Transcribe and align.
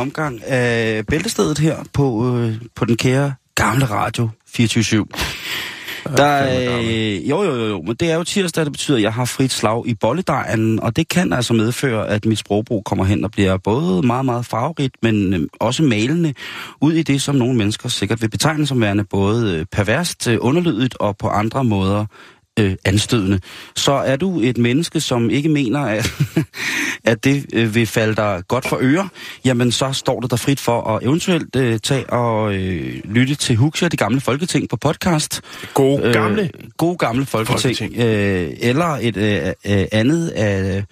Omgang 0.00 0.44
af 0.44 1.06
Bæltestedet 1.06 1.58
her 1.58 1.76
på, 1.92 2.36
øh, 2.36 2.54
på 2.76 2.84
den 2.84 2.96
kære 2.96 3.34
gamle 3.54 3.84
radio 3.84 4.28
24 4.48 5.06
der, 6.04 6.80
øh, 6.80 7.30
jo, 7.30 7.42
jo, 7.42 7.56
jo, 7.56 7.66
jo, 7.66 7.82
men 7.82 7.96
det 7.96 8.10
er 8.10 8.14
jo 8.14 8.24
tirsdag, 8.24 8.64
det 8.64 8.72
betyder, 8.72 8.96
at 8.96 9.02
jeg 9.02 9.12
har 9.12 9.24
frit 9.24 9.52
slag 9.52 9.86
i 9.86 9.94
bolledejen, 9.94 10.80
og 10.80 10.96
det 10.96 11.08
kan 11.08 11.32
altså 11.32 11.54
medføre, 11.54 12.08
at 12.08 12.24
mit 12.24 12.38
sprogbrug 12.38 12.84
kommer 12.84 13.04
hen 13.04 13.24
og 13.24 13.30
bliver 13.30 13.56
både 13.56 14.06
meget, 14.06 14.24
meget 14.24 14.46
farverigt, 14.46 14.94
men 15.02 15.34
øh, 15.34 15.40
også 15.60 15.82
malende 15.82 16.34
ud 16.80 16.92
i 16.92 17.02
det, 17.02 17.22
som 17.22 17.34
nogle 17.34 17.56
mennesker 17.56 17.88
sikkert 17.88 18.22
vil 18.22 18.30
betegne 18.30 18.66
som 18.66 18.80
værende 18.80 19.04
både 19.04 19.56
øh, 19.56 19.66
perverst, 19.72 20.28
øh, 20.28 20.38
underlydigt 20.40 20.96
og 21.00 21.16
på 21.16 21.28
andre 21.28 21.64
måder 21.64 22.06
øh, 22.58 22.76
anstødende. 22.84 23.40
Så 23.76 23.92
er 23.92 24.16
du 24.16 24.40
et 24.40 24.58
menneske, 24.58 25.00
som 25.00 25.30
ikke 25.30 25.48
mener, 25.48 25.80
at, 25.80 26.12
at 27.04 27.24
det 27.24 27.46
øh, 27.52 27.74
vil 27.74 27.86
falde 27.86 28.16
dig 28.16 28.42
godt 28.48 28.68
for 28.68 28.78
øre, 28.80 29.08
jamen 29.44 29.72
så 29.72 29.92
står 29.92 30.20
det 30.20 30.30
der 30.30 30.36
frit 30.36 30.60
for 30.60 30.82
at 30.82 31.02
eventuelt 31.02 31.56
øh, 31.56 31.78
tage 31.78 32.10
og 32.10 32.54
øh, 32.54 33.00
lytte 33.04 33.34
til 33.34 33.56
Huxia, 33.56 33.88
det 33.88 33.98
gamle 33.98 34.20
folketing 34.20 34.68
på 34.68 34.76
podcast. 34.76 35.40
God 35.74 36.12
gamle. 36.12 36.42
Øh, 36.42 36.48
god 36.76 36.98
gamle 36.98 37.26
folketing. 37.26 37.78
Folketing. 37.78 37.94
Øh, 37.98 38.50
eller 38.60 38.98
et 39.00 39.16
øh, 39.16 39.46
øh, 39.46 39.86
andet 39.92 40.28
af 40.28 40.84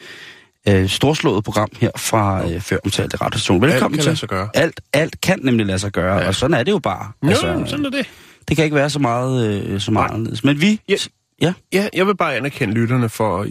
øh, 0.68 0.88
storslået 0.88 1.44
program 1.44 1.68
her 1.80 1.90
fra 1.96 2.50
øh, 2.50 2.60
før 2.60 2.76
omtalte 2.84 3.16
radiostation. 3.16 3.62
Velkommen 3.62 3.98
kan 3.98 4.04
til. 4.04 4.16
sig 4.16 4.28
gøre. 4.28 4.48
Alt, 4.54 4.80
alt 4.92 5.20
kan 5.20 5.38
nemlig 5.42 5.66
lade 5.66 5.78
sig 5.78 5.92
gøre, 5.92 6.16
ja. 6.16 6.28
og 6.28 6.34
sådan 6.34 6.54
er 6.54 6.62
det 6.62 6.72
jo 6.72 6.78
bare. 6.78 7.12
Jo, 7.22 7.28
altså, 7.28 7.62
sådan 7.66 7.84
er 7.84 7.90
det. 7.90 8.06
det 8.48 8.56
kan 8.56 8.64
ikke 8.64 8.76
være 8.76 8.90
så 8.90 8.98
meget, 8.98 9.64
øh, 9.64 9.80
så 9.80 9.90
meget 9.90 10.10
anderledes. 10.10 10.44
Men 10.44 10.60
vi... 10.60 10.80
Ja. 10.88 10.96
Ja. 11.42 11.53
Ja, 11.72 11.89
jeg 11.92 12.06
vil 12.06 12.17
bare 12.17 12.36
anerkende 12.36 12.75
lytterne 12.75 13.08
for 13.08 13.42
øh, 13.42 13.48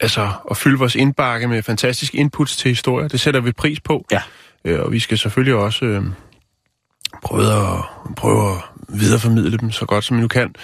altså, 0.00 0.30
at 0.50 0.56
fylde 0.56 0.78
vores 0.78 0.94
indbakke 0.94 1.48
med 1.48 1.62
fantastiske 1.62 2.18
inputs 2.18 2.56
til 2.56 2.68
historier. 2.68 3.08
Det 3.08 3.20
sætter 3.20 3.40
vi 3.40 3.52
pris 3.52 3.80
på. 3.80 4.06
Ja. 4.10 4.22
Øh, 4.64 4.80
og 4.80 4.92
vi 4.92 4.98
skal 4.98 5.18
selvfølgelig 5.18 5.54
også 5.54 5.84
øh, 5.84 6.02
prøve, 7.22 7.46
at, 7.46 7.84
prøve 8.16 8.50
at 8.50 8.58
videreformidle 8.88 9.58
dem 9.58 9.70
så 9.70 9.86
godt 9.86 10.04
som 10.04 10.16
vi 10.16 10.22
nu 10.22 10.28
kan. 10.28 10.54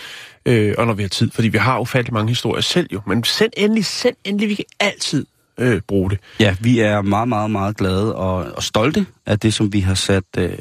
Øh, 0.47 0.75
og 0.79 0.87
når 0.87 0.95
vi 0.95 1.03
har 1.03 1.09
tid, 1.09 1.31
fordi 1.31 1.49
vi 1.49 1.59
har 1.59 1.79
ufattelig 1.79 2.15
mange 2.15 2.29
historier 2.29 2.63
selv 2.63 2.89
jo. 2.93 3.01
Men 3.07 3.25
send 3.25 3.53
endelig, 3.57 3.85
send 3.87 4.17
endelig, 4.25 4.49
vi 4.49 4.55
kan 4.55 4.65
altid 4.81 5.27
øh, 5.59 5.81
bruge 5.81 6.11
det. 6.11 6.19
Ja, 6.41 6.57
vi 6.61 6.81
er 6.81 7.03
meget, 7.03 7.29
meget, 7.29 7.51
meget 7.51 7.77
glade 7.77 8.15
og, 8.15 8.37
og 8.57 8.63
stolte 8.63 9.07
af 9.27 9.39
det, 9.39 9.55
som 9.55 9.73
vi 9.73 9.81
har 9.81 9.95
sat, 9.95 10.25
øh, 10.39 10.53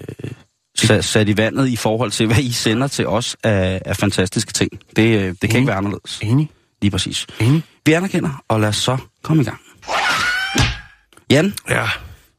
sat, 0.77 1.05
sat 1.05 1.29
i 1.29 1.37
vandet 1.37 1.67
i 1.67 1.75
forhold 1.75 2.11
til, 2.11 2.25
hvad 2.25 2.37
I 2.37 2.51
sender 2.51 2.87
til 2.87 3.07
os 3.07 3.35
af, 3.43 3.81
af 3.85 3.97
fantastiske 3.97 4.53
ting. 4.53 4.71
Det, 4.95 5.19
øh, 5.19 5.35
det 5.41 5.49
kan 5.49 5.59
ikke 5.59 5.67
være 5.67 5.77
anderledes. 5.77 6.19
Enig? 6.21 6.49
Lige 6.81 6.91
præcis. 6.91 7.27
Enig? 7.39 7.63
Vi 7.85 7.93
anerkender, 7.93 8.43
og 8.47 8.59
lad 8.59 8.69
os 8.69 8.75
så 8.75 8.97
komme 9.23 9.41
i 9.41 9.45
gang. 9.45 9.59
Jan, 11.31 11.53
Ja. 11.69 11.87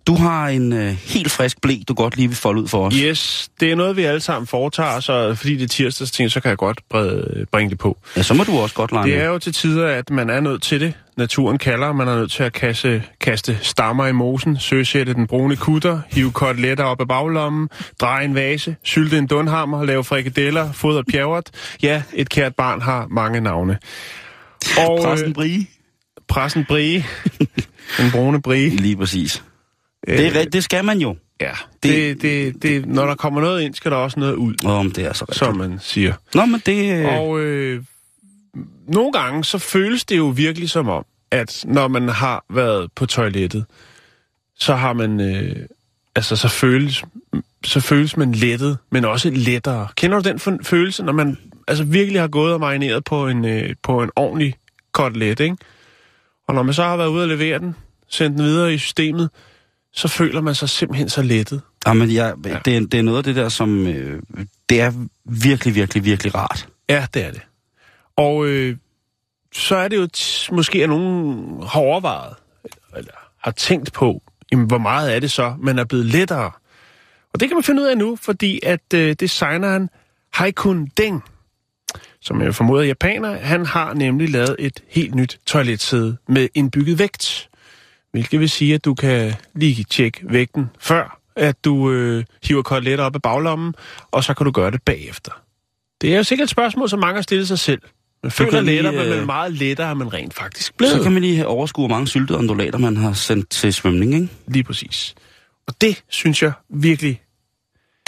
Du 0.08 0.14
har 0.14 0.48
en 0.48 0.72
øh, 0.72 0.88
helt 0.88 1.30
frisk 1.30 1.60
blæ, 1.60 1.74
du 1.88 1.94
godt 1.94 2.16
lige 2.16 2.28
vil 2.28 2.36
folde 2.36 2.62
ud 2.62 2.69
for 2.69 2.86
os. 2.86 2.94
Yes, 2.94 3.48
det 3.60 3.70
er 3.72 3.76
noget, 3.76 3.96
vi 3.96 4.02
alle 4.02 4.20
sammen 4.20 4.46
foretager, 4.46 5.00
så 5.00 5.34
fordi 5.34 5.56
det 5.56 5.62
er 5.62 5.69
tirsdags 5.69 6.10
ting, 6.10 6.30
så 6.30 6.41
kan 6.41 6.48
jeg 6.48 6.58
godt 6.58 6.80
brede, 6.91 7.46
bringe 7.52 7.70
det 7.70 7.78
på. 7.78 7.98
Ja, 8.16 8.22
så 8.22 8.34
må 8.34 8.44
du 8.44 8.58
også 8.58 8.74
godt 8.74 8.92
lege 8.92 9.10
Det 9.10 9.16
er 9.22 9.26
jo 9.26 9.38
til 9.38 9.52
tider, 9.52 9.86
at 9.86 10.10
man 10.10 10.30
er 10.30 10.41
nødt 10.41 10.62
til 10.62 10.80
det. 10.80 10.94
Naturen 11.16 11.58
kalder, 11.58 11.92
man 11.92 12.08
er 12.08 12.16
nødt 12.16 12.30
til 12.30 12.42
at 12.42 12.52
kaste, 12.52 13.02
kaste 13.20 13.58
stammer 13.62 14.06
i 14.06 14.12
mosen, 14.12 14.58
søsætte 14.58 15.14
den 15.14 15.26
brune 15.26 15.56
kutter, 15.56 16.00
hive 16.10 16.32
koteletter 16.32 16.84
op 16.84 17.00
af 17.00 17.08
baglommen, 17.08 17.68
dreje 18.00 18.24
en 18.24 18.34
vase, 18.34 18.76
sylte 18.82 19.18
en 19.18 19.26
dunhammer, 19.26 19.84
lave 19.84 20.04
frikadeller, 20.04 20.72
fodre 20.72 21.04
pjævret. 21.04 21.50
Ja, 21.82 22.02
et 22.14 22.28
kært 22.28 22.54
barn 22.54 22.80
har 22.80 23.06
mange 23.10 23.41
navne. 23.41 23.78
Og 24.78 25.00
Præsten 25.04 25.28
øh, 25.28 25.34
Brie. 25.34 25.66
pressen 26.28 26.64
Brie, 26.64 27.04
den 27.98 28.10
brune 28.12 28.42
Brie. 28.42 28.68
Lige 28.68 28.97
præcis. 28.97 29.42
Det, 30.16 30.26
er, 30.26 30.34
rigtigt, 30.34 30.52
det 30.52 30.64
skal 30.64 30.84
man 30.84 30.98
jo. 30.98 31.16
Ja, 31.41 31.52
det, 31.82 32.22
det, 32.22 32.62
det, 32.62 32.86
når 32.86 33.06
der 33.06 33.14
kommer 33.14 33.41
noget 33.41 33.62
ind, 33.62 33.74
skal 33.74 33.91
der 33.91 33.96
også 33.96 34.20
noget 34.20 34.34
ud, 34.34 34.54
Om 34.64 34.91
det 34.92 35.04
er 35.04 35.12
så 35.12 35.24
rigtigt. 35.24 35.38
som 35.38 35.56
man 35.56 35.78
siger. 35.80 36.12
Nå, 36.34 36.46
men 36.46 36.62
det... 36.66 36.98
Øh, 36.98 37.19
Og 37.19 37.41
øh, 37.41 37.82
nogle 38.88 39.12
gange, 39.12 39.44
så 39.44 39.58
føles 39.58 40.04
det 40.04 40.16
jo 40.16 40.26
virkelig 40.26 40.70
som 40.70 40.88
om, 40.88 41.04
at 41.30 41.64
når 41.68 41.88
man 41.88 42.08
har 42.08 42.44
været 42.50 42.88
på 42.97 43.06
toilettet, 43.06 43.64
så 44.58 44.74
har 44.74 44.92
man, 44.92 45.20
øh, 45.20 45.56
altså 46.16 46.36
så 46.36 46.48
føles, 46.48 47.04
så 47.64 47.80
føles 47.80 48.16
man 48.16 48.32
lettet, 48.32 48.78
men 48.91 49.04
også 49.04 49.30
lettere. 49.30 49.88
Kender 49.97 50.20
du 50.20 50.28
den 50.28 50.64
følelse, 50.64 51.02
når 51.04 51.12
man 51.12 51.38
altså 51.68 51.84
virkelig 51.84 52.20
har 52.20 52.28
gået 52.28 52.52
og 52.52 52.60
marineret 52.60 53.04
på 53.04 53.28
en, 53.28 53.44
øh, 53.44 53.74
på 53.82 54.02
en 54.02 54.10
ordentlig 54.16 54.54
kotelet, 54.92 55.41
ikke? 55.41 55.56
Og 56.47 56.54
når 56.54 56.62
man 56.62 56.74
så 56.74 56.82
har 56.82 56.97
været 56.97 57.08
ude 57.08 57.22
og 57.22 57.28
levere 57.28 57.58
den, 57.58 57.74
sendt 58.08 58.38
den 58.38 58.44
videre 58.47 58.74
i 58.74 58.78
systemet, 58.78 59.30
så 59.93 60.09
føler 60.09 60.41
man 60.41 60.54
sig 60.54 60.69
simpelthen 60.69 61.09
så 61.09 61.22
lettet. 61.22 61.62
Jamen, 61.87 62.15
jeg, 62.15 62.34
ja. 62.44 62.59
det, 62.65 62.76
er, 62.76 62.81
det 62.81 62.94
er 62.94 63.03
noget 63.03 63.19
af 63.19 63.25
det 63.25 63.37
der, 63.37 63.49
som... 63.49 63.87
Øh, 63.87 64.22
det 64.69 64.81
er 64.81 64.93
virkelig, 65.25 65.75
virkelig, 65.75 66.04
virkelig 66.04 66.34
rart. 66.34 66.69
Ja, 66.88 67.06
det 67.15 67.25
er 67.25 67.31
det. 67.31 67.41
Og 68.16 68.47
øh, 68.47 68.77
så 69.53 69.77
er 69.77 69.88
det 69.88 69.97
jo 69.97 70.09
måske, 70.56 70.82
at 70.82 70.88
nogen 70.88 71.62
har 71.62 71.81
overvejet, 71.81 72.34
eller 72.97 73.12
har 73.38 73.50
tænkt 73.50 73.93
på, 73.93 74.22
jamen, 74.53 74.66
hvor 74.66 74.78
meget 74.78 75.16
er 75.16 75.21
det 75.21 75.31
så, 75.31 75.54
man 75.59 75.78
er 75.78 75.84
blevet 75.84 76.06
lettere. 76.06 76.50
Og 77.32 77.41
det 77.41 77.48
kan 77.48 77.56
man 77.56 77.65
finde 77.65 77.82
ud 77.82 77.87
af 77.87 77.98
nu, 77.98 78.16
fordi 78.16 78.60
at 78.62 78.94
øh, 78.94 79.16
designeren 79.21 79.91
Haikun 80.32 80.87
Deng, 80.97 81.25
som 82.21 82.43
jeg 82.43 82.54
formoder 82.54 82.82
er 82.82 82.87
japaner, 82.87 83.38
han 83.38 83.66
har 83.66 83.94
nemlig 83.94 84.31
lavet 84.31 84.56
et 84.59 84.82
helt 84.88 85.15
nyt 85.15 85.38
toiletsæde 85.47 86.16
med 86.28 86.48
indbygget 86.54 86.98
vægt. 86.98 87.48
Hvilket 88.12 88.41
vil 88.41 88.50
sige, 88.50 88.74
at 88.74 88.84
du 88.84 88.94
kan 88.94 89.34
lige 89.54 89.84
tjekke 89.84 90.20
vægten 90.22 90.70
før, 90.80 91.20
at 91.36 91.64
du 91.64 91.91
øh, 91.91 92.24
hiver 92.42 92.62
koteletter 92.62 93.04
op 93.04 93.14
af 93.14 93.22
baglommen, 93.22 93.74
og 94.10 94.24
så 94.24 94.34
kan 94.34 94.44
du 94.44 94.50
gøre 94.50 94.70
det 94.70 94.82
bagefter. 94.82 95.32
Det 96.00 96.12
er 96.12 96.16
jo 96.16 96.22
sikkert 96.22 96.44
et 96.44 96.50
spørgsmål, 96.50 96.88
som 96.88 96.98
mange 96.98 97.14
har 97.14 97.22
stillet 97.22 97.48
sig 97.48 97.58
selv. 97.58 97.80
Man 98.22 98.32
føler 98.32 98.50
kan 98.50 98.64
lige, 98.64 98.74
lettere, 98.74 98.92
men 98.92 99.02
øh, 99.02 99.10
man 99.10 99.18
er 99.18 99.26
meget 99.26 99.52
lettere, 99.52 99.91
er 99.91 99.94
man 99.94 100.14
rent 100.14 100.34
faktisk 100.34 100.76
blevet. 100.76 100.94
Så 100.94 101.02
kan 101.02 101.12
man 101.12 101.22
lige 101.22 101.36
have 101.36 101.47
overskue, 101.47 101.86
hvor 101.86 101.94
mange 101.94 102.08
syltede 102.08 102.38
undulater, 102.38 102.78
man 102.78 102.97
har 102.97 103.12
sendt 103.12 103.50
til 103.50 103.72
svømning, 103.72 104.14
ikke? 104.14 104.28
Lige 104.47 104.64
præcis. 104.64 105.14
Og 105.66 105.74
det 105.80 106.04
synes 106.08 106.42
jeg 106.42 106.52
virkelig... 106.70 107.20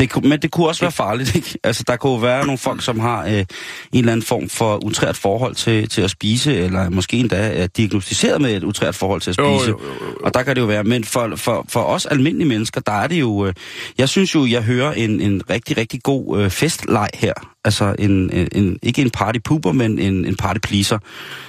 Det, 0.00 0.24
men 0.24 0.42
det 0.42 0.50
kunne 0.50 0.66
også 0.68 0.80
være 0.80 0.92
farligt, 0.92 1.36
ikke? 1.36 1.58
Altså, 1.64 1.84
der 1.86 1.96
kunne 1.96 2.12
jo 2.12 2.18
være 2.18 2.44
nogle 2.46 2.58
folk, 2.58 2.82
som 2.82 3.00
har 3.00 3.26
øh, 3.26 3.32
en 3.32 3.46
eller 3.92 4.12
anden 4.12 4.26
form 4.26 4.48
for 4.48 4.84
utrært 4.84 5.16
forhold 5.16 5.54
til, 5.54 5.88
til 5.88 6.02
at 6.02 6.10
spise, 6.10 6.56
eller 6.56 6.90
måske 6.90 7.16
endda 7.16 7.62
er 7.62 7.66
diagnostiseret 7.66 8.40
med 8.40 8.56
et 8.56 8.64
utrært 8.64 8.94
forhold 8.94 9.20
til 9.20 9.30
at 9.30 9.38
Jo, 9.38 9.58
spise. 9.58 9.70
jo, 9.70 9.80
jo, 9.82 9.88
jo. 10.10 10.16
Og 10.24 10.34
der 10.34 10.42
kan 10.42 10.56
det 10.56 10.60
jo 10.60 10.66
være. 10.66 10.84
Men 10.84 11.04
for, 11.04 11.32
for, 11.36 11.64
for 11.68 11.80
os 11.80 12.06
almindelige 12.06 12.48
mennesker, 12.48 12.80
der 12.80 12.92
er 12.92 13.06
det 13.06 13.20
jo... 13.20 13.46
Øh, 13.46 13.52
jeg 13.98 14.08
synes 14.08 14.34
jo, 14.34 14.46
jeg 14.46 14.62
hører 14.62 14.92
en, 14.92 15.20
en 15.20 15.42
rigtig, 15.50 15.76
rigtig 15.76 16.02
god 16.02 16.40
øh, 16.40 16.50
festleg 16.50 17.08
her. 17.14 17.32
Altså, 17.64 17.94
en, 17.98 18.30
en, 18.32 18.48
en, 18.52 18.78
ikke 18.82 19.02
en 19.02 19.10
party 19.10 19.38
pooper, 19.44 19.72
men 19.72 19.98
en, 19.98 20.24
en 20.24 20.36
party 20.36 20.58
pleaser. 20.62 20.98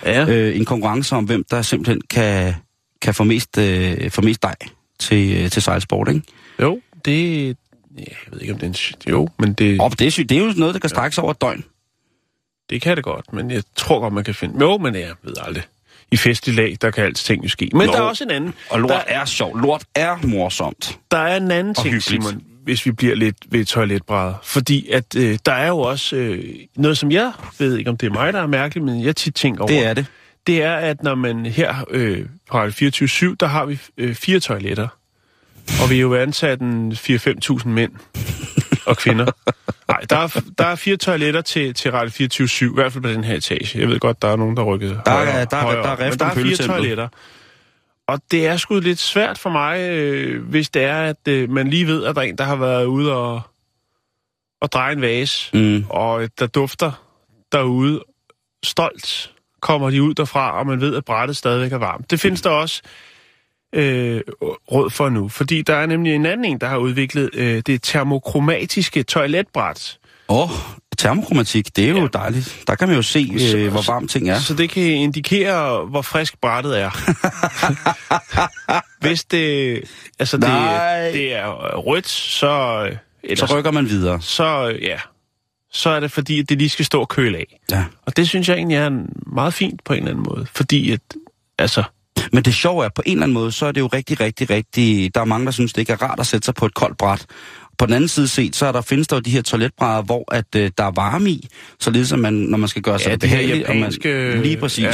Ja. 0.05 0.25
Øh, 0.29 0.57
en 0.57 0.65
konkurrence 0.65 1.15
om, 1.15 1.23
hvem 1.23 1.43
der 1.51 1.61
simpelthen 1.61 2.01
kan, 2.09 2.53
kan 3.01 3.13
få 3.13 3.23
mest, 3.23 3.57
øh, 3.57 4.11
få 4.11 4.21
mest 4.21 4.43
dej 4.43 4.55
til, 4.99 5.37
øh, 5.37 5.49
til 5.51 5.61
sejlsport, 5.61 6.07
ikke? 6.07 6.21
Jo, 6.61 6.79
det... 7.05 7.57
Ja, 7.97 8.03
jeg 8.07 8.31
ved 8.31 8.41
ikke, 8.41 8.53
om 8.53 8.59
det 8.59 8.83
er 8.83 8.93
en... 9.07 9.11
Jo, 9.11 9.27
men 9.39 9.53
det, 9.53 9.81
Og 9.81 9.99
det 9.99 10.07
er, 10.07 10.11
sygt. 10.11 10.29
det 10.29 10.37
er 10.37 10.41
jo 10.41 10.53
noget, 10.57 10.73
der 10.73 10.79
kan 10.79 10.89
strække 10.89 11.15
sig 11.15 11.23
over 11.23 11.31
et 11.31 11.41
døgn. 11.41 11.63
det 12.69 12.81
kan 12.81 12.95
det 12.95 13.03
godt. 13.03 13.33
Men 13.33 13.51
jeg 13.51 13.63
tror 13.75 13.99
godt, 13.99 14.13
man 14.13 14.23
kan 14.23 14.35
finde... 14.35 14.59
Jo, 14.59 14.77
men 14.77 14.95
jeg 14.95 15.13
ved 15.23 15.33
aldrig. 15.41 15.63
I 16.11 16.17
festlig 16.17 16.55
lag, 16.55 16.77
der 16.81 16.91
kan 16.91 17.03
alting 17.03 17.43
jo 17.43 17.49
ske. 17.49 17.69
Men 17.73 17.87
Nå. 17.87 17.93
der 17.93 17.99
er 17.99 18.03
også 18.03 18.23
en 18.23 18.31
anden. 18.31 18.53
Og 18.69 18.79
lort 18.79 18.89
der, 18.91 18.97
er 19.07 19.25
sjovt. 19.25 19.61
Lort 19.61 19.83
er 19.95 20.17
morsomt. 20.27 20.99
der 21.11 21.17
er 21.17 21.37
en 21.37 21.51
anden 21.51 21.73
ting, 21.75 21.93
hyggeligt. 21.93 22.23
Simon, 22.23 22.43
hvis 22.63 22.85
vi 22.85 22.91
bliver 22.91 23.15
lidt 23.15 23.35
ved 23.49 23.65
toiletbrædder. 23.65 24.33
Fordi 24.43 24.89
at 24.89 25.15
øh, 25.15 25.39
der 25.45 25.51
er 25.51 25.67
jo 25.67 25.79
også 25.79 26.15
øh, 26.15 26.43
noget, 26.75 26.97
som 26.97 27.11
jeg 27.11 27.31
ved 27.59 27.77
ikke, 27.77 27.89
om 27.89 27.97
det 27.97 28.07
er 28.07 28.11
mig, 28.11 28.33
der 28.33 28.39
er 28.41 28.47
mærkeligt, 28.47 28.85
men 28.85 29.03
jeg 29.03 29.15
tit 29.15 29.35
tænker 29.35 29.61
over. 29.63 29.67
Det 29.71 29.85
er 29.85 29.93
det. 29.93 30.05
det 30.47 30.63
er, 30.63 30.75
at 30.75 31.03
når 31.03 31.15
man 31.15 31.45
her 31.45 31.85
øh, 31.89 32.25
på 32.49 32.57
Radio 32.57 32.71
24 32.71 33.35
der 33.39 33.45
har 33.47 33.65
vi 33.65 33.79
øh, 33.97 34.15
fire 34.15 34.39
toiletter. 34.39 34.87
Og 35.83 35.89
vi 35.89 35.95
er 35.95 36.01
jo 36.01 36.15
ansat 36.15 36.59
en 36.61 36.91
4-5.000 36.91 37.67
mænd 37.67 37.91
og 38.85 38.97
kvinder. 38.97 39.25
Nej, 39.87 39.99
der 40.09 40.17
er, 40.17 40.41
der 40.57 40.65
er 40.65 40.75
fire 40.75 40.97
toiletter 40.97 41.41
til, 41.41 41.73
til 41.73 41.91
Radio 41.91 42.09
24 42.11 42.69
i 42.69 42.73
hvert 42.73 42.93
fald 42.93 43.03
på 43.03 43.09
den 43.09 43.23
her 43.23 43.35
etage. 43.35 43.79
Jeg 43.79 43.87
ved 43.87 43.99
godt, 43.99 44.21
der 44.21 44.27
er 44.27 44.35
nogen, 44.35 44.57
der 44.57 44.63
rykker 44.63 44.87
Der 45.03 45.11
er- 45.11 45.15
højere, 45.25 45.45
der 45.45 45.57
er- 45.57 45.61
højere, 45.61 45.83
der 45.83 45.89
er 45.89 45.97
men 45.97 46.05
rift 46.07 46.19
der 46.19 46.25
er 46.25 46.33
fire 46.33 46.55
toiletter. 46.55 47.07
Og 48.07 48.21
det 48.31 48.47
er 48.47 48.57
sgu 48.57 48.79
lidt 48.79 48.99
svært 48.99 49.37
for 49.37 49.49
mig, 49.49 49.79
øh, 49.89 50.43
hvis 50.49 50.69
det 50.69 50.83
er, 50.83 50.97
at 51.01 51.27
øh, 51.27 51.49
man 51.49 51.67
lige 51.69 51.87
ved, 51.87 52.05
at 52.05 52.15
der 52.15 52.21
er 52.21 52.25
en, 52.25 52.37
der 52.37 52.43
har 52.43 52.55
været 52.55 52.85
ude 52.85 53.15
og, 53.15 53.41
og 54.61 54.71
dreje 54.71 54.93
en 54.93 55.01
vase, 55.01 55.57
Mm. 55.57 55.83
og 55.89 56.29
der 56.39 56.47
dufter 56.47 56.91
derude. 57.51 58.03
Stolt 58.63 59.31
kommer 59.61 59.89
de 59.89 60.03
ud 60.03 60.13
derfra, 60.13 60.59
og 60.59 60.67
man 60.67 60.81
ved, 60.81 60.95
at 60.95 61.05
brættet 61.05 61.37
stadigvæk 61.37 61.71
er 61.71 61.77
varmt. 61.77 62.11
Det 62.11 62.19
findes 62.19 62.41
der 62.41 62.49
også 62.49 62.81
øh, 63.73 64.21
råd 64.71 64.89
for 64.89 65.09
nu, 65.09 65.29
fordi 65.29 65.61
der 65.61 65.75
er 65.75 65.85
nemlig 65.85 66.15
en 66.15 66.25
anden 66.25 66.45
en, 66.45 66.57
der 66.57 66.67
har 66.67 66.77
udviklet 66.77 67.29
øh, 67.33 67.61
det 67.67 67.83
termokromatiske 67.83 69.03
toiletbræt. 69.03 69.97
Åh, 70.29 70.43
oh, 70.43 70.49
termokromatik, 70.97 71.75
det 71.75 71.85
er 71.85 71.89
jo 71.89 71.99
ja. 72.01 72.07
dejligt. 72.13 72.63
Der 72.67 72.75
kan 72.75 72.87
man 72.87 72.97
jo 72.97 73.01
se, 73.01 73.39
Så- 73.51 73.57
øh, 73.57 73.71
hvor 73.71 73.81
varmt 73.87 74.11
ting 74.11 74.29
er. 74.29 74.39
Så 74.39 74.53
det 74.53 74.69
kan 74.69 74.83
indikere, 74.83 75.85
hvor 75.85 76.01
frisk 76.01 76.41
brættet 76.41 76.79
er. 76.79 76.89
Hvis 79.01 79.23
det, 79.23 79.81
altså 80.19 80.37
Nej. 80.37 81.03
det, 81.05 81.13
det 81.13 81.33
er 81.35 81.47
rødt, 81.75 82.07
så, 82.07 82.83
øh, 82.91 82.97
eller, 83.23 83.47
Så 83.47 83.57
rykker 83.57 83.71
man 83.71 83.89
videre. 83.89 84.21
så, 84.21 84.71
øh, 84.75 84.83
ja, 84.83 84.97
så 85.71 85.89
er 85.89 85.99
det 85.99 86.11
fordi, 86.11 86.39
at 86.39 86.49
det 86.49 86.57
lige 86.57 86.69
skal 86.69 86.85
stå 86.85 87.01
og 87.01 87.09
køle 87.09 87.37
af. 87.37 87.59
Ja. 87.71 87.85
Og 88.05 88.17
det 88.17 88.29
synes 88.29 88.49
jeg 88.49 88.57
egentlig 88.57 88.77
er 88.77 88.87
en, 88.87 89.09
meget 89.33 89.53
fint 89.53 89.83
på 89.83 89.93
en 89.93 89.99
eller 89.99 90.11
anden 90.11 90.25
måde. 90.29 90.47
Fordi 90.55 90.91
at, 90.91 90.99
altså, 91.59 91.83
Men 92.33 92.43
det 92.43 92.53
sjove 92.53 92.85
er, 92.85 92.89
på 92.95 93.01
en 93.05 93.11
eller 93.11 93.23
anden 93.23 93.33
måde, 93.33 93.51
så 93.51 93.65
er 93.65 93.71
det 93.71 93.81
jo 93.81 93.87
rigtig, 93.87 94.19
rigtig, 94.19 94.49
rigtig... 94.49 95.15
Der 95.15 95.21
er 95.21 95.25
mange, 95.25 95.45
der 95.45 95.51
synes, 95.51 95.73
det 95.73 95.81
ikke 95.81 95.93
er 95.93 96.01
rart 96.01 96.19
at 96.19 96.27
sætte 96.27 96.45
sig 96.45 96.53
på 96.55 96.65
et 96.65 96.73
koldt 96.73 96.97
bræt. 96.97 97.25
På 97.77 97.85
den 97.85 97.93
anden 97.93 98.07
side 98.07 98.27
set, 98.27 98.55
så 98.55 98.65
er 98.65 98.71
der, 98.71 98.81
findes 98.81 99.07
der 99.07 99.15
jo 99.15 99.19
de 99.19 99.31
her 99.31 99.41
toiletbrædder, 99.41 100.01
hvor 100.01 100.33
at, 100.35 100.45
øh, 100.55 100.71
der 100.77 100.83
er 100.83 100.91
varme 100.95 101.29
i, 101.29 101.47
således 101.79 102.11
at 102.11 102.19
man, 102.19 102.33
når 102.33 102.57
man 102.57 102.67
skal 102.69 102.81
gøre 102.81 102.99
sig 102.99 103.09
Ja, 103.09 103.15
det 103.15 103.29
her 103.29 103.37
behageligt, 103.37 103.67
og 103.67 103.75
man, 103.75 103.83
japanske- 103.91 104.41
lige 104.41 104.57
præcis. 104.57 104.83
ja. 104.83 104.91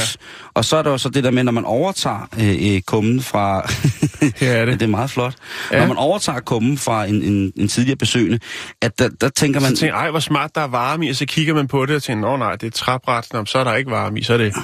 Og 0.54 0.64
så 0.64 0.76
er 0.76 0.82
der 0.82 0.90
jo 0.90 0.98
så 0.98 1.08
det 1.08 1.24
der 1.24 1.30
med, 1.30 1.42
når 1.44 1.52
man 1.52 1.64
overtager 1.64 2.28
øh, 2.40 2.74
øh, 2.74 2.80
kummen 2.80 3.22
fra... 3.22 3.70
her 4.40 4.52
er 4.52 4.64
det 4.64 4.74
det. 4.80 4.82
er 4.82 4.90
meget 4.90 5.10
flot. 5.10 5.34
Ja. 5.70 5.76
Ja. 5.76 5.80
Når 5.82 5.88
man 5.88 5.96
overtager 5.96 6.40
kummen 6.40 6.78
fra 6.78 7.04
en, 7.04 7.22
en, 7.22 7.52
en 7.56 7.68
tidligere 7.68 7.96
besøgende, 7.96 8.38
at 8.82 8.98
der, 8.98 9.08
der 9.20 9.28
tænker 9.28 9.60
man... 9.60 9.76
Så 9.76 9.80
tænker 9.80 9.96
ej, 9.96 10.10
hvor 10.10 10.20
smart 10.20 10.54
der 10.54 10.60
er 10.60 10.66
varme 10.68 11.06
i, 11.06 11.10
og 11.10 11.16
så 11.16 11.26
kigger 11.26 11.54
man 11.54 11.68
på 11.68 11.86
det 11.86 11.96
og 11.96 12.02
tænker, 12.02 12.28
åh 12.28 12.38
nej, 12.38 12.56
det 12.56 12.66
er 12.66 12.70
træbræt, 12.70 13.26
Nå, 13.32 13.44
så 13.44 13.58
er 13.58 13.64
der 13.64 13.74
ikke 13.74 13.90
varme 13.90 14.18
i, 14.18 14.22
så 14.22 14.32
er 14.34 14.38
det 14.38 14.54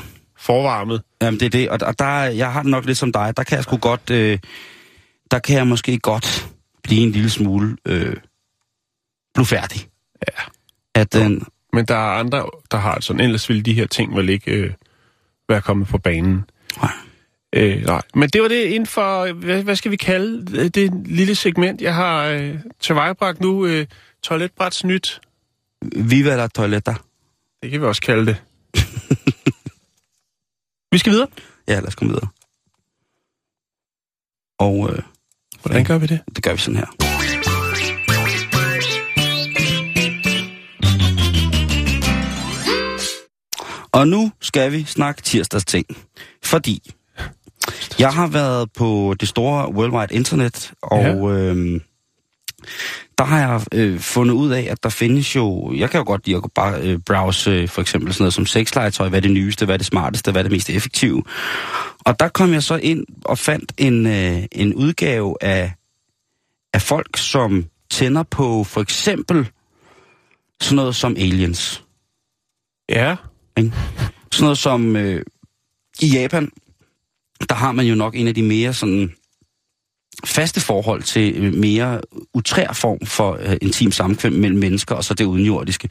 forvarmet. 0.44 1.02
Jamen, 1.23 1.41
det 1.41 1.46
er 1.46 1.50
det, 1.50 1.69
og, 1.70 1.79
og 1.82 1.99
der, 1.99 2.05
er- 2.05 2.31
jeg 2.31 2.52
har 2.52 2.62
det 2.62 2.70
nok 2.70 2.85
lidt 2.87 2.99
som 2.99 3.12
dig. 3.12 3.37
Der 3.37 3.43
kan 3.43 3.56
jeg 3.56 3.64
sgu 3.64 3.76
godt, 3.76 4.11
øh, 4.11 4.38
der 5.31 5.38
kan 5.38 5.56
jeg 5.56 5.67
måske 5.67 5.99
godt 5.99 6.49
blive 6.82 7.00
en 7.02 7.11
lille 7.12 7.31
smule 7.31 7.76
øh, 7.87 8.17
blufærdig. 9.35 9.88
Ja. 10.29 10.43
At, 10.94 11.17
øh, 11.17 11.31
Men 11.73 11.85
der 11.85 11.94
er 11.94 12.19
andre, 12.19 12.46
der 12.70 12.76
har 12.79 13.00
sådan, 13.00 13.20
ellers 13.20 13.49
ville 13.49 13.62
de 13.62 13.73
her 13.75 13.87
ting 13.87 14.17
vel 14.17 14.29
ikke 14.29 14.50
øh, 14.52 14.73
være 15.49 15.61
kommet 15.61 15.88
på 15.88 15.99
banen. 15.99 16.44
Nej. 16.82 16.93
Øh, 17.52 17.85
nej. 17.85 18.02
Men 18.14 18.29
det 18.29 18.43
var 18.43 18.49
det 18.49 18.64
inden 18.64 18.87
for, 18.87 19.32
hvad, 19.32 19.62
hvad 19.62 19.76
skal 19.76 19.91
vi 19.91 19.96
kalde 19.96 20.46
det, 20.46 20.75
det 20.75 20.93
lille 21.06 21.35
segment, 21.35 21.81
jeg 21.81 21.94
har 21.94 22.25
øh, 22.26 22.55
tilvejebragt 22.81 23.41
nu. 23.41 23.67
Øh, 23.67 23.87
toiletbræts 24.23 24.85
nyt. 24.85 25.20
Viva 25.96 26.37
la 26.37 26.46
toiletter. 26.46 26.94
Det 27.62 27.70
kan 27.70 27.81
vi 27.81 27.87
også 27.87 28.02
kalde 28.02 28.26
det. 28.26 28.37
Vi 30.94 30.99
skal 30.99 31.12
videre. 31.12 31.26
Ja, 31.69 31.75
lad 31.75 31.87
os 31.87 31.94
komme 31.94 32.12
videre. 32.12 32.29
Og 34.58 34.91
øh, 34.91 35.02
Hvordan 35.62 35.85
gør 35.85 35.99
vi 35.99 36.06
det? 36.06 36.20
det 36.37 36.44
gør 36.44 36.52
vi 36.52 36.58
sådan 36.58 36.76
her. 36.76 36.87
Og 43.93 44.08
nu 44.08 44.32
skal 44.41 44.73
vi 44.73 44.85
snakke 44.85 45.23
tirsdags 45.23 45.64
ting. 45.64 45.87
Fordi 46.43 46.91
jeg 47.99 48.12
har 48.14 48.26
været 48.26 48.73
på 48.73 49.14
det 49.20 49.29
store 49.29 49.73
World 49.73 49.93
Wide 49.93 50.14
Internet, 50.14 50.73
og 50.82 51.02
ja. 51.02 51.14
øhm, 51.14 51.81
der 53.19 53.25
har 53.25 53.38
jeg 53.38 53.61
øh, 53.75 54.00
fundet 54.00 54.34
ud 54.34 54.50
af, 54.50 54.66
at 54.70 54.82
der 54.82 54.88
findes 54.88 55.37
jo... 55.37 55.72
Jeg 55.76 55.90
kan 55.90 55.99
jo 55.99 56.05
godt 56.06 56.26
lide 56.26 56.37
at 56.37 56.52
bare 56.55 56.81
øh, 56.81 56.99
browse 56.99 57.50
øh, 57.50 57.69
for 57.69 57.81
eksempel 57.81 58.12
sådan 58.12 58.22
noget 58.22 58.34
som 58.34 58.46
sexlegetøj, 58.46 59.08
hvad 59.08 59.19
er 59.19 59.22
det 59.22 59.31
nyeste, 59.31 59.64
hvad 59.64 59.75
er 59.75 59.76
det 59.76 59.87
smarteste, 59.87 60.32
hvad 60.32 60.40
er 60.40 60.43
det 60.43 60.52
mest 60.52 60.70
effektive. 60.70 61.22
Og 62.05 62.20
der 62.20 62.28
kom 62.28 62.52
jeg 62.52 62.62
så 62.62 62.76
ind 62.76 63.06
og 63.25 63.38
fandt 63.38 63.72
en, 63.78 64.06
øh, 64.06 64.43
en 64.52 64.75
udgave 64.75 65.37
af, 65.40 65.72
af 66.75 66.82
folk, 66.82 67.16
som 67.16 67.64
tænder 67.90 68.22
på 68.22 68.64
for 68.64 68.81
eksempel 68.81 69.49
sådan 70.60 70.76
noget 70.76 70.96
som 70.96 71.17
aliens. 71.17 71.84
Ja. 72.88 73.17
Ikke? 73.58 73.72
Sådan 74.32 74.44
noget 74.44 74.58
som 74.58 74.96
øh, 74.96 75.22
i 76.00 76.06
Japan, 76.06 76.50
der 77.49 77.55
har 77.55 77.72
man 77.72 77.87
jo 77.87 77.94
nok 77.94 78.17
en 78.17 78.28
af 78.28 78.34
de 78.34 78.43
mere 78.43 78.72
sådan 78.72 79.14
faste 80.24 80.60
forhold 80.60 81.02
til 81.02 81.34
øh, 81.36 81.54
mere 81.54 82.00
utrær 82.34 82.72
form 82.72 83.06
for 83.06 83.38
øh, 83.40 83.56
intim 83.62 83.92
samkvem 83.92 84.32
mellem 84.32 84.58
mennesker 84.58 84.94
og 84.94 85.04
så 85.04 85.14
det 85.14 85.24
udenjordiske. 85.24 85.88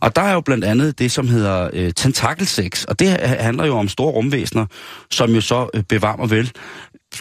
Og 0.00 0.16
der 0.16 0.22
er 0.22 0.32
jo 0.32 0.40
blandt 0.40 0.64
andet 0.64 0.98
det, 0.98 1.12
som 1.12 1.28
hedder 1.28 1.70
øh, 1.72 1.92
tentakelsex, 1.96 2.84
og 2.84 2.98
det 2.98 3.08
ha- 3.08 3.42
handler 3.42 3.66
jo 3.66 3.76
om 3.76 3.88
store 3.88 4.12
rumvæsener, 4.12 4.66
som 5.10 5.30
jo 5.30 5.40
så 5.40 5.68
øh, 5.74 5.82
bevarer 5.82 6.26
vel 6.26 6.52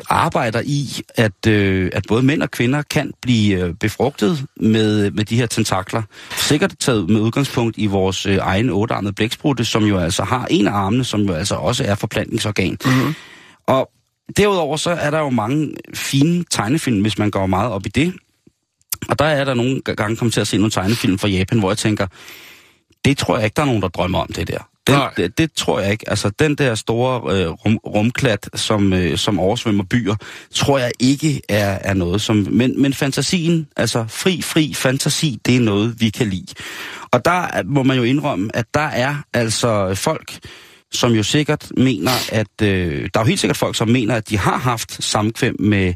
arbejder 0.10 0.62
i, 0.66 1.02
at, 1.16 1.48
øh, 1.48 1.92
at 1.94 2.06
både 2.08 2.24
mænd 2.24 2.44
og 2.44 2.52
kvinder 2.52 2.82
kan 2.82 3.12
blive 3.22 3.60
øh, 3.60 3.74
befrugtet 3.74 4.46
med, 4.56 5.12
med 5.12 5.26
de 5.26 5.36
her 5.36 5.46
tentakler. 5.46 6.02
Sikkert 6.32 6.76
taget 6.80 7.10
med 7.10 7.22
udgangspunkt 7.22 7.78
i 7.78 7.86
vores 7.86 8.26
øh, 8.26 8.38
egen 8.42 8.70
ottearmede 8.70 9.14
blæksprutte, 9.14 9.66
som 9.66 9.84
jo 9.84 9.98
altså 9.98 10.24
har 10.24 10.46
en 10.50 10.68
af 10.68 10.72
armene, 10.72 11.04
som 11.04 11.22
jo 11.22 11.34
altså 11.34 11.56
også 11.56 11.84
er 11.84 11.96
forplantningsorgan. 11.96 12.78
Mm-hmm. 12.86 13.16
Og 13.68 13.90
derudover 14.38 14.78
så 14.78 14.90
er 14.90 15.10
der 15.12 15.20
jo 15.20 15.30
mange 15.30 15.72
fine 15.94 16.44
tegnefilm, 16.52 17.02
hvis 17.02 17.18
man 17.18 17.32
går 17.32 17.46
meget 17.46 17.72
op 17.72 17.86
i 17.86 17.90
det. 17.90 18.14
Og 19.10 19.20
der 19.20 19.26
er 19.26 19.44
der 19.44 19.54
nogle 19.54 19.82
gange 19.82 20.16
kommet 20.18 20.34
til 20.34 20.42
at 20.42 20.48
se 20.48 20.58
nogle 20.58 20.72
tegnefilm 20.72 21.18
fra 21.20 21.28
Japan, 21.28 21.60
hvor 21.60 21.70
jeg 21.70 21.78
tænker, 21.78 22.08
det 23.06 23.18
tror 23.18 23.36
jeg 23.38 23.46
ikke, 23.46 23.56
der 23.56 23.62
er 23.62 23.66
nogen, 23.66 23.82
der 23.82 23.88
drømmer 23.88 24.20
om 24.20 24.28
det 24.28 24.48
der. 24.48 24.58
Den, 24.88 24.96
Nej. 24.96 25.14
det, 25.18 25.38
det 25.38 25.52
tror 25.54 25.80
jeg 25.80 25.92
ikke. 25.92 26.10
Altså, 26.10 26.30
den 26.40 26.56
der 26.56 26.76
store 26.76 27.36
øh, 27.36 27.50
rum, 27.50 27.78
rumklat, 27.86 28.50
som, 28.56 28.94
øh, 28.94 29.18
som 29.18 29.40
oversvømmer 29.40 29.84
byer, 29.84 30.16
tror 30.54 30.78
jeg 30.80 30.92
ikke 31.00 31.42
er, 31.50 31.80
er 31.82 31.94
noget 31.94 32.22
som... 32.22 32.48
Men, 32.52 32.82
men 32.82 32.94
fantasien, 32.94 33.68
altså 33.78 34.06
fri, 34.08 34.42
fri 34.42 34.74
fantasi, 34.74 35.40
det 35.46 35.56
er 35.56 35.60
noget, 35.60 35.96
vi 36.02 36.10
kan 36.10 36.28
lide. 36.30 36.54
Og 37.12 37.26
der 37.26 37.32
er- 37.32 37.64
må 37.64 37.84
man 37.84 37.98
jo 37.98 38.04
indrømme, 38.04 38.50
at 38.56 38.66
der 38.74 38.80
er 38.88 39.16
altså 39.34 39.96
folk, 39.96 40.38
som 40.92 41.12
jo 41.12 41.24
sikkert 41.24 41.72
mener, 41.78 42.12
at... 42.32 42.48
Øh, 42.62 43.10
der 43.14 43.20
er 43.20 43.24
jo 43.24 43.28
helt 43.28 43.40
sikkert 43.40 43.58
folk, 43.58 43.76
som 43.76 43.88
mener, 43.88 44.16
at 44.16 44.30
de 44.30 44.38
har 44.38 44.58
haft 44.58 45.04
samkvem 45.04 45.56
med, 45.60 45.94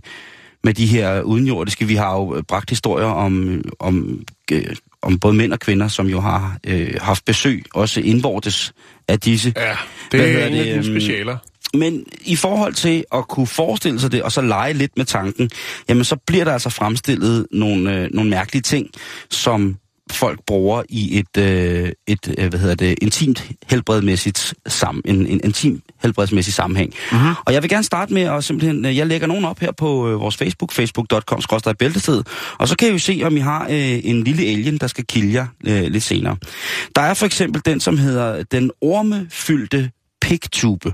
med 0.63 0.73
de 0.73 0.85
her 0.85 1.21
udenjordiske. 1.21 1.85
Vi 1.85 1.95
har 1.95 2.15
jo 2.15 2.35
øh, 2.35 2.43
bragt 2.43 2.69
historier 2.69 3.07
om, 3.07 3.61
om, 3.79 4.21
øh, 4.51 4.75
om 5.01 5.19
både 5.19 5.33
mænd 5.33 5.53
og 5.53 5.59
kvinder, 5.59 5.87
som 5.87 6.07
jo 6.07 6.19
har 6.19 6.57
øh, 6.67 6.93
haft 7.01 7.25
besøg, 7.25 7.63
også 7.73 8.01
indvortes 8.01 8.73
af 9.07 9.19
disse. 9.19 9.53
Ja, 9.55 9.75
det 10.11 10.21
er 10.21 10.47
en 10.47 10.53
af 10.53 10.63
dine 10.63 10.75
øhm, 10.75 10.83
specialer. 10.83 11.37
Men 11.73 12.05
i 12.21 12.35
forhold 12.35 12.73
til 12.73 13.05
at 13.13 13.27
kunne 13.27 13.47
forestille 13.47 13.99
sig 13.99 14.11
det, 14.11 14.23
og 14.23 14.31
så 14.31 14.41
lege 14.41 14.73
lidt 14.73 14.91
med 14.97 15.05
tanken, 15.05 15.49
jamen 15.89 16.03
så 16.03 16.15
bliver 16.27 16.43
der 16.45 16.53
altså 16.53 16.69
fremstillet 16.69 17.47
nogle, 17.51 17.95
øh, 17.95 18.09
nogle 18.13 18.29
mærkelige 18.29 18.61
ting, 18.61 18.89
som 19.29 19.77
folk 20.11 20.39
bruger 20.47 20.83
i 20.89 21.19
et, 21.19 21.37
øh, 21.43 21.91
et 22.07 22.35
øh, 22.37 22.49
hvad 22.49 22.59
hedder 22.59 22.75
det, 22.75 22.95
intimt 23.01 23.51
helbredmæssigt 23.67 24.53
sam, 24.67 25.01
en, 25.05 25.27
en 25.27 25.41
intim 25.43 25.81
helbredsmæssig 26.01 26.53
sammenhæng. 26.53 26.93
Mm-hmm. 27.11 27.33
Og 27.45 27.53
jeg 27.53 27.61
vil 27.61 27.69
gerne 27.69 27.83
starte 27.83 28.13
med 28.13 28.21
at 28.21 28.43
simpelthen, 28.43 28.85
øh, 28.85 28.97
jeg 28.97 29.07
lægger 29.07 29.27
nogen 29.27 29.45
op 29.45 29.59
her 29.59 29.71
på 29.71 30.09
øh, 30.09 30.19
vores 30.19 30.37
Facebook, 30.37 30.71
facebook.com 30.71 31.41
bæltested, 31.79 32.23
og 32.57 32.67
så 32.67 32.75
kan 32.75 32.87
I 32.87 32.91
jo 32.91 32.97
se, 32.97 33.21
om 33.23 33.37
I 33.37 33.39
har 33.39 33.63
øh, 33.69 33.99
en 34.03 34.23
lille 34.23 34.43
alien, 34.43 34.77
der 34.77 34.87
skal 34.87 35.05
kilde 35.05 35.33
jer 35.33 35.47
øh, 35.67 35.83
lidt 35.83 36.03
senere. 36.03 36.37
Der 36.95 37.01
er 37.01 37.13
for 37.13 37.25
eksempel 37.25 37.61
den, 37.65 37.79
som 37.79 37.97
hedder 37.97 38.43
den 38.43 38.71
ormefyldte 38.81 39.91
pigtube. 40.21 40.93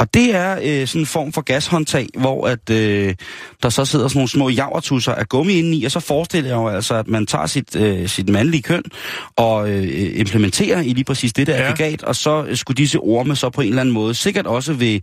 Og 0.00 0.14
det 0.14 0.34
er 0.34 0.58
øh, 0.62 0.86
sådan 0.88 1.02
en 1.02 1.06
form 1.06 1.32
for 1.32 1.40
gashåndtag, 1.40 2.06
hvor 2.18 2.46
at, 2.46 2.70
øh, 2.70 3.14
der 3.62 3.68
så 3.68 3.84
sidder 3.84 4.08
sådan 4.08 4.18
nogle 4.18 4.28
små 4.28 4.48
javertusser 4.48 5.12
af 5.12 5.28
gummi 5.28 5.52
indeni, 5.52 5.84
og 5.84 5.90
så 5.90 6.00
forestiller 6.00 6.50
jeg 6.50 6.56
jo 6.56 6.68
altså, 6.68 6.94
at 6.94 7.08
man 7.08 7.26
tager 7.26 7.46
sit, 7.46 7.76
øh, 7.76 8.08
sit 8.08 8.28
mandlige 8.28 8.62
køn 8.62 8.82
og 9.36 9.70
øh, 9.70 10.18
implementerer 10.20 10.80
i 10.80 10.88
lige 10.92 11.04
præcis 11.04 11.32
det 11.32 11.46
der 11.46 11.56
Ja. 11.56 11.70
aggregat, 11.70 12.02
og 12.02 12.16
så 12.16 12.46
skulle 12.54 12.76
disse 12.76 12.98
orme 12.98 13.36
så 13.36 13.50
på 13.50 13.60
en 13.60 13.68
eller 13.68 13.80
anden 13.80 13.92
måde, 13.94 14.14
sikkert 14.14 14.46
også 14.46 14.72
ved, 14.72 15.00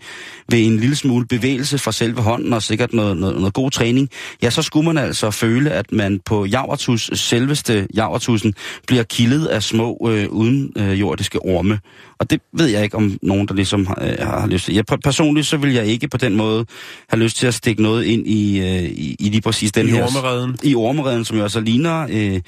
ved 0.52 0.60
en 0.60 0.78
lille 0.80 0.96
smule 0.96 1.26
bevægelse 1.28 1.78
fra 1.78 1.92
selve 1.92 2.22
hånden, 2.22 2.54
og 2.54 2.64
sikkert 2.64 2.94
noget, 2.94 3.18
noget, 3.18 3.38
noget 3.38 3.54
god 3.54 3.72
træning, 3.72 4.10
ja, 4.44 4.50
så 4.50 4.62
skulle 4.62 4.86
man 4.86 4.98
altså 4.98 5.32
føle, 5.32 5.72
at 5.72 5.92
man 5.92 6.20
på 6.26 6.46
javertus, 6.46 7.10
selveste 7.14 7.88
javertussen, 7.96 8.54
bliver 8.88 9.04
kildet 9.04 9.46
af 9.46 9.64
små 9.64 10.10
øh, 10.12 10.30
uden 10.30 10.72
øh, 10.78 11.00
jordiske 11.00 11.40
orme. 11.40 11.80
Og 12.20 12.30
det 12.30 12.42
ved 12.54 12.68
jeg 12.68 12.84
ikke, 12.84 12.98
om 12.98 13.18
nogen, 13.22 13.48
der 13.48 13.54
ligesom 13.54 13.86
har, 13.86 13.98
øh, 14.02 14.28
har 14.28 14.48
lyst 14.48 14.66
til. 14.66 14.74
Jeg, 14.76 14.84
per- 14.92 14.98
personligt, 15.04 15.48
så 15.48 15.58
vil 15.58 15.74
jeg 15.74 15.86
ikke 15.86 16.08
på 16.08 16.18
den 16.18 16.36
måde 16.36 16.66
have 17.10 17.20
lyst 17.24 17.38
til 17.38 17.48
at 17.48 17.54
stikke 17.54 17.82
noget 17.84 18.04
ind 18.04 18.28
i, 18.28 18.60
øh, 18.60 18.84
i, 18.84 19.16
i 19.20 19.30
lige 19.30 19.42
præcis 19.42 19.72
den 19.72 19.88
I 19.88 19.92
her... 19.92 20.04
ormereden. 20.04 20.58
I 20.64 20.76
ormereden, 20.76 21.26
som 21.26 21.38
jo 21.38 21.44
altså 21.44 21.60
ligner, 21.60 22.08
øh, 22.10 22.42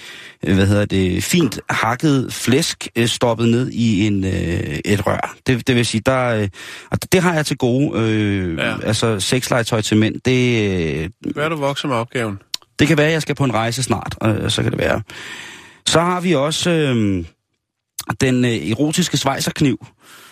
øh, 0.47 0.55
hvad 0.55 0.67
hedder 0.67 0.85
det, 0.85 1.23
fint 1.23 1.59
hakket 1.69 2.33
flæsk 2.33 2.87
øh, 2.95 3.07
stoppet 3.07 3.49
ned 3.49 3.69
i 3.71 4.07
en 4.07 4.23
øh, 4.23 4.79
et 4.85 5.07
rør. 5.07 5.35
Det, 5.47 5.67
det 5.67 5.75
vil 5.75 5.85
sige, 5.85 6.01
der, 6.05 6.27
øh, 6.29 6.47
og 6.91 6.97
det, 7.11 7.21
har 7.21 7.33
jeg 7.33 7.45
til 7.45 7.57
gode. 7.57 7.99
Øh, 7.99 8.57
Ja. 8.57 8.75
Altså 8.83 9.19
sexlegetøj 9.19 9.81
til 9.81 9.97
mænd, 9.97 10.15
det, 10.25 10.71
øh, 11.03 11.09
Hvad 11.33 11.43
er 11.43 11.49
du 11.49 11.55
vokser 11.55 11.87
med 11.87 11.95
opgaven? 11.95 12.39
det 12.79 12.87
kan 12.87 12.97
være, 12.97 13.07
at 13.07 13.13
jeg 13.13 13.21
skal 13.21 13.35
på 13.35 13.43
en 13.43 13.53
rejse 13.53 13.83
snart, 13.83 14.15
øh, 14.25 14.49
så 14.49 14.63
kan 14.63 14.71
det 14.71 14.79
være. 14.79 15.01
Så 15.87 15.99
har 15.99 16.21
vi 16.21 16.35
også 16.35 16.69
øh, 16.71 17.25
den 18.21 18.45
øh, 18.45 18.51
erotiske 18.51 19.17
svejserkniv, 19.17 19.85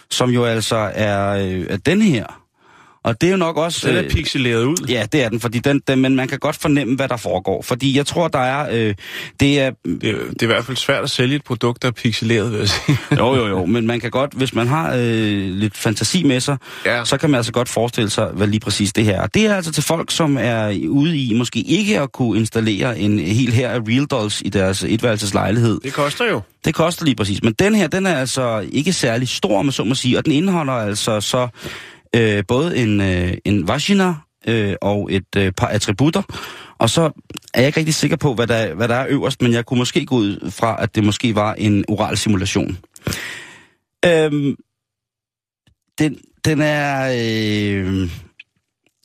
som 0.09 0.29
jo 0.29 0.45
altså 0.45 0.91
er, 0.93 1.29
øh, 1.29 1.65
er 1.69 1.77
den 1.77 2.01
her. 2.01 2.46
Og 3.07 3.21
det 3.21 3.27
er 3.27 3.31
jo 3.31 3.37
nok 3.37 3.57
også... 3.57 3.87
Den 3.87 3.97
er 3.97 4.03
øh, 4.03 4.09
pixeleret 4.09 4.63
ud. 4.63 4.85
Ja, 4.89 5.05
det 5.11 5.23
er 5.23 5.29
den, 5.29 5.39
fordi 5.39 5.59
den, 5.59 5.81
den, 5.87 6.01
men 6.01 6.15
man 6.15 6.27
kan 6.27 6.39
godt 6.39 6.55
fornemme, 6.55 6.95
hvad 6.95 7.07
der 7.07 7.17
foregår. 7.17 7.61
Fordi 7.61 7.97
jeg 7.97 8.05
tror, 8.05 8.27
der 8.27 8.39
er... 8.39 8.67
Øh, 8.71 8.95
det 9.39 9.59
er... 9.59 9.71
Det, 9.85 10.09
er, 10.09 10.13
det 10.29 10.41
er 10.41 10.43
i 10.43 10.45
hvert 10.45 10.65
fald 10.65 10.77
svært 10.77 11.03
at 11.03 11.09
sælge 11.09 11.35
et 11.35 11.43
produkt, 11.43 11.81
der 11.81 11.87
er 11.87 11.91
pixeleret, 11.91 12.51
vil 12.51 12.59
jeg 12.59 12.69
sige. 12.69 12.97
Jo, 13.19 13.35
jo, 13.35 13.47
jo, 13.47 13.65
men 13.65 13.87
man 13.87 13.99
kan 13.99 14.09
godt, 14.09 14.33
hvis 14.33 14.53
man 14.53 14.67
har 14.67 14.93
øh, 14.95 15.51
lidt 15.51 15.77
fantasi 15.77 16.23
med 16.23 16.39
sig, 16.39 16.57
Ja. 16.85 17.05
så 17.05 17.17
kan 17.17 17.29
man 17.29 17.37
altså 17.37 17.51
godt 17.51 17.69
forestille 17.69 18.09
sig, 18.09 18.27
hvad 18.33 18.47
lige 18.47 18.59
præcis 18.59 18.93
det 18.93 19.05
her 19.05 19.21
er. 19.21 19.27
Det 19.27 19.45
er 19.45 19.55
altså 19.55 19.71
til 19.71 19.83
folk, 19.83 20.11
som 20.11 20.37
er 20.39 20.87
ude 20.89 21.17
i 21.17 21.33
måske 21.33 21.59
ikke 21.59 21.99
at 21.99 22.11
kunne 22.11 22.39
installere 22.39 22.99
en 22.99 23.19
hel 23.19 23.51
her 23.51 23.69
af 23.69 23.79
Real 23.79 24.05
Dolls 24.05 24.41
i 24.45 24.49
deres 24.49 24.83
etværelseslejlighed. 24.83 25.79
Det 25.83 25.93
koster 25.93 26.25
jo. 26.25 26.41
Det 26.65 26.75
koster 26.75 27.05
lige 27.05 27.15
præcis. 27.15 27.43
Men 27.43 27.53
den 27.53 27.75
her, 27.75 27.87
den 27.87 28.05
er 28.05 28.15
altså 28.15 28.67
ikke 28.71 28.93
særlig 28.93 29.27
stor, 29.29 29.61
med 29.61 29.71
så 29.73 29.83
må 29.83 29.95
sige, 29.95 30.17
og 30.17 30.25
den 30.25 30.33
indeholder 30.33 30.73
altså 30.73 31.21
så 31.21 31.47
øh, 32.15 32.43
både 32.47 32.77
en, 32.77 33.01
øh, 33.01 33.33
en 33.45 33.67
vagina 33.67 34.15
øh, 34.47 34.75
og 34.81 35.07
et 35.11 35.35
øh, 35.37 35.51
par 35.51 35.67
attributter. 35.67 36.21
Og 36.79 36.89
så 36.89 37.01
er 37.53 37.61
jeg 37.61 37.67
ikke 37.67 37.79
rigtig 37.79 37.95
sikker 37.95 38.17
på, 38.17 38.33
hvad 38.33 38.47
der, 38.47 38.73
hvad 38.73 38.87
der 38.87 38.95
er 38.95 39.05
øverst, 39.09 39.41
men 39.41 39.53
jeg 39.53 39.65
kunne 39.65 39.77
måske 39.77 40.05
gå 40.05 40.15
ud 40.15 40.51
fra, 40.51 40.83
at 40.83 40.95
det 40.95 41.03
måske 41.03 41.35
var 41.35 41.53
en 41.53 41.85
oral 41.87 42.17
simulation. 42.17 42.77
Øhm, 44.05 44.55
den, 45.99 46.17
den 46.45 46.61
er... 46.61 47.11
Øh, 47.11 48.09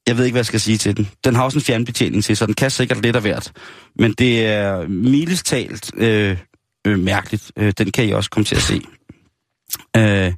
jeg 0.06 0.16
ved 0.16 0.24
ikke, 0.24 0.34
hvad 0.34 0.40
jeg 0.40 0.46
skal 0.46 0.60
sige 0.60 0.78
til 0.78 0.96
den. 0.96 1.08
Den 1.24 1.34
har 1.34 1.44
også 1.44 1.58
en 1.58 1.62
fjernbetjening 1.62 2.24
til, 2.24 2.36
så 2.36 2.46
den 2.46 2.54
kan 2.54 2.70
sikkert 2.70 3.02
lidt 3.02 3.16
af 3.16 3.22
hvert. 3.22 3.52
Men 3.96 4.12
det 4.12 4.46
er 4.46 4.88
mildest 4.88 5.46
talt 5.46 5.90
øh, 5.96 6.38
øh, 6.86 6.98
mærkeligt. 6.98 7.52
Øh, 7.56 7.72
den 7.78 7.92
kan 7.92 8.08
I 8.08 8.12
også 8.12 8.30
komme 8.30 8.44
til 8.44 8.56
at 8.56 8.62
se. 8.62 8.80
Øh, 9.96 10.32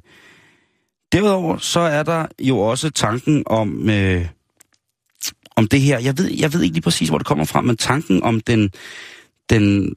derudover 1.11 1.57
så 1.57 1.79
er 1.79 2.03
der 2.03 2.25
jo 2.39 2.59
også 2.59 2.89
tanken 2.89 3.43
om, 3.45 3.89
øh, 3.89 4.25
om 5.55 5.67
det 5.67 5.81
her. 5.81 5.99
Jeg 5.99 6.17
ved, 6.17 6.31
jeg 6.39 6.53
ved 6.53 6.61
ikke 6.61 6.73
lige 6.73 6.83
præcis, 6.83 7.09
hvor 7.09 7.17
det 7.17 7.27
kommer 7.27 7.45
fra, 7.45 7.61
men 7.61 7.77
tanken 7.77 8.23
om 8.23 8.39
den, 8.39 8.71
den 9.49 9.93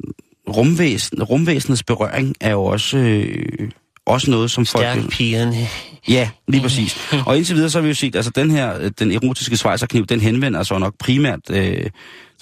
rumvæsen, 0.48 1.22
rumvæsenets 1.22 1.82
berøring 1.82 2.34
er 2.40 2.50
jo 2.50 2.64
også, 2.64 2.98
øh, 2.98 3.70
også 4.06 4.30
noget, 4.30 4.50
som 4.50 4.66
folk... 4.66 5.10
pigerne. 5.10 5.68
Ja, 6.08 6.30
lige 6.48 6.62
præcis. 6.62 7.12
Og 7.26 7.36
indtil 7.36 7.56
videre 7.56 7.70
så 7.70 7.78
har 7.78 7.82
vi 7.82 7.88
jo 7.88 7.94
set, 7.94 8.16
altså 8.16 8.30
den 8.30 8.50
her, 8.50 8.78
øh, 8.78 8.90
den 8.98 9.12
erotiske 9.12 9.56
svejserkniv, 9.56 10.06
den 10.06 10.20
henvender 10.20 10.62
sig 10.62 10.80
nok 10.80 10.94
primært 10.98 11.40
øh, 11.50 11.90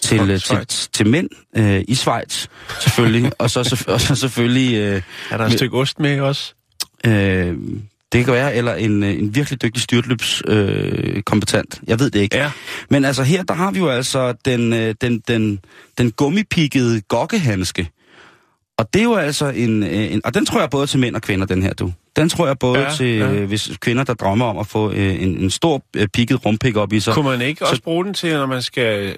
til, 0.02 0.30
i 0.30 0.32
øh, 0.32 0.40
til, 0.40 0.66
til 0.92 1.06
mænd 1.06 1.28
øh, 1.56 1.84
i 1.88 1.94
Schweiz, 1.94 2.46
selvfølgelig. 2.80 3.32
og, 3.38 3.50
så, 3.50 3.84
og 3.88 4.00
så 4.00 4.14
selvfølgelig... 4.14 4.74
Øh, 4.74 5.02
Er 5.30 5.36
der 5.36 5.44
et 5.44 5.52
stykke 5.52 5.76
ost 5.76 6.00
med 6.00 6.20
også? 6.20 6.54
øh, 7.06 7.56
det 8.12 8.24
kan 8.24 8.34
være, 8.34 8.54
eller 8.54 8.74
en, 8.74 9.02
øh, 9.02 9.10
en 9.18 9.34
virkelig 9.34 9.62
dygtig 9.62 9.82
styrtløbskompetent. 9.82 11.16
Øh, 11.16 11.22
kompetent. 11.22 11.80
jeg 11.86 12.00
ved 12.00 12.10
det 12.10 12.20
ikke. 12.20 12.36
Ja. 12.36 12.50
Men 12.90 13.04
altså 13.04 13.22
her, 13.22 13.42
der 13.42 13.54
har 13.54 13.70
vi 13.70 13.78
jo 13.78 13.88
altså 13.88 14.34
den, 14.44 14.72
øh, 14.72 14.94
den, 15.00 15.22
den, 15.28 15.60
den 15.98 16.10
gummipikkede 16.10 17.00
gokkehandske. 17.00 17.88
Og 18.78 18.88
det 18.94 19.00
er 19.00 19.04
jo 19.04 19.14
altså 19.14 19.46
en, 19.48 19.82
øh, 19.82 20.12
en... 20.12 20.20
Og 20.24 20.34
den 20.34 20.46
tror 20.46 20.60
jeg 20.60 20.70
både 20.70 20.86
til 20.86 20.98
mænd 21.00 21.16
og 21.16 21.22
kvinder, 21.22 21.46
den 21.46 21.62
her, 21.62 21.74
du. 21.74 21.92
Den 22.16 22.28
tror 22.28 22.46
jeg 22.46 22.58
både 22.58 22.80
Ja, 22.80 22.94
til 22.94 23.16
ja. 23.16 23.26
hvis 23.26 23.70
kvinder, 23.80 24.04
der 24.04 24.14
drømmer 24.14 24.46
om 24.46 24.58
at 24.58 24.66
få 24.66 24.92
øh, 24.92 25.22
en, 25.22 25.38
en 25.38 25.50
stor 25.50 25.82
øh, 25.96 26.08
pikket 26.08 26.46
rumpik 26.46 26.76
op 26.76 26.92
i 26.92 27.00
sig. 27.00 27.14
Kunne 27.14 27.30
man 27.30 27.40
ikke 27.42 27.66
også 27.66 27.82
bruge 27.82 28.04
den 28.04 28.14
til, 28.14 28.32
når 28.32 28.46
man 28.46 28.62
skal 28.62 29.16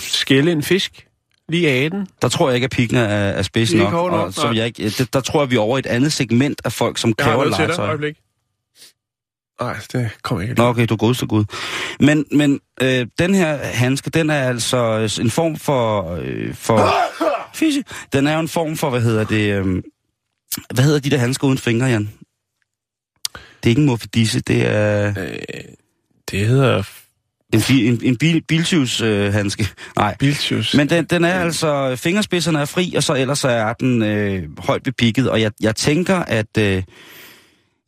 skille 0.00 0.52
en 0.52 0.62
fisk? 0.62 1.06
Den? 1.52 2.06
Der 2.22 2.28
tror 2.28 2.48
jeg 2.48 2.54
ikke, 2.54 2.64
at 2.64 2.70
pikken 2.70 2.96
er, 2.96 3.04
er 3.04 3.42
spids 3.42 3.70
Det 3.70 3.78
nok. 3.78 3.86
ikke 3.86 3.96
nok, 3.96 4.12
og 4.12 4.32
nej. 4.36 4.48
vil 4.48 4.56
jeg 4.56 4.66
ikke, 4.66 4.90
der, 4.90 5.04
der 5.12 5.20
tror 5.20 5.42
jeg, 5.42 5.50
vi 5.50 5.56
er 5.56 5.60
over 5.60 5.78
et 5.78 5.86
andet 5.86 6.12
segment 6.12 6.60
af 6.64 6.72
folk, 6.72 6.98
som 6.98 7.14
Jeg 7.18 7.24
har 7.24 7.32
kræver 7.32 7.44
noget 7.44 7.54
til 7.54 7.60
dig. 7.62 7.68
legetøj. 7.68 7.86
Øjeblik. 7.88 8.16
Nej, 9.60 9.76
det 9.92 10.10
kommer 10.22 10.42
ikke. 10.42 10.54
Nå, 10.54 10.64
okay, 10.64 10.86
du 10.86 10.94
er 10.94 10.98
godeste 10.98 11.26
gud. 11.26 11.44
Men, 12.00 12.24
men 12.32 12.60
øh, 12.82 13.06
den 13.18 13.34
her 13.34 13.56
handske, 13.56 14.10
den 14.10 14.30
er 14.30 14.48
altså 14.48 15.18
en 15.22 15.30
form 15.30 15.56
for... 15.56 16.14
Øh, 16.14 16.54
for 16.54 16.94
fisse. 17.54 17.84
Den 18.12 18.26
er 18.26 18.34
jo 18.34 18.40
en 18.40 18.48
form 18.48 18.76
for, 18.76 18.90
hvad 18.90 19.00
hedder 19.00 19.24
det... 19.24 19.54
Øh, 19.54 19.82
hvad 20.74 20.84
hedder 20.84 21.00
de 21.00 21.10
der 21.10 21.18
handsker 21.18 21.46
uden 21.46 21.58
fingre, 21.58 21.86
Jan? 21.86 22.10
Det 23.34 23.40
er 23.64 23.68
ikke 23.68 23.80
en 23.80 23.86
morfidisse, 23.86 24.40
det 24.40 24.66
er 24.66 25.14
Øh, 25.18 25.36
det 26.30 26.46
hedder 26.46 26.82
en, 27.54 27.60
bi, 27.68 27.86
en, 27.86 28.00
en 28.02 28.16
bil, 28.16 28.42
biltyvs 28.48 29.00
øh. 29.00 29.34
Nej, 29.96 30.16
bilsjus. 30.18 30.74
men 30.74 30.90
den, 30.90 31.04
den 31.04 31.24
er 31.24 31.32
altså, 31.40 31.96
fingerspidserne 31.96 32.58
er 32.60 32.64
fri, 32.64 32.94
og 32.96 33.02
så 33.02 33.14
ellers 33.14 33.38
så 33.38 33.48
er 33.48 33.72
den 33.72 34.02
øh, 34.02 34.42
højt 34.58 34.82
bepikket, 34.82 35.30
og 35.30 35.40
jeg, 35.40 35.50
jeg 35.62 35.76
tænker, 35.76 36.16
at... 36.18 36.58
Øh, 36.58 36.82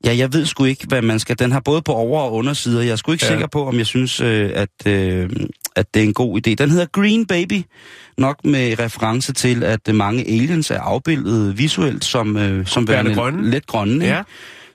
ja, 0.05 0.17
jeg 0.17 0.33
ved 0.33 0.47
sgu 0.47 0.65
ikke, 0.65 0.87
hvad 0.89 1.03
man 1.03 1.19
skal... 1.19 1.39
Den 1.39 1.53
har 1.53 1.61
både 1.61 1.83
på 1.83 1.93
over- 1.93 2.21
og 2.23 2.33
undersider. 2.35 2.83
Jeg 2.83 2.93
er 2.93 2.97
sgu 2.97 3.13
ikke 3.13 3.25
Ja. 3.27 3.31
sikker 3.33 3.47
på, 3.47 3.67
om 3.69 3.79
jeg 3.79 3.87
synes, 3.87 4.21
øh, 4.21 4.51
at, 4.55 4.69
øh, 4.87 5.31
at 5.77 5.95
det 5.95 6.03
er 6.03 6.07
en 6.07 6.15
god 6.15 6.39
idé. 6.49 6.55
Den 6.55 6.71
hedder 6.71 6.87
Green 6.93 7.27
Baby, 7.27 7.63
nok 8.19 8.45
med 8.45 8.79
reference 8.79 9.33
til, 9.33 9.65
at 9.65 9.81
mange 9.95 10.25
aliens 10.27 10.71
er 10.71 10.81
afbildet 10.81 11.59
visuelt 11.59 12.05
som, 12.05 12.37
øh, 12.37 12.67
som 12.67 12.89
Værende 12.89 13.15
grønne. 13.15 13.51
let 13.51 13.67
grønne. 13.67 13.95
ikke? 13.95 14.07
Ja. 14.07 14.23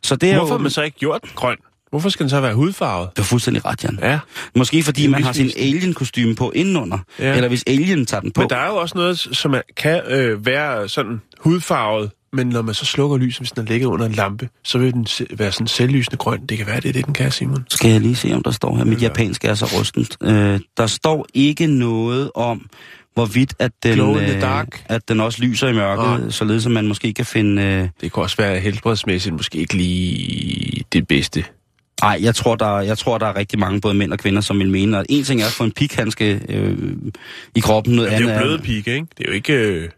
Så 0.03 0.15
det 0.15 0.29
er 0.29 0.35
Hvorfor 0.35 0.47
jo... 0.53 0.57
har 0.57 0.61
man 0.61 0.71
så 0.71 0.81
ikke 0.81 0.97
gjort 0.97 1.21
grøn? 1.35 1.57
Hvorfor 1.91 2.09
skal 2.09 2.23
den 2.23 2.29
så 2.29 2.41
være 2.41 2.53
hudfarvet? 2.53 3.09
Du 3.17 3.21
har 3.21 3.25
fuldstændig 3.25 3.65
ret, 3.65 3.83
Jan. 3.83 3.99
Ja. 4.01 4.19
Måske 4.55 4.83
fordi 4.83 5.01
Det 5.01 5.07
er 5.07 5.11
man 5.11 5.23
har 5.23 5.33
sin 5.33 5.45
misvisende. 5.45 5.77
alien-kostyme 5.77 6.35
på 6.35 6.51
indenunder. 6.55 6.97
Ja. 7.19 7.29
Ja. 7.29 7.35
Eller 7.35 7.47
hvis 7.47 7.63
alien 7.67 8.05
tager 8.05 8.21
den 8.21 8.31
på. 8.31 8.41
Men 8.41 8.49
der 8.49 8.55
er 8.55 8.67
jo 8.67 8.75
også 8.75 8.97
noget, 8.97 9.19
som 9.19 9.53
er, 9.53 9.61
kan 9.77 10.01
øh, 10.07 10.45
være 10.45 10.89
sådan 10.89 11.21
hudfarvet, 11.39 12.11
men 12.33 12.47
når 12.49 12.61
man 12.61 12.75
så 12.75 12.85
slukker 12.85 13.17
lyset, 13.17 13.39
hvis 13.39 13.51
den 13.51 13.63
er 13.63 13.67
ligget 13.71 13.87
under 13.87 14.05
en 14.05 14.11
lampe, 14.11 14.49
så 14.63 14.77
vil 14.77 14.93
den 14.93 15.07
være 15.37 15.51
sådan 15.51 15.67
selvlysende 15.67 16.17
grøn. 16.17 16.45
Det 16.45 16.57
kan 16.57 16.67
være, 16.67 16.79
det 16.79 16.89
er 16.89 16.93
det, 16.93 17.05
den 17.05 17.13
kan, 17.13 17.31
Simon. 17.31 17.65
Skal 17.69 17.91
jeg 17.91 18.01
lige 18.01 18.15
se, 18.15 18.33
om 18.33 18.43
der 18.43 18.51
står 18.51 18.75
her. 18.77 18.83
Mit 18.83 19.01
Ja. 19.01 19.07
japansk 19.07 19.45
er 19.45 19.53
så 19.53 19.65
rustent. 19.65 20.17
Øh, 20.23 20.59
der 20.77 20.87
står 20.87 21.25
ikke 21.33 21.67
noget 21.67 22.31
om, 22.35 22.65
hvorvidt 23.13 23.53
at 23.59 23.71
den, 23.83 23.99
øh, 23.99 24.41
dark. 24.41 24.83
at 24.85 25.09
den 25.09 25.19
også 25.19 25.41
lyser 25.41 25.67
i 25.67 25.73
mørket. 25.73 26.05
Nej. 26.21 26.29
således 26.29 26.65
at 26.65 26.71
man 26.71 26.87
måske 26.87 27.13
kan 27.13 27.25
finde... 27.25 27.61
Øh... 27.61 27.89
Det 28.01 28.13
kan 28.13 28.23
også 28.23 28.37
være 28.37 28.59
helbredsmæssigt 28.59 29.35
måske 29.35 29.57
ikke 29.57 29.73
lige 29.73 30.83
det 30.93 31.07
bedste. 31.07 31.43
Ej, 32.01 32.19
jeg 32.21 32.35
tror, 32.35 32.55
der, 32.55 32.79
jeg 32.79 32.97
tror, 32.97 33.17
der 33.17 33.25
er 33.25 33.35
rigtig 33.35 33.59
mange, 33.59 33.81
både 33.81 33.93
mænd 33.93 34.13
og 34.13 34.19
kvinder, 34.19 34.41
som 34.41 34.59
vil 34.59 34.69
mene, 34.69 34.97
at 34.99 35.05
en 35.09 35.23
ting 35.23 35.41
er 35.41 35.45
at 35.45 35.51
få 35.51 35.63
en 35.63 35.71
pikhandske 35.71 36.41
øh, 36.49 36.77
i 37.55 37.59
kroppen, 37.59 37.95
noget 37.95 38.11
Men 38.11 38.21
det 38.21 38.27
er 38.29 38.33
andet 38.33 38.41
jo 38.41 38.47
bløde 38.47 38.61
pigge, 38.61 38.93
ikke? 38.93 39.07
Det 39.17 39.23
er 39.25 39.29
jo 39.29 39.33
ikke... 39.35 39.53
Øh... 39.53 39.89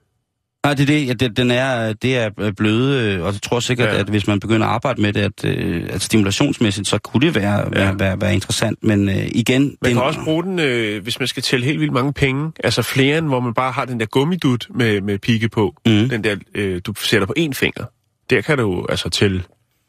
Nej, 0.65 0.73
det 0.73 0.81
er 0.81 0.85
det. 0.85 1.07
Ja, 1.07 1.13
det, 1.13 1.37
den 1.37 1.51
er, 1.51 1.93
det 1.93 2.17
er 2.17 2.51
bløde, 2.57 3.13
øh, 3.13 3.21
og 3.21 3.33
jeg 3.33 3.41
tror 3.41 3.59
sikkert, 3.59 3.87
Ja. 3.89 3.99
at 3.99 4.09
hvis 4.09 4.27
man 4.27 4.39
begynder 4.39 4.67
at 4.67 4.73
arbejde 4.73 5.01
med 5.01 5.13
det, 5.13 5.21
at, 5.21 5.45
øh, 5.45 5.83
at 5.89 6.01
stimulationsmæssigt, 6.01 6.87
så 6.87 6.97
kunne 6.97 7.21
det 7.21 7.35
være, 7.35 7.59
ja. 7.59 7.69
være, 7.69 7.99
være, 7.99 8.21
være 8.21 8.33
interessant. 8.33 8.83
Men 8.83 9.09
øh, 9.09 9.15
igen... 9.31 9.61
Man 9.61 9.71
det, 9.83 9.93
kan 9.93 10.01
også 10.01 10.19
bruge 10.23 10.43
den, 10.43 10.59
øh, 10.59 11.03
hvis 11.03 11.19
man 11.19 11.27
skal 11.27 11.43
tælle 11.43 11.65
helt 11.65 11.79
vildt 11.79 11.93
mange 11.93 12.13
penge. 12.13 12.51
Altså 12.63 12.81
flere 12.81 13.17
end, 13.17 13.27
hvor 13.27 13.39
man 13.39 13.53
bare 13.53 13.71
har 13.71 13.85
den 13.85 13.99
der 13.99 14.05
gummidut 14.05 14.67
med, 14.75 15.01
med 15.01 15.19
pigge 15.19 15.49
på. 15.49 15.75
Mm. 15.85 16.09
Den 16.09 16.23
der, 16.23 16.35
øh, 16.55 16.81
du 16.85 16.93
sætter 16.97 17.27
på 17.27 17.33
én 17.39 17.51
finger. 17.53 17.85
Der 18.29 18.41
kan 18.41 18.57
du 18.57 18.85
altså 18.89 19.09
tælle 19.09 19.43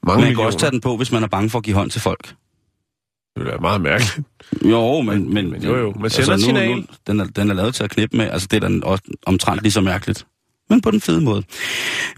mange 0.07 0.17
Man 0.21 0.21
kan 0.21 0.25
millioner. 0.25 0.47
også 0.47 0.59
tage 0.59 0.71
den 0.71 0.81
på, 0.81 0.97
hvis 0.97 1.13
man 1.13 1.23
er 1.23 1.27
bange 1.29 1.51
for 1.51 1.59
at 1.59 1.65
give 1.65 1.77
hånd 1.77 1.91
til 1.91 2.01
folk. 2.01 2.35
Det 3.37 3.45
være 3.45 3.59
meget 3.61 3.81
mærkeligt. 3.81 4.21
Jo, 4.65 5.01
men... 5.01 5.35
men, 5.35 5.51
men 5.51 5.63
jo, 5.63 5.77
jo. 5.77 5.93
Man 6.01 6.11
sender 6.11 6.33
et 6.33 6.41
nu, 6.41 6.45
signal. 6.45 6.71
Nu, 6.77 6.85
den, 7.07 7.21
er, 7.21 7.25
den 7.25 7.51
er 7.51 7.55
lavet 7.55 7.75
til 7.75 7.85
at 7.85 7.91
knippe 7.91 8.17
med, 8.17 8.31
altså 8.31 8.49
det 8.51 8.65
er 8.65 8.69
den 8.69 8.85
også 8.85 9.05
omtrent 9.27 9.63
lige 9.63 9.73
så 9.73 9.81
mærkeligt. 9.81 10.27
Men 10.71 10.81
på 10.81 10.91
den 10.91 11.01
fede 11.01 11.21
måde. 11.21 11.43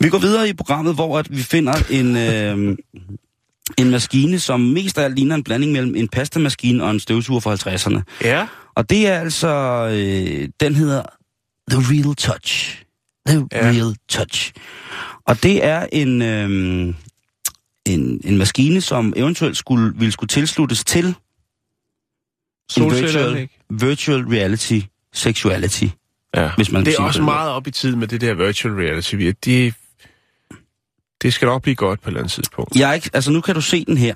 Vi 0.01 0.09
går 0.09 0.19
videre 0.19 0.49
i 0.49 0.53
programmet, 0.53 0.95
hvor 0.95 1.19
at 1.19 1.37
vi 1.37 1.43
finder 1.43 1.75
en, 1.91 2.17
øh, 2.17 2.77
En 3.79 3.91
maskine, 3.91 4.39
som 4.39 4.61
mest 4.61 4.99
af 4.99 5.05
alt 5.05 5.15
ligner 5.15 5.35
en 5.35 5.45
blanding 5.45 5.73
mellem 5.73 5.97
en 5.97 6.09
pastamaskine 6.09 6.85
og 6.85 6.91
en 6.91 7.01
støvsuger 7.01 7.41
fra 7.41 7.55
50'erne. 7.55 8.03
Ja. 8.25 8.47
Og 8.77 8.91
det 8.91 9.09
er 9.09 9.19
altså, 9.21 9.49
øh, 9.93 10.49
den 10.61 10.75
hedder 10.75 11.03
The 11.71 11.81
Real 11.81 12.15
Touch. 12.15 12.83
The 13.29 13.47
ja. 13.53 13.59
Real 13.59 13.95
Touch. 14.09 14.53
Og 15.27 15.43
det 15.43 15.65
er 15.65 15.87
en, 15.93 16.23
øh, 16.23 16.95
en, 17.87 18.21
en 18.25 18.39
maskine, 18.39 18.81
som 18.81 19.13
eventuelt 19.17 19.57
skulle, 19.57 19.93
ville 19.99 20.13
skulle 20.13 20.29
tilsluttes 20.29 20.85
til 20.85 21.05
en 21.07 21.15
virtual, 22.91 23.49
virtual 23.71 24.25
reality 24.25 24.81
sexuality, 25.13 25.85
Ja. 26.37 26.51
hvis 26.57 26.73
man 26.73 26.85
Det 26.85 26.95
er 26.99 27.03
også 27.03 27.19
den 27.19 27.25
meget 27.25 27.51
op 27.51 27.67
i 27.67 27.71
tid 27.71 27.97
med 27.97 28.09
det 28.09 28.21
der 28.21 28.35
virtual 28.35 28.75
reality. 28.75 29.15
Vi- 29.15 29.33
Det, 29.33 29.75
det 31.23 31.33
skal 31.35 31.47
nok 31.47 31.63
blive 31.63 31.75
godt 31.75 32.01
på 32.01 32.09
et 32.09 32.11
eller 32.11 32.21
andet 32.21 32.33
tidspunkt. 32.33 32.77
Jeg 32.77 32.91
er 32.91 32.95
ikke, 32.95 33.11
altså 33.13 33.31
nu 33.31 33.41
kan 33.41 33.55
du 33.55 33.61
se 33.61 33.85
den 33.85 33.97
her. 33.97 34.15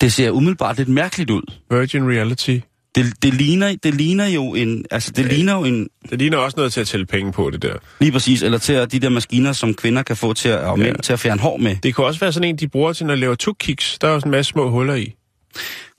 Det 0.00 0.12
ser 0.12 0.30
umiddelbart 0.30 0.76
lidt 0.76 0.88
mærkeligt 0.88 1.30
ud. 1.30 1.42
Virgin 1.70 2.10
reality. 2.10 2.58
Det, 2.96 3.22
det, 3.22 3.34
ligner, 3.34 3.76
det 3.82 3.94
ligner 3.94 4.26
jo 4.26 4.54
en, 4.54 4.84
altså 4.90 5.10
det 5.12 5.24
ligner 5.26 5.52
jo 5.54 5.64
en, 5.64 5.88
Det 6.10 6.18
ligner 6.18 6.38
også 6.38 6.56
noget 6.56 6.72
til 6.72 6.80
at 6.80 6.86
tælle 6.86 7.06
penge 7.06 7.32
på, 7.32 7.50
det 7.50 7.62
der. 7.62 7.74
lige 8.00 8.12
præcis, 8.12 8.42
eller 8.42 8.58
til 8.58 8.72
at 8.72 8.92
de 8.92 8.98
der 8.98 9.08
maskiner, 9.08 9.52
som 9.52 9.74
kvinder 9.74 10.02
kan 10.02 10.16
få 10.16 10.32
til 10.32 10.48
at, 10.48 10.58
og 10.60 10.78
mænd 10.78 10.96
Ja. 10.96 11.02
til 11.02 11.12
at 11.12 11.20
fjerne 11.20 11.40
hår 11.40 11.56
med. 11.56 11.76
Det 11.82 11.94
kan 11.94 12.04
også 12.04 12.20
være 12.20 12.32
sådan 12.32 12.48
en, 12.48 12.56
de 12.56 12.68
bruger 12.68 12.92
til, 12.92 13.06
når 13.06 13.14
de 13.14 13.20
laver 13.20 13.34
tuk-kiks. 13.34 13.98
Der 14.00 14.08
er 14.08 14.18
sådan 14.18 14.28
en 14.28 14.30
masse 14.30 14.50
små 14.50 14.70
huller 14.70 14.94
i. 14.94 15.14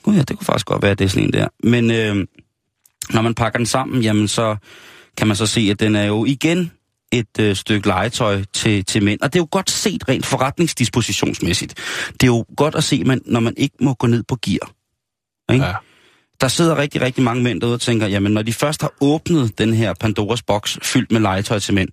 Gud 0.03 0.13
ja, 0.15 0.19
det 0.21 0.37
kunne 0.37 0.45
faktisk 0.45 0.65
godt 0.65 0.81
være, 0.81 0.91
at 0.91 0.99
det 0.99 1.05
er 1.05 1.09
sådan 1.09 1.23
en 1.23 1.33
der. 1.33 1.47
Men 1.63 1.91
øh, 1.91 2.15
når 3.13 3.21
man 3.21 3.33
pakker 3.33 3.59
den 3.59 3.65
sammen, 3.65 4.01
jamen 4.03 4.27
så 4.27 4.55
kan 5.17 5.27
man 5.27 5.35
så 5.35 5.45
se, 5.45 5.67
at 5.71 5.79
den 5.79 5.95
er 5.95 6.03
jo 6.05 6.25
igen 6.25 6.71
et 7.11 7.39
øh, 7.39 7.55
stykke 7.55 7.87
legetøj 7.87 8.43
til, 8.53 8.85
til 8.85 9.03
mænd. 9.03 9.19
Og 9.21 9.33
det 9.33 9.39
er 9.39 9.43
jo 9.43 9.47
godt 9.51 9.69
set 9.71 10.09
rent 10.09 10.25
forretningsdispositionsmæssigt. 10.25 11.73
Det 12.13 12.23
er 12.23 12.27
jo 12.27 12.45
godt 12.57 12.75
at 12.75 12.83
se, 12.83 13.03
man, 13.03 13.21
når 13.25 13.39
man 13.39 13.53
ikke 13.57 13.75
må 13.81 13.93
gå 13.93 14.07
ned 14.07 14.23
på 14.23 14.37
gear. 14.45 14.71
Ikke? 15.53 15.65
Ja. 15.65 15.73
Der 16.41 16.47
sidder 16.47 16.77
rigtig, 16.77 17.01
rigtig 17.01 17.23
mange 17.23 17.43
mænd 17.43 17.61
derude 17.61 17.73
og 17.75 17.81
tænker, 17.81 18.07
jamen 18.07 18.31
når 18.31 18.41
de 18.41 18.53
først 18.53 18.81
har 18.81 18.91
åbnet 19.01 19.57
den 19.57 19.73
her 19.73 19.93
Pandoras 19.93 20.41
boks 20.43 20.79
fyldt 20.83 21.11
med 21.11 21.21
legetøj 21.21 21.59
til 21.59 21.73
mænd, 21.73 21.89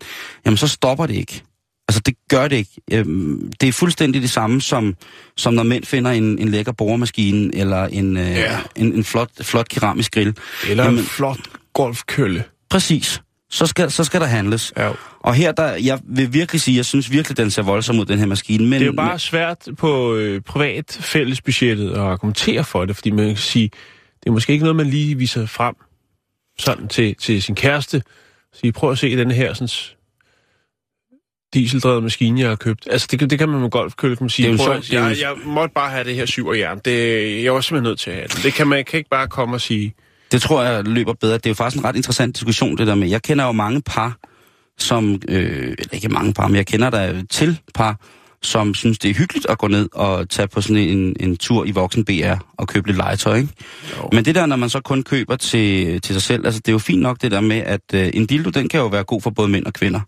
jamen 0.47 0.57
så 0.57 0.69
stopper 0.69 1.07
det 1.07 1.15
ikke. 1.15 1.43
Altså 1.89 2.01
det 2.07 2.15
gør 2.31 2.49
det 2.49 2.57
ikke. 2.57 2.71
Øhm, 2.93 3.53
det 3.61 3.69
er 3.69 3.73
fuldstændig 3.73 4.23
det 4.23 4.31
samme 4.31 4.61
som, 4.61 4.95
som 5.37 5.55
når 5.55 5.63
mænd 5.63 5.85
finder 5.85 6.11
en, 6.11 6.39
en 6.39 6.49
lækker 6.49 6.73
boremaskine 6.73 7.55
eller 7.55 7.85
en, 7.87 8.17
øh, 8.17 8.31
Ja. 8.31 8.59
en, 8.77 8.93
en 8.95 9.05
flot, 9.05 9.29
flot 9.43 9.69
keramisk 9.69 10.13
grill. 10.15 10.35
Eller 10.69 10.85
Jamen- 10.85 10.99
en 10.99 11.05
flot 11.07 11.39
golfkølle. 11.73 12.45
Præcis. 12.71 13.21
Så 13.51 13.67
skal, 13.67 13.91
så 13.91 14.05
skal 14.05 14.21
der 14.21 14.27
handles. 14.27 14.73
Ja. 14.77 14.91
Og 15.21 15.35
her, 15.35 15.53
der, 15.53 15.65
jeg 15.75 15.99
vil 16.05 16.33
virkelig 16.33 16.61
sige, 16.61 16.77
jeg 16.77 16.85
synes 16.85 17.11
virkelig, 17.11 17.37
den 17.37 17.51
ser 17.51 17.63
voldsom 17.63 17.99
ud, 17.99 18.05
den 18.05 18.19
her 18.19 18.27
maskine. 18.27 18.65
Men, 18.65 18.73
Det 18.73 18.83
er 18.83 18.87
jo 18.87 18.93
bare 18.93 19.19
svært 19.19 19.59
på 19.79 20.15
øh, 20.15 20.41
privat 20.41 20.99
fællesbudgettet 21.01 21.91
at 21.91 21.99
argumentere 21.99 22.65
for 22.65 22.85
det, 22.85 22.97
fordi 22.97 23.11
man 23.11 23.27
kan 23.27 23.37
sige, 23.37 23.71
det 24.25 24.31
er 24.31 24.33
måske 24.33 24.53
ikke 24.53 24.63
noget, 24.65 24.77
man 24.77 24.87
lige 24.87 25.19
viser 25.19 25.47
frem 25.47 25.75
sådan 26.59 26.89
til, 26.89 27.15
til 27.15 27.43
sin 27.43 27.55
kæreste. 27.55 28.03
Sige, 28.55 28.73
prøv 28.73 28.91
at 28.93 28.99
se 28.99 29.17
den 29.17 29.31
her 29.31 29.55
sådan, 29.55 29.69
dieseldrevet 31.55 32.03
maskine, 32.03 32.41
jeg 32.41 32.49
har 32.49 32.57
købt. 32.57 32.89
Altså, 32.91 33.09
det, 33.11 33.19
kan- 33.19 33.31
det 33.31 33.39
kan 33.39 33.49
man 33.49 33.61
med 33.61 33.71
golfkølle, 33.71 34.17
kan 34.17 34.25
man 34.25 34.31
sige. 34.31 34.53
Det 34.53 34.61
er 34.61 34.65
jo 34.65 34.73
sjovt, 34.73 34.93
jeg, 34.93 35.17
jeg 35.21 35.35
måtte 35.45 35.73
bare 35.75 35.91
have 35.91 36.05
det 36.05 36.15
her 36.15 36.27
syv 36.27 36.47
og 36.47 36.59
jern. 36.59 36.79
Det, 36.85 37.45
jeg 37.45 37.55
var 37.55 37.61
simpelthen 37.61 37.91
nødt 37.91 37.99
til 38.01 38.11
at 38.11 38.17
have 38.17 38.29
det. 38.29 38.43
Det 38.43 38.53
kan 38.55 38.67
man 38.69 38.85
kan 38.85 38.99
ikke 38.99 39.11
bare 39.11 39.29
komme 39.29 39.57
og 39.57 39.61
sige. 39.61 39.95
Det 40.33 40.43
tror 40.43 40.63
jeg 40.63 40.85
løber 40.85 41.13
bedre. 41.13 41.35
Det 41.35 41.47
er 41.47 41.51
jo 41.51 41.55
faktisk 41.55 41.79
en 41.81 41.85
ret 41.85 41.97
interessant 41.97 42.37
diskussion, 42.37 42.77
det 42.79 42.87
der 42.87 42.95
med. 42.95 43.09
Jeg 43.09 43.23
kender 43.23 43.45
jo 43.47 43.53
mange 43.53 43.83
par, 43.83 44.19
som... 44.79 45.21
Øh, 45.29 45.75
eller 45.79 45.95
ikke 45.95 46.09
mange 46.09 46.33
par, 46.35 46.49
men 46.49 46.57
jeg 46.57 46.67
kender 46.67 46.91
der 46.91 47.23
til 47.31 47.61
par, 47.75 48.01
som 48.45 48.75
synes, 48.75 48.99
det 48.99 49.11
er 49.11 49.15
hyggeligt 49.15 49.47
at 49.49 49.59
gå 49.59 49.69
ned 49.69 49.89
og 49.93 50.29
tage 50.29 50.49
på 50.49 50.61
sådan 50.61 50.77
en, 50.77 51.17
en 51.21 51.37
tur 51.37 51.65
i 51.65 51.71
voksen 51.71 52.05
BR 52.05 52.35
og 52.59 52.69
købe 52.69 52.87
lidt 52.87 52.97
legetøj, 52.97 53.37
ikke? 53.37 53.49
Jo. 53.97 54.09
Men 54.13 54.25
det 54.25 54.35
der, 54.35 54.47
når 54.47 54.57
man 54.57 54.69
så 54.71 54.81
kun 54.81 55.03
køber 55.03 55.37
til, 55.37 56.01
til 56.01 56.15
sig 56.15 56.23
selv, 56.23 56.47
altså 56.47 56.61
det 56.61 56.69
er 56.69 56.73
jo 56.73 56.79
fint 56.79 57.03
nok 57.03 57.23
det 57.23 57.31
der 57.31 57.41
med, 57.41 57.57
at 57.57 57.81
øh, 57.95 58.11
en 58.15 58.27
dildo, 58.27 58.51
den 58.51 58.69
kan 58.69 58.81
jo 58.81 58.87
være 58.87 59.05
god 59.05 59.21
for 59.21 59.31
både 59.31 59.49
mænd 59.49 59.67
og 59.67 59.73
kvinder, 59.73 60.01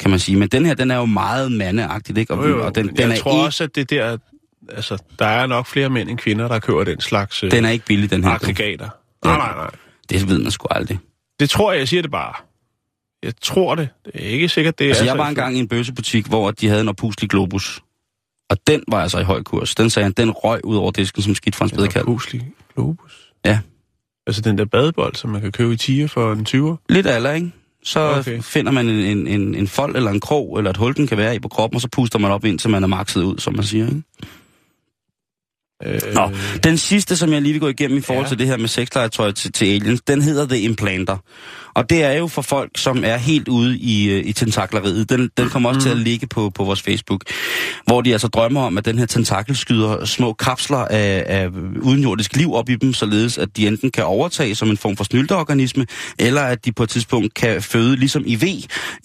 kan 0.00 0.10
man 0.10 0.18
sige. 0.18 0.36
Men 0.38 0.48
den 0.48 0.66
her, 0.66 0.74
den 0.74 0.90
er 0.90 0.96
jo 0.96 1.04
meget 1.04 1.52
mandeagtig, 1.52 2.18
ikke? 2.18 2.34
Og, 2.34 2.44
Jo, 2.44 2.50
jo, 2.50 2.66
og 2.66 2.74
den, 2.74 2.88
den, 2.88 2.98
jeg 2.98 3.10
er 3.10 3.16
tror 3.16 3.32
ikke, 3.32 3.44
også, 3.46 3.64
at 3.64 3.74
det 3.74 3.90
der... 3.90 4.16
Altså, 4.68 4.98
der 5.18 5.26
er 5.26 5.46
nok 5.46 5.66
flere 5.66 5.88
mænd 5.88 6.08
end 6.10 6.18
kvinder, 6.18 6.48
der 6.48 6.58
køber 6.58 6.84
den 6.84 7.00
slags 7.00 7.42
øh, 7.44 7.50
den 7.50 7.64
er 7.64 7.70
ikke 7.70 7.84
billig, 7.84 8.10
den 8.10 8.24
her. 8.24 8.30
aggregater. 8.30 8.88
Nej, 9.24 9.36
nej, 9.36 9.54
nej. 9.54 9.70
Det 10.10 10.28
ved 10.28 10.38
man 10.38 10.50
sgu 10.50 10.66
aldrig. 10.70 10.98
Det 11.40 11.50
tror 11.50 11.72
jeg, 11.72 11.78
jeg 11.78 11.88
siger 11.88 12.02
det 12.02 12.10
bare. 12.10 12.34
Jeg 13.22 13.32
tror 13.42 13.74
det. 13.74 13.88
Det 14.04 14.12
er 14.14 14.28
ikke 14.28 14.48
sikkert, 14.48 14.78
det 14.78 14.84
Altså, 14.88 15.02
er 15.02 15.06
jeg 15.06 15.12
så- 15.12 15.16
var 15.16 15.28
engang 15.28 15.56
i 15.56 15.58
en 15.58 15.68
bøssebutik, 15.68 16.26
hvor 16.26 16.50
de 16.50 16.68
havde 16.68 16.80
en 16.80 16.88
oppuslig 16.88 17.30
globus. 17.30 17.80
Og 18.50 18.56
den 18.66 18.82
var 18.88 19.02
altså 19.02 19.18
i 19.18 19.22
høj 19.24 19.42
kurs. 19.42 19.74
Den 19.74 19.90
sagde 19.90 20.04
han, 20.04 20.12
den 20.12 20.30
røg 20.30 20.64
ud 20.64 20.76
over 20.76 20.90
disken 20.90 21.22
som 21.22 21.34
skidt 21.34 21.56
fra 21.56 21.64
en 21.64 21.70
En 21.70 21.74
spædekalv. 21.76 22.04
puslig 22.06 22.46
globus. 22.74 23.32
Ja. 23.44 23.58
Altså 24.26 24.40
den 24.42 24.58
der 24.58 24.64
badebold, 24.64 25.14
som 25.16 25.30
man 25.30 25.40
kan 25.40 25.52
købe 25.52 25.72
i 25.72 25.76
tiger 25.76 26.06
for 26.06 26.32
en 26.32 26.46
20'er. 26.48 26.76
Lidt 26.88 27.06
alder, 27.06 27.32
ikke? 27.32 27.52
Så 27.84 28.00
okay. 28.18 28.42
finder 28.42 28.72
man 28.72 28.88
en, 28.88 28.98
en, 28.98 29.26
en, 29.26 29.54
en 29.54 29.68
fold 29.68 29.96
eller 29.96 30.10
en 30.10 30.20
krog, 30.20 30.58
eller 30.58 30.70
et 30.70 30.76
hul, 30.76 30.94
den 30.96 31.06
kan 31.06 31.18
være 31.18 31.34
i 31.36 31.38
på 31.38 31.48
kroppen, 31.48 31.74
og 31.76 31.80
så 31.80 31.88
puster 31.92 32.18
man 32.18 32.30
op, 32.30 32.44
indtil 32.44 32.70
man 32.70 32.82
er 32.82 32.86
makset 32.86 33.22
ud, 33.22 33.38
som 33.38 33.54
man 33.56 33.64
siger, 33.64 33.86
ikke? 33.86 34.02
Øh, 35.86 36.00
Nå, 36.14 36.30
den 36.64 36.78
sidste, 36.78 37.16
som 37.16 37.32
jeg 37.32 37.42
lige 37.42 37.52
vil 37.52 37.60
gå 37.60 37.68
igennem 37.68 37.98
i 37.98 38.00
forhold 38.00 38.24
Ja. 38.24 38.28
til 38.28 38.38
det 38.38 38.46
her 38.46 38.56
med 38.56 38.68
sexlegetøj 38.68 39.32
til, 39.32 39.52
til 39.52 39.64
aliens, 39.66 40.00
den 40.06 40.22
hedder 40.22 40.46
The 40.46 40.60
Implanter. 40.60 41.16
Og 41.74 41.90
det 41.90 42.04
er 42.04 42.12
jo 42.12 42.26
for 42.26 42.42
folk, 42.42 42.70
som 42.76 43.04
er 43.04 43.16
helt 43.16 43.48
ude 43.48 43.78
i, 43.78 44.10
øh, 44.10 44.26
i 44.26 44.32
tentakleriet. 44.32 45.10
Den, 45.10 45.30
den 45.36 45.48
kommer 45.48 45.68
også 45.68 45.78
mm. 45.78 45.82
til 45.82 45.90
at 45.90 45.96
ligge 45.96 46.26
på, 46.26 46.50
på 46.50 46.64
vores 46.64 46.82
Facebook. 46.82 47.24
Hvor 47.86 48.00
de 48.00 48.12
altså 48.12 48.28
drømmer 48.28 48.60
om, 48.62 48.78
at 48.78 48.84
den 48.84 48.98
her 48.98 49.06
tentakel 49.06 49.56
skyder 49.56 50.04
små 50.04 50.32
kapsler 50.32 50.78
af, 50.78 51.24
af 51.26 51.48
udenjordisk 51.82 52.36
liv 52.36 52.54
op 52.54 52.68
i 52.68 52.74
dem, 52.74 52.92
således 52.94 53.38
at 53.38 53.56
de 53.56 53.66
enten 53.66 53.90
kan 53.90 54.04
overtage 54.04 54.54
som 54.54 54.70
en 54.70 54.76
form 54.76 54.96
for 54.96 55.04
snylteorganisme, 55.04 55.86
eller 56.18 56.42
at 56.42 56.64
de 56.64 56.72
på 56.72 56.82
et 56.82 56.88
tidspunkt 56.88 57.34
kan 57.34 57.62
føde, 57.62 57.96
ligesom 57.96 58.22
i 58.26 58.34
V, 58.34 58.44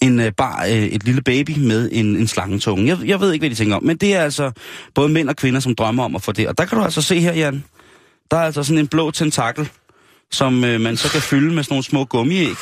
en, 0.02 0.20
øh, 0.20 0.32
bare 0.36 0.72
øh, 0.72 0.82
et 0.82 1.04
lille 1.04 1.22
baby 1.22 1.58
med 1.58 1.88
en, 1.92 2.16
en 2.16 2.26
slangetunge. 2.26 2.86
Jeg, 2.86 3.08
jeg 3.08 3.20
ved 3.20 3.32
ikke, 3.32 3.42
hvad 3.42 3.50
de 3.50 3.54
tænker 3.54 3.76
om, 3.76 3.84
men 3.84 3.96
det 3.96 4.14
er 4.14 4.20
altså 4.22 4.50
både 4.94 5.08
mænd 5.08 5.28
og 5.28 5.36
kvinder, 5.36 5.60
som 5.60 5.74
drømmer 5.74 6.04
om 6.04 6.14
at 6.14 6.22
få 6.22 6.32
det. 6.32 6.48
Og 6.48 6.58
der 6.58 6.64
kan 6.68 6.78
du 6.78 6.84
altså 6.84 7.02
se 7.02 7.20
her, 7.20 7.32
Jan, 7.32 7.64
der 8.30 8.36
er 8.36 8.42
altså 8.42 8.62
sådan 8.62 8.78
en 8.78 8.88
blå 8.88 9.10
tentakel, 9.10 9.68
som 10.30 10.64
øh, 10.64 10.80
man 10.80 10.96
så 10.96 11.10
kan 11.12 11.20
fylde 11.20 11.54
med 11.54 11.62
sådan 11.62 11.72
nogle 11.72 11.84
små 11.84 12.04
gummiæg. 12.04 12.54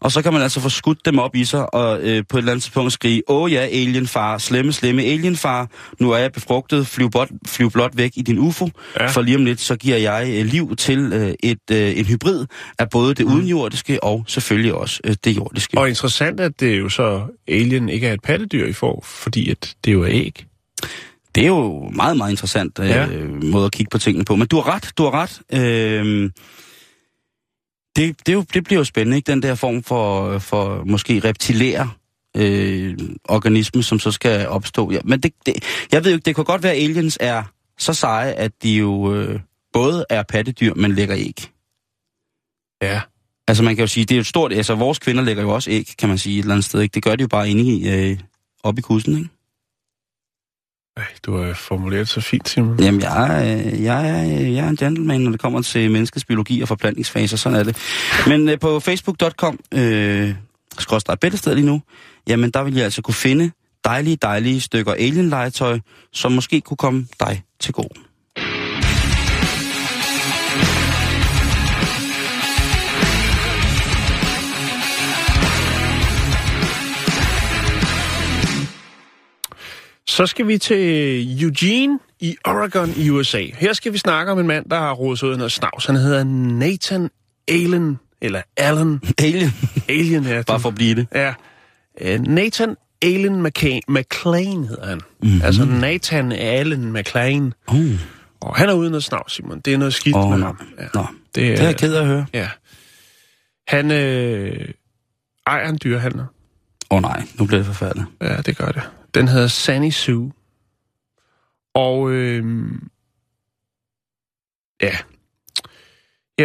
Og 0.00 0.12
så 0.12 0.22
kan 0.22 0.32
man 0.32 0.42
altså 0.42 0.60
få 0.60 0.68
skudt 0.68 1.04
dem 1.04 1.18
op 1.18 1.34
i 1.36 1.44
sig, 1.44 1.74
og 1.74 2.00
øh, 2.02 2.24
på 2.28 2.36
et 2.36 2.40
eller 2.40 2.52
andet 2.52 2.62
tidspunkt 2.62 2.92
skrige, 2.92 3.22
åh 3.28 3.52
ja, 3.52 3.58
alienfar, 3.60 4.38
slemme, 4.38 4.72
slemme 4.72 5.02
alienfar, 5.02 5.68
nu 6.00 6.10
er 6.10 6.16
jeg 6.18 6.32
befrugtet, 6.32 6.86
flyv, 6.86 7.10
bot, 7.10 7.28
flyv 7.46 7.70
blot 7.70 7.96
væk 7.96 8.12
i 8.16 8.22
din 8.22 8.38
UFO, 8.38 8.68
Ja. 9.00 9.06
for 9.06 9.22
lige 9.22 9.36
om 9.36 9.44
lidt, 9.44 9.60
så 9.60 9.76
giver 9.76 9.96
jeg 9.96 10.26
øh, 10.28 10.46
liv 10.46 10.76
til 10.76 10.98
øh, 11.12 11.34
et, 11.42 11.70
øh, 11.72 11.98
en 11.98 12.04
hybrid 12.04 12.46
af 12.78 12.90
både 12.90 13.14
det 13.14 13.24
udenjordiske 13.24 14.04
og 14.04 14.24
selvfølgelig 14.28 14.74
også 14.74 15.00
øh, 15.04 15.16
det 15.24 15.36
jordiske. 15.36 15.78
Og 15.78 15.88
interessant, 15.88 16.40
at 16.40 16.60
det 16.60 16.78
jo 16.78 16.88
så 16.88 17.22
alien 17.48 17.88
ikke 17.88 18.06
er 18.08 18.12
et 18.12 18.22
pattedyr 18.22 18.66
i 18.66 18.72
for, 18.72 19.04
fordi 19.06 19.50
at 19.50 19.74
det 19.84 19.92
jo 19.92 20.02
er 20.02 20.08
æg. 20.10 20.44
Det 21.34 21.42
er 21.42 21.46
jo 21.46 21.90
meget, 21.94 22.16
meget 22.16 22.30
interessant 22.30 22.78
øh, 22.78 22.88
Ja. 22.88 23.04
ja. 23.06 23.24
måde 23.26 23.64
at 23.64 23.72
kigge 23.72 23.90
på 23.90 23.98
tingene 23.98 24.24
på. 24.24 24.36
Men 24.36 24.46
du 24.46 24.56
har 24.56 24.74
ret, 24.74 24.92
du 24.98 25.02
har 25.04 25.10
ret. 25.10 25.40
Øh, 25.52 26.30
det, 27.96 28.26
det, 28.26 28.32
jo, 28.32 28.44
det 28.54 28.64
bliver 28.64 28.80
jo 28.80 28.84
spændende, 28.84 29.16
ikke? 29.16 29.32
Den 29.32 29.42
der 29.42 29.54
form 29.54 29.82
for, 29.82 30.38
for 30.38 30.84
måske 30.86 31.20
reptilære 31.24 31.90
øh, 32.36 32.98
organisme, 33.28 33.82
som 33.82 33.98
så 33.98 34.10
skal 34.10 34.48
opstå. 34.48 34.90
Ja, 34.92 34.98
men 35.04 35.20
det, 35.20 35.32
det, 35.46 35.54
jeg 35.92 36.04
ved 36.04 36.10
jo 36.10 36.16
ikke, 36.16 36.24
det 36.24 36.34
kan 36.34 36.44
godt 36.44 36.62
være, 36.62 36.72
at 36.72 36.82
aliens 36.82 37.18
er 37.20 37.42
så 37.78 37.94
seje, 37.94 38.32
at 38.32 38.52
de 38.62 38.72
jo 38.76 39.14
øh, 39.14 39.40
både 39.72 40.04
er 40.10 40.22
pattedyr, 40.22 40.74
men 40.74 40.92
lægger 40.94 41.16
æg. 41.16 41.50
Ja. 42.82 43.00
Altså 43.48 43.62
man 43.62 43.76
kan 43.76 43.82
jo 43.82 43.86
sige, 43.86 44.04
det 44.04 44.14
er 44.14 44.16
jo 44.16 44.20
et 44.20 44.26
stort... 44.26 44.52
Altså 44.52 44.74
vores 44.74 44.98
kvinder 44.98 45.22
lægger 45.22 45.42
jo 45.42 45.50
også 45.50 45.70
æg, 45.70 45.86
kan 45.98 46.08
man 46.08 46.18
sige, 46.18 46.38
et 46.38 46.42
eller 46.42 46.54
andet 46.54 46.64
sted. 46.64 46.80
Ikke? 46.80 46.94
Det 46.94 47.02
gør 47.02 47.16
de 47.16 47.22
jo 47.22 47.28
bare 47.28 47.50
inde 47.50 47.62
i, 47.62 47.88
øh, 47.88 48.18
op 48.62 48.78
i 48.78 48.80
kussen, 48.80 49.18
ikke? 49.18 49.30
Ej, 50.96 51.04
du 51.26 51.36
har 51.36 51.54
formuleret 51.54 52.08
så 52.08 52.20
fint, 52.20 52.48
Simon. 52.48 52.80
Jamen, 52.80 53.00
jeg, 53.00 53.28
er, 53.28 53.56
øh, 53.56 53.82
jeg, 53.82 54.10
er, 54.10 54.24
øh, 54.24 54.54
jeg 54.54 54.64
er 54.64 54.68
en 54.68 54.76
gentleman, 54.76 55.20
når 55.20 55.30
det 55.30 55.40
kommer 55.40 55.62
til 55.62 55.90
menneskets 55.90 56.24
biologi 56.24 56.60
og 56.60 56.68
forplantningsfaser. 56.68 57.36
Sådan 57.36 57.58
er 57.58 57.62
det. 57.62 57.76
Men 58.26 58.48
øh, 58.48 58.58
på 58.58 58.80
facebook.com, 58.80 59.58
øh, 59.74 60.34
skrådstræk 60.78 61.20
bæltested 61.20 61.54
lige 61.54 61.66
nu, 61.66 61.82
jamen 62.28 62.50
der 62.50 62.62
vil 62.62 62.74
jeg 62.74 62.84
altså 62.84 63.02
kunne 63.02 63.14
finde 63.14 63.50
dejlige, 63.84 64.16
dejlige 64.16 64.60
stykker 64.60 64.92
alien-legetøj, 64.92 65.78
som 66.12 66.32
måske 66.32 66.60
kunne 66.60 66.76
komme 66.76 67.06
dig 67.20 67.42
til 67.60 67.72
gode. 67.72 68.00
Så 80.14 80.26
skal 80.26 80.46
vi 80.48 80.58
til 80.58 81.42
Eugene 81.42 81.98
i 82.20 82.36
Oregon 82.44 82.92
i 82.96 83.10
USA. 83.10 83.44
Her 83.54 83.72
skal 83.72 83.92
vi 83.92 83.98
snakke 83.98 84.32
om 84.32 84.38
en 84.38 84.46
mand, 84.46 84.70
der 84.70 84.78
har 84.78 84.92
rodet 84.92 85.22
ud 85.22 85.36
noget 85.36 85.52
snavs. 85.52 85.86
Han 85.86 85.96
hedder 85.96 86.24
Nathan 86.24 87.10
Allen, 87.48 87.98
eller 88.20 88.42
Allen. 88.56 89.00
Alien, 89.18 89.50
Alien, 89.88 90.24
ja. 90.24 90.42
bare 90.46 90.60
for 90.60 90.68
at 90.68 90.74
blive 90.74 90.94
det. 90.94 91.06
Ja. 91.14 91.34
Øh, 92.00 92.20
Nathan 92.20 92.76
Alan 93.02 93.42
McCain, 93.42 93.82
McLean 93.88 94.64
hedder 94.64 94.86
han. 94.86 95.00
Mm-hmm. 95.22 95.40
Altså 95.44 95.64
Nathan 95.64 96.32
Allen 96.32 96.92
McLean. 96.92 97.52
Uh. 97.68 98.00
Og 98.40 98.56
han 98.56 98.68
er 98.68 98.72
uden 98.72 98.94
at 98.94 99.02
snav, 99.02 99.28
Simon. 99.28 99.60
Det 99.60 99.74
er 99.74 99.78
noget 99.78 99.94
skidt 99.94 100.16
Åh, 100.16 100.30
med 100.30 100.38
ham. 100.38 100.60
Ja. 100.78 100.86
Nå, 100.94 101.06
Det, 101.34 101.34
det 101.34 101.60
er 101.60 101.64
jeg 101.64 101.76
ked 101.76 101.94
af 101.94 102.00
at 102.00 102.06
høre. 102.06 102.26
Ja. 102.34 102.48
Han 103.68 103.90
øh, 103.90 104.68
ejer 105.46 105.68
en 105.68 105.78
dyrehandler. 105.84 106.24
Åh 106.90 106.96
oh, 106.96 107.02
nej, 107.02 107.22
nu 107.38 107.46
bliver 107.46 107.58
det 107.58 107.66
forfærdeligt. 107.66 108.08
Ja, 108.20 108.36
det 108.36 108.56
gør 108.56 108.68
det. 108.68 108.82
Den 109.14 109.28
hedder 109.28 109.48
Sunny 109.48 109.90
Sue. 109.90 110.32
Og 111.74 112.10
øh, 112.10 112.44
ja. 114.82 114.96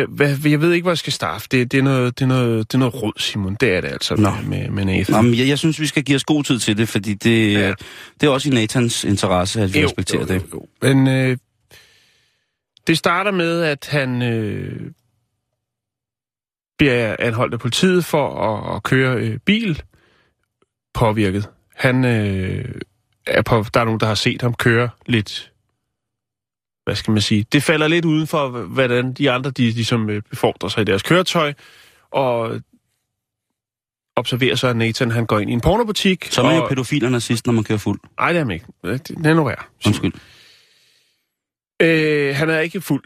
Hvad, 0.10 0.38
jeg 0.46 0.62
ved 0.62 0.72
ikke, 0.74 0.84
hvor 0.84 0.92
jeg 0.92 0.98
skal 0.98 1.14
starte. 1.14 1.48
Det, 1.52 1.72
det, 1.72 1.78
er 1.78 1.82
noget, 1.84 2.20
det, 2.20 2.26
er 2.26 2.28
noget, 2.28 2.72
det 2.72 2.74
er 2.74 2.80
noget 2.80 2.94
råd, 3.04 3.14
Simon. 3.18 3.56
Det 3.56 3.74
er 3.74 3.82
det 3.82 3.88
altså 3.88 4.16
Nå. 4.16 4.32
med, 4.48 4.70
med, 4.70 4.86
Nathan. 4.86 5.16
Nå, 5.16 5.22
men 5.22 5.38
jeg, 5.40 5.48
jeg 5.48 5.60
synes, 5.60 5.80
vi 5.80 5.86
skal 5.86 6.04
give 6.04 6.16
os 6.16 6.24
god 6.24 6.44
tid 6.44 6.60
til 6.60 6.78
det, 6.78 6.90
fordi 6.90 7.14
det, 7.14 7.54
Ja. 7.54 7.74
det 8.22 8.28
er 8.28 8.30
også 8.30 8.50
i 8.50 8.54
Nathans 8.54 9.04
interesse, 9.04 9.62
at 9.62 9.74
vi 9.74 9.86
respekterer 9.86 10.26
det. 10.26 10.36
Jo, 10.36 10.48
jo. 10.54 10.68
Men 10.82 11.08
øh, 11.08 11.38
det 12.88 12.98
starter 12.98 13.32
med, 13.32 13.62
at 13.62 13.88
han 13.92 14.22
øh, 14.22 14.92
bliver 16.78 17.16
anholdt 17.20 17.54
af 17.54 17.60
politiet 17.60 18.06
for 18.06 18.36
at, 18.42 18.76
at 18.76 18.84
køre 18.84 19.16
øh, 19.16 19.40
bil 19.46 19.82
påvirket. 20.94 21.50
Han 21.80 22.06
øh, 22.06 22.66
er 23.28 23.42
på, 23.42 23.66
der 23.74 23.80
er 23.80 23.86
nogen, 23.86 24.00
der 24.00 24.08
har 24.08 24.16
set 24.16 24.42
ham 24.42 24.54
køre 24.54 24.90
lidt, 25.06 25.52
hvad 26.84 26.96
skal 26.96 27.12
man 27.12 27.22
sige, 27.22 27.46
det 27.52 27.64
falder 27.64 27.88
lidt 27.88 28.06
uden 28.06 28.28
for, 28.28 28.50
hvordan 28.50 29.14
de 29.14 29.32
andre, 29.32 29.52
de 29.52 29.64
ligesom 29.64 30.10
øh, 30.10 30.22
befordrer 30.30 30.70
sig 30.70 30.82
i 30.82 30.86
deres 30.86 31.04
køretøj, 31.04 31.54
og 32.12 32.62
observerer 34.16 34.56
så, 34.56 34.68
at 34.68 34.76
Nathan 34.76 35.12
han 35.12 35.26
går 35.26 35.40
ind 35.40 35.50
i 35.50 35.54
en 35.54 35.62
pornobutik. 35.62 36.28
Så 36.32 36.42
er 36.42 36.46
man 36.46 36.56
jo 36.56 36.68
pædofil 36.68 37.06
og 37.06 37.12
nazist, 37.12 37.46
når 37.46 37.54
man 37.54 37.64
kører 37.64 37.80
fuld. 37.80 38.00
Nej, 38.20 38.34
det 38.34 38.40
er 38.40 38.44
han 38.44 38.52
ikke. 38.52 38.66
Det 38.84 39.08
det 39.08 39.26
er 39.26 39.34
nu 39.34 39.44
værre. 39.44 39.64
Undskyld. 39.86 40.14
Øh, 41.82 42.36
han 42.36 42.50
er 42.50 42.60
ikke 42.60 42.82
fuld. 42.82 43.04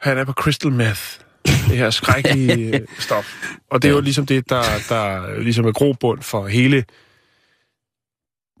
Han 0.00 0.18
er 0.18 0.24
på 0.24 0.32
crystal 0.32 0.72
meth. 0.72 1.02
Det 1.44 1.78
her 1.78 1.90
skrækkelige 1.90 2.74
øh, 2.80 2.86
stof. 2.98 3.34
Og 3.70 3.82
det 3.82 3.88
er 3.88 3.92
jo 3.92 4.00
ligesom 4.00 4.26
det, 4.26 4.48
der, 4.48 4.62
der 4.88 5.38
ligesom 5.40 5.64
er 5.64 5.72
grobund 5.72 6.22
for 6.22 6.46
hele... 6.46 6.84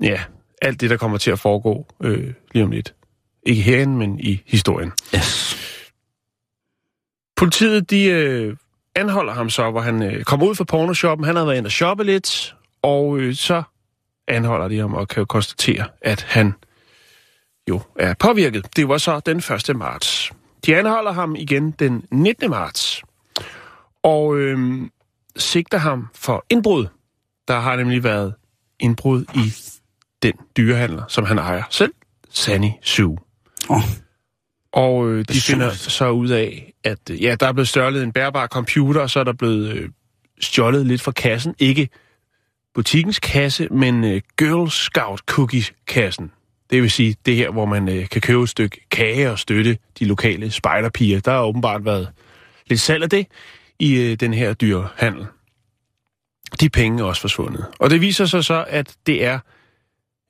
Ja, 0.02 0.20
alt 0.62 0.80
det, 0.80 0.90
der 0.90 0.96
kommer 0.96 1.18
til 1.18 1.30
at 1.30 1.38
foregå 1.38 1.86
øh, 2.02 2.34
lige 2.52 2.64
om 2.64 2.70
lidt. 2.70 2.94
Ikke 3.42 3.62
herinde, 3.62 3.96
men 3.96 4.20
i 4.20 4.42
historien. 4.46 4.92
Yes. 5.14 5.56
Politiet, 7.36 7.90
de 7.90 8.04
øh, 8.04 8.56
anholder 8.94 9.32
ham 9.32 9.50
så, 9.50 9.70
hvor 9.70 9.80
han 9.80 10.02
øh, 10.02 10.24
kommer 10.24 10.46
ud 10.46 10.54
fra 10.54 10.64
pornoshoppen. 10.64 11.24
Han 11.24 11.36
har 11.36 11.44
været 11.44 11.56
inde 11.56 11.66
og 11.66 11.72
shoppe 11.72 12.04
lidt, 12.04 12.56
og 12.82 13.18
øh, 13.18 13.34
så 13.34 13.62
anholder 14.28 14.68
de 14.68 14.78
ham 14.78 14.94
og 14.94 15.08
kan 15.08 15.20
jo 15.20 15.24
konstatere, 15.24 15.84
at 16.02 16.22
han 16.22 16.54
jo 17.68 17.80
er 17.98 18.14
påvirket. 18.14 18.76
Det 18.76 18.88
var 18.88 18.98
så 18.98 19.20
den 19.20 19.36
1. 19.36 19.76
marts. 19.76 20.32
De 20.66 20.76
anholder 20.76 21.12
ham 21.12 21.36
igen 21.36 21.70
den 21.70 22.04
19. 22.10 22.50
marts, 22.50 23.02
og 24.02 24.38
øh, 24.38 24.80
sigter 25.36 25.78
ham 25.78 26.08
for 26.14 26.44
indbrud. 26.50 26.86
Der 27.48 27.58
har 27.58 27.76
nemlig 27.76 28.04
været 28.04 28.34
indbrud 28.80 29.24
i 29.34 29.52
den 30.22 30.32
dyrehandler, 30.56 31.02
som 31.08 31.24
han 31.24 31.38
ejer 31.38 31.62
selv, 31.70 31.92
Sunny 32.30 32.70
Sue. 32.82 33.16
Oh, 33.68 33.82
Og 34.72 35.08
øh, 35.08 35.24
de 35.28 35.40
finder 35.40 35.70
så 35.70 36.10
ud 36.10 36.28
af, 36.28 36.72
at 36.84 36.98
øh, 37.10 37.22
ja, 37.22 37.34
der 37.40 37.46
er 37.46 37.52
blevet 37.52 37.68
stjålet 37.68 38.02
en 38.02 38.12
bærbar 38.12 38.46
computer, 38.46 39.00
og 39.00 39.10
så 39.10 39.20
er 39.20 39.24
der 39.24 39.32
blevet 39.32 39.68
øh, 39.76 39.88
stjålet 40.40 40.86
lidt 40.86 41.02
fra 41.02 41.12
kassen. 41.12 41.54
Ikke 41.58 41.88
butikkens 42.74 43.18
kasse, 43.18 43.68
men 43.70 44.04
øh, 44.04 44.20
Girl 44.38 44.70
Scout 44.70 45.20
Cookies-kassen. 45.26 46.32
Det 46.70 46.82
vil 46.82 46.90
sige, 46.90 47.16
det 47.26 47.36
her, 47.36 47.50
hvor 47.50 47.64
man 47.64 47.88
øh, 47.88 48.08
kan 48.08 48.20
købe 48.20 48.42
et 48.42 48.48
stykke 48.48 48.86
kage 48.90 49.30
og 49.30 49.38
støtte 49.38 49.78
de 49.98 50.04
lokale 50.04 50.50
spejderpiger. 50.50 51.20
Der 51.20 51.32
har 51.32 51.42
åbenbart 51.42 51.84
været 51.84 52.08
lidt 52.66 52.80
salg 52.80 53.02
af 53.02 53.10
det 53.10 53.26
i 53.78 53.94
øh, 53.94 54.16
den 54.20 54.34
her 54.34 54.54
dyrehandel. 54.54 55.26
De 56.60 56.68
penge 56.70 57.02
er 57.02 57.06
også 57.06 57.20
forsvundet. 57.20 57.66
Og 57.78 57.90
det 57.90 58.00
viser 58.00 58.26
sig 58.26 58.44
så, 58.44 58.64
at 58.68 58.94
det 59.06 59.24
er... 59.24 59.38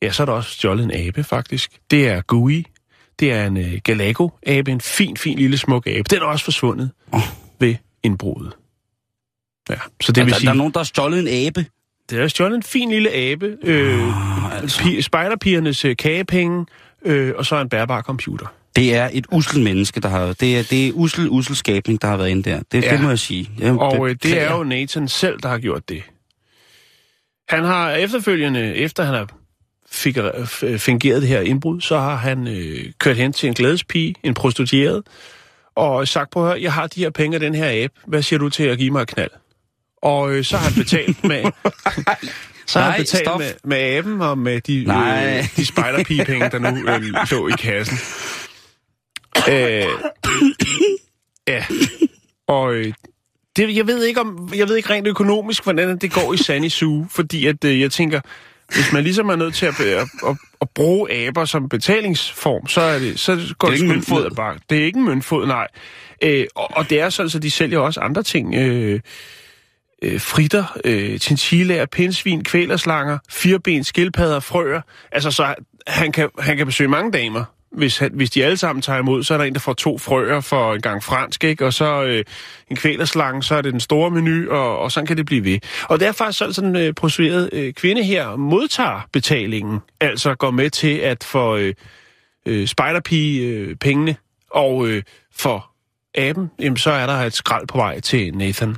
Ja, 0.03 0.11
så 0.13 0.23
er 0.23 0.25
der 0.27 0.33
også 0.33 0.51
stjålet 0.51 0.85
en 0.85 0.91
abe, 0.95 1.25
faktisk. 1.25 1.79
Det 1.91 2.09
er 2.09 2.21
Gui. 2.21 2.65
Det 3.21 3.33
er 3.33 3.47
en 3.47 3.57
øh, 3.57 3.73
Galago-abe. 3.85 4.71
En 4.73 4.81
fin, 4.81 5.17
fin 5.17 5.39
lille 5.39 5.59
smuk 5.59 5.87
abe. 5.87 6.03
Den 6.11 6.19
er 6.23 6.27
også 6.27 6.45
forsvundet 6.45 6.91
Åh. 7.13 7.21
ved 7.61 7.75
indbruddet. 8.03 8.53
Ja, 9.71 9.75
så 10.01 10.13
det 10.13 10.17
der, 10.17 10.25
vil 10.25 10.33
der, 10.33 10.39
sige... 10.39 10.47
der 10.47 10.53
er 10.53 10.57
nogen, 10.57 10.73
der 10.73 10.79
har 10.79 10.85
stjålet 10.85 11.19
en 11.21 11.47
abe. 11.47 11.67
Det 12.11 12.19
er 12.21 12.29
stjålet 12.29 12.57
en 12.57 12.63
fin 12.63 12.91
lille 12.91 13.13
abe, 13.15 13.57
øh, 13.63 14.01
Ah, 14.47 14.63
altså. 14.63 14.81
pi- 14.83 15.01
spejderpigernes 15.01 15.85
øh, 15.85 15.97
kagepenge, 15.97 16.67
øh, 17.05 17.33
og 17.37 17.47
så 17.47 17.61
en 17.61 17.69
bærbar 17.69 18.03
computer. 18.03 18.47
Det 18.77 18.95
er 18.97 19.11
et 19.13 19.27
usel 19.33 19.63
menneske, 19.63 20.01
der 20.01 20.09
har... 20.09 20.27
Det 20.33 20.59
er, 20.59 20.63
det 20.63 20.89
er 20.89 20.93
usel, 20.95 21.29
usel 21.31 21.57
skabning, 21.57 22.03
der 22.03 22.09
har 22.09 22.17
været 22.17 22.29
inde 22.29 22.51
der. 22.51 22.61
Det, 22.73 22.85
Ja. 22.85 22.93
det 22.93 23.01
må 23.01 23.09
jeg 23.09 23.19
sige. 23.19 23.51
Jeg, 23.59 23.73
Og 23.73 24.09
øh, 24.11 24.17
det 24.23 24.41
er 24.43 24.53
jo 24.57 24.65
Nathan 24.65 25.09
selv, 25.09 25.41
der 25.41 25.49
har 25.49 25.59
gjort 25.59 25.89
det. 25.89 26.03
Han 27.49 27.65
har 27.65 27.91
efterfølgende, 27.91 28.75
efter 28.75 29.05
han 29.05 29.15
har 29.15 29.29
fingeret 29.91 31.23
det 31.23 31.29
her 31.29 31.41
indbrud, 31.41 31.81
så 31.81 31.99
har 31.99 32.17
han 32.17 32.49
øh, 32.49 32.93
kørt 32.99 33.17
hen 33.17 33.33
til 33.33 33.47
en 33.47 33.55
glædespige, 33.55 34.15
en 34.23 34.35
prostitueret, 34.35 35.03
og 35.75 36.09
sagt 36.09 36.31
på 36.31 36.47
her, 36.47 36.55
jeg 36.55 36.73
har 36.73 36.87
de 36.87 37.01
her 37.01 37.11
penge 37.11 37.35
af 37.35 37.41
den 37.41 37.55
her 37.55 37.85
abe. 37.85 37.95
Hvad 38.07 38.23
siger 38.23 38.39
du 38.39 38.49
til 38.49 38.63
at 38.63 38.79
give 38.79 38.91
mig 38.91 39.03
et 39.03 39.09
knald? 39.09 39.31
Og 40.03 40.33
øh, 40.33 40.45
så 40.45 40.57
har 40.57 40.65
han 40.65 40.75
betalt 40.75 41.25
med... 41.31 41.45
Så 42.67 42.79
har 42.79 42.91
han 42.91 43.01
betalt 43.01 43.27
stop. 43.27 43.41
med, 43.41 43.53
med 43.65 43.77
aben 43.77 44.21
og 44.21 44.39
med 44.39 44.61
de, 44.61 44.85
Nej. 44.87 45.39
øh, 45.39 45.57
de 45.57 45.67
spejderpigepenge, 45.67 46.51
der 46.51 46.59
nu 46.59 46.91
øh, 46.91 47.03
lå 47.31 47.49
i 47.49 47.53
kassen. 47.59 47.99
Øh, 49.49 49.87
ja. 51.49 51.65
Og 52.49 52.75
øh, 52.75 52.93
det, 53.57 53.77
jeg 53.77 53.87
ved 53.87 54.05
ikke 54.05 54.21
om, 54.21 54.51
jeg 54.55 54.69
ved 54.69 54.77
ikke 54.77 54.91
rent 54.91 55.07
økonomisk, 55.07 55.63
hvordan 55.63 55.99
det 55.99 56.13
går 56.13 56.33
i 56.33 56.37
Sunny 56.37 56.69
Zoo, 56.69 57.07
fordi 57.11 57.47
at 57.47 57.65
øh, 57.65 57.81
jeg 57.81 57.93
tænker, 57.93 58.21
hvis 58.75 58.93
man 58.93 59.05
ligesom 59.05 59.29
er 59.29 59.37
nødt 59.37 59.55
til 59.55 59.67
at, 59.67 59.81
at, 59.81 60.09
at, 60.27 60.37
at 60.61 60.69
bruge 60.75 61.13
aber 61.13 61.45
som 61.45 61.69
betalingsform, 61.69 62.67
så 62.67 62.81
er 62.81 62.99
det, 62.99 63.19
så 63.21 63.55
går 63.59 63.69
Det 63.69 63.75
er 63.75 63.77
det, 63.77 63.83
ikke 63.83 63.95
møntfod. 63.95 64.59
Det 64.71 64.79
er 64.79 64.85
ikke 64.85 64.99
en 64.99 65.05
møntfod, 65.05 65.47
nej. 65.47 65.67
Øh, 66.23 66.47
og, 66.55 66.69
og 66.77 66.91
det 66.91 67.01
er 67.01 67.11
sådan, 67.11 67.31
så 67.31 67.39
de 67.39 67.51
sælger 67.51 67.79
også 67.79 68.01
andre 68.01 68.23
ting. 68.23 68.55
Øh, 68.55 69.01
øh, 70.03 70.21
fritter, 70.21 70.79
øh, 70.85 71.19
chinchillaer, 71.19 71.87
pindsvin, 71.87 72.45
kvælerslanger, 72.45 73.19
firbens, 73.31 73.87
skildpadder, 73.87 74.41
frøer. 74.41 74.81
Altså, 75.13 75.31
så 75.31 75.55
han 75.87 76.13
kan, 76.13 76.29
han 76.39 76.57
kan 76.57 76.67
besøge 76.67 76.89
mange 76.89 77.13
damer. 77.13 77.45
Hvis, 77.73 77.99
han, 77.99 78.11
hvis 78.15 78.31
de 78.31 78.45
alle 78.45 78.57
sammen 78.57 78.83
tager 78.83 78.99
imod, 78.99 79.23
så 79.23 79.35
er 79.35 79.39
der 79.39 79.45
en, 79.45 79.53
der 79.53 79.61
får 79.61 79.73
to 79.73 79.99
frøer 79.99 80.41
for 80.41 80.75
en 80.75 80.81
gang 80.81 81.03
fransk, 81.03 81.45
ikke? 81.45 81.67
Og 81.67 81.73
så 81.73 82.03
øh, 82.05 82.25
en 82.71 82.77
kvælerslange, 82.77 83.43
så 83.43 83.55
er 83.55 83.63
det 83.63 83.73
den 83.73 83.81
store 83.81 84.11
menu, 84.11 84.51
og, 84.51 84.79
og 84.79 84.93
sådan 84.93 85.07
kan 85.07 85.17
det 85.17 85.27
blive 85.27 85.45
ved. 85.45 85.59
Og 85.89 86.01
det 86.01 86.09
er 86.09 86.13
faktisk 86.13 86.39
sådan, 86.39 86.55
sådan 86.55 86.71
en 86.71 86.77
øh, 86.77 86.95
prostitueret 86.95 87.51
øh, 87.53 87.73
kvinde 87.73 88.03
her 88.03 88.37
modtager 88.37 89.09
betalingen, 89.13 89.79
altså 90.01 90.35
går 90.35 90.51
med 90.51 90.71
til 90.71 90.97
at 90.97 91.25
få 91.25 91.57
øh, 91.57 91.75
øh, 92.47 92.67
spejderpige 92.67 93.47
øh, 93.47 93.77
pengene, 93.77 94.17
og 94.51 94.89
øh, 94.89 95.03
for 95.35 95.71
aben, 96.15 96.51
jamen, 96.59 96.77
så 96.77 96.91
er 96.91 97.07
der 97.07 97.13
et 97.15 97.33
skrald 97.33 97.67
på 97.67 97.79
vej 97.79 98.01
til 98.01 98.35
Nathan. 98.35 98.77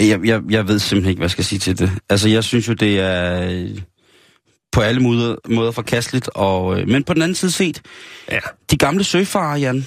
Jeg, 0.00 0.20
jeg, 0.24 0.42
jeg 0.50 0.68
ved 0.68 0.78
simpelthen 0.78 1.10
ikke, 1.10 1.18
hvad 1.18 1.24
jeg 1.24 1.30
skal 1.30 1.44
sige 1.44 1.58
til 1.58 1.78
det. 1.78 1.90
Altså, 2.08 2.28
jeg 2.28 2.44
synes 2.44 2.68
jo, 2.68 2.72
det 2.72 3.00
er 3.00 3.50
øh, 3.50 3.78
på 4.74 4.80
alle 4.80 5.00
måder, 5.00 5.36
måder 5.48 5.70
forkasteligt. 5.72 6.28
Og, 6.34 6.80
øh, 6.80 6.88
men 6.88 7.04
på 7.04 7.14
den 7.14 7.22
anden 7.22 7.34
side 7.34 7.50
set, 7.52 7.82
Ja. 8.30 8.38
de 8.70 8.76
gamle 8.76 9.04
søfarer, 9.04 9.56
Jan, 9.58 9.86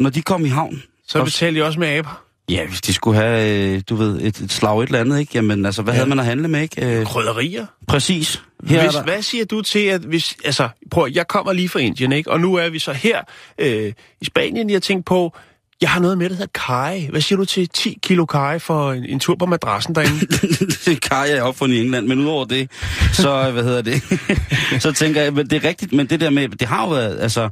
når 0.00 0.10
de 0.10 0.22
kom 0.22 0.44
i 0.44 0.48
havn, 0.48 0.82
Så 1.08 1.18
Og- 1.18 1.24
betaler 1.24 1.60
de 1.60 1.66
også 1.66 1.80
med 1.80 1.88
aber. 1.88 2.22
ja, 2.50 2.66
hvis 2.66 2.80
de 2.80 2.92
skulle 2.94 3.20
have, 3.20 3.72
øh, 3.74 3.82
du 3.88 3.94
ved, 3.94 4.20
et, 4.22 4.38
et 4.40 4.52
slag 4.52 4.80
et 4.82 4.86
eller 4.86 5.00
andet, 5.00 5.20
ikke? 5.20 5.30
Jamen, 5.34 5.66
altså, 5.66 5.82
hvad 5.82 5.94
Ja. 5.94 5.96
havde 5.96 6.08
man 6.08 6.18
at 6.18 6.24
handle 6.24 6.48
med, 6.48 6.60
ikke? 6.62 6.98
Øh, 7.00 7.06
Krydderier. 7.06 7.66
præcis. 7.88 8.42
Her 8.66 8.82
Hvis, 8.82 8.94
hvad 9.04 9.22
siger 9.22 9.44
du 9.44 9.60
til, 9.62 9.78
at 9.78 10.00
hvis... 10.00 10.36
Altså, 10.44 10.68
prøv, 10.90 11.08
jeg 11.12 11.28
kommer 11.28 11.52
lige 11.52 11.68
fra 11.68 11.78
Indien, 11.80 12.12
ikke? 12.12 12.30
Og 12.30 12.40
nu 12.40 12.54
er 12.54 12.68
vi 12.68 12.78
så 12.78 12.92
her 12.92 13.20
øh, 13.58 13.92
i 14.20 14.24
Spanien, 14.24 14.70
jeg 14.70 14.82
tænker 14.82 15.02
på... 15.02 15.36
Jeg 15.82 15.90
har 15.90 16.00
noget 16.00 16.18
med, 16.18 16.28
der 16.28 16.34
hedder 16.34 16.50
kaj. 16.66 17.06
Hvad 17.10 17.20
siger 17.20 17.36
du 17.36 17.44
til 17.44 17.68
10 17.68 17.98
kilo 18.02 18.26
kaj 18.26 18.58
for 18.58 18.92
en, 18.92 19.04
en 19.04 19.20
tur 19.20 19.34
på 19.36 19.46
madrassen 19.46 19.94
derinde? 19.94 20.26
det 20.90 21.00
kan 21.00 21.16
jeg 21.28 21.42
opfundet 21.42 21.76
i 21.76 21.80
England, 21.80 22.06
men 22.06 22.18
udover 22.20 22.44
det, 22.44 22.70
så, 23.12 23.50
hvad 23.50 23.62
hedder 23.62 23.82
det, 23.82 24.02
så 24.82 24.92
tænker 24.92 25.22
jeg, 25.22 25.32
men 25.32 25.50
det 25.50 25.64
er 25.64 25.68
rigtigt, 25.68 25.92
men 25.92 26.06
det 26.06 26.20
der 26.20 26.30
med, 26.30 26.48
det 26.48 26.68
har 26.68 26.82
jo 26.84 26.90
været, 26.90 27.20
altså, 27.20 27.48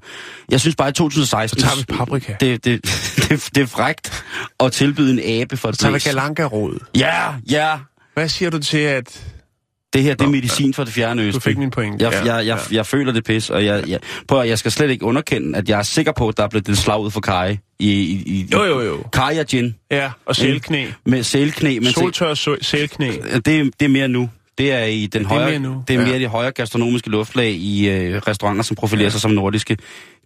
jeg 0.50 0.60
synes 0.60 0.76
bare 0.76 0.88
i 0.88 0.92
2016... 0.92 1.60
Så 1.60 1.66
tager 1.66 1.76
vi 1.76 1.84
paprika. 1.98 2.34
Det, 2.40 2.64
det, 2.64 2.84
det, 3.16 3.48
det 3.54 3.62
er 3.62 3.66
frægt 3.66 4.24
at 4.60 4.72
tilbyde 4.72 5.12
en 5.12 5.40
abe 5.40 5.56
for 5.56 5.68
et 5.68 5.78
Så 5.80 5.86
er 5.88 5.92
pris. 5.92 6.04
galanka-råd. 6.04 6.78
Ja, 6.94 7.34
ja, 7.50 7.78
Hvad 8.14 8.28
siger 8.28 8.50
du 8.50 8.58
til, 8.58 8.78
at 8.78 9.24
det 9.92 10.02
her, 10.02 10.14
det 10.14 10.24
er 10.26 10.30
medicin 10.30 10.74
for 10.74 10.84
det 10.84 10.92
fjerne 10.92 11.22
østen. 11.22 11.40
du 11.40 11.44
fik 11.44 11.58
min 11.58 11.70
pointe? 11.70 12.04
Jeg, 12.04 12.26
jeg, 12.26 12.46
jeg, 12.46 12.58
jeg 12.72 12.86
føler 12.86 13.12
det 13.12 13.24
pis, 13.24 13.50
og 13.50 13.64
jeg, 13.64 13.84
jeg, 13.88 13.98
prøv, 14.28 14.40
at- 14.40 14.48
jeg 14.48 14.58
skal 14.58 14.70
slet 14.70 14.90
ikke 14.90 15.04
underkende, 15.04 15.58
at 15.58 15.68
jeg 15.68 15.78
er 15.78 15.82
sikker 15.82 16.12
på, 16.12 16.28
at 16.28 16.36
der 16.36 16.42
er 16.42 16.48
blevet 16.48 16.66
det 16.66 16.78
slag 16.78 17.00
ud 17.00 17.10
for 17.10 17.20
Kai 17.20 17.52
i, 17.78 17.90
i, 17.90 18.22
i 18.26 18.46
Jo, 18.52 18.64
jo, 18.64 18.80
jo. 18.80 19.04
Kai 19.12 19.38
og 19.38 19.46
gin 19.46 19.74
Ja, 19.90 20.10
og 20.26 20.36
sælknæ. 20.36 20.86
med 21.06 21.22
sælknæ. 21.22 21.74
Men 21.78 21.86
Soltør 21.92 22.56
sælknæ. 22.62 23.10
det, 23.34 23.44
det 23.44 23.82
er 23.82 23.88
mere 23.88 24.08
nu. 24.08 24.30
Det 24.58 24.72
er 24.72 24.84
i 24.84 25.06
den 25.06 25.24
er 25.24 25.28
højere, 25.28 25.50
mere 25.50 25.58
nu. 25.58 25.84
det 25.88 25.94
er 25.94 25.98
mere 26.00 26.10
Ja. 26.12 26.18
de 26.18 26.26
højere 26.26 26.52
gastronomiske 26.52 27.10
luftlag 27.10 27.50
i 27.50 27.88
øh, 27.88 28.16
restauranter, 28.28 28.62
som 28.62 28.76
profilerer 28.76 29.06
ja. 29.06 29.10
sig 29.10 29.20
som 29.20 29.30
nordiske. 29.30 29.76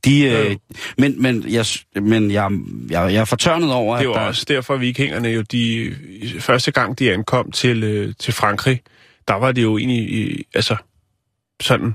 De, 0.04 0.22
øh, 0.22 0.50
jo. 0.52 0.56
men 0.98 1.22
men, 1.22 1.44
jeg, 1.48 1.64
men 2.02 2.30
jeg, 2.30 2.50
jeg, 2.90 3.12
jeg 3.12 3.20
er 3.20 3.24
fortørnet 3.24 3.72
over, 3.72 3.96
Det 3.96 4.00
er 4.00 4.04
jo 4.04 4.12
at 4.12 4.20
der, 4.20 4.26
også 4.26 4.44
derfor, 4.48 4.76
vikingerne 4.76 5.28
jo, 5.28 5.42
de, 5.52 5.94
første 6.40 6.70
gang 6.72 6.98
de 6.98 7.12
ankom 7.12 7.50
til, 7.50 7.82
øh, 7.84 8.14
til 8.18 8.32
Frankrig, 8.34 8.80
der 9.28 9.34
var 9.34 9.52
det 9.52 9.62
jo 9.62 9.78
egentlig, 9.78 10.30
øh, 10.30 10.38
altså, 10.54 10.76
sådan, 11.60 11.94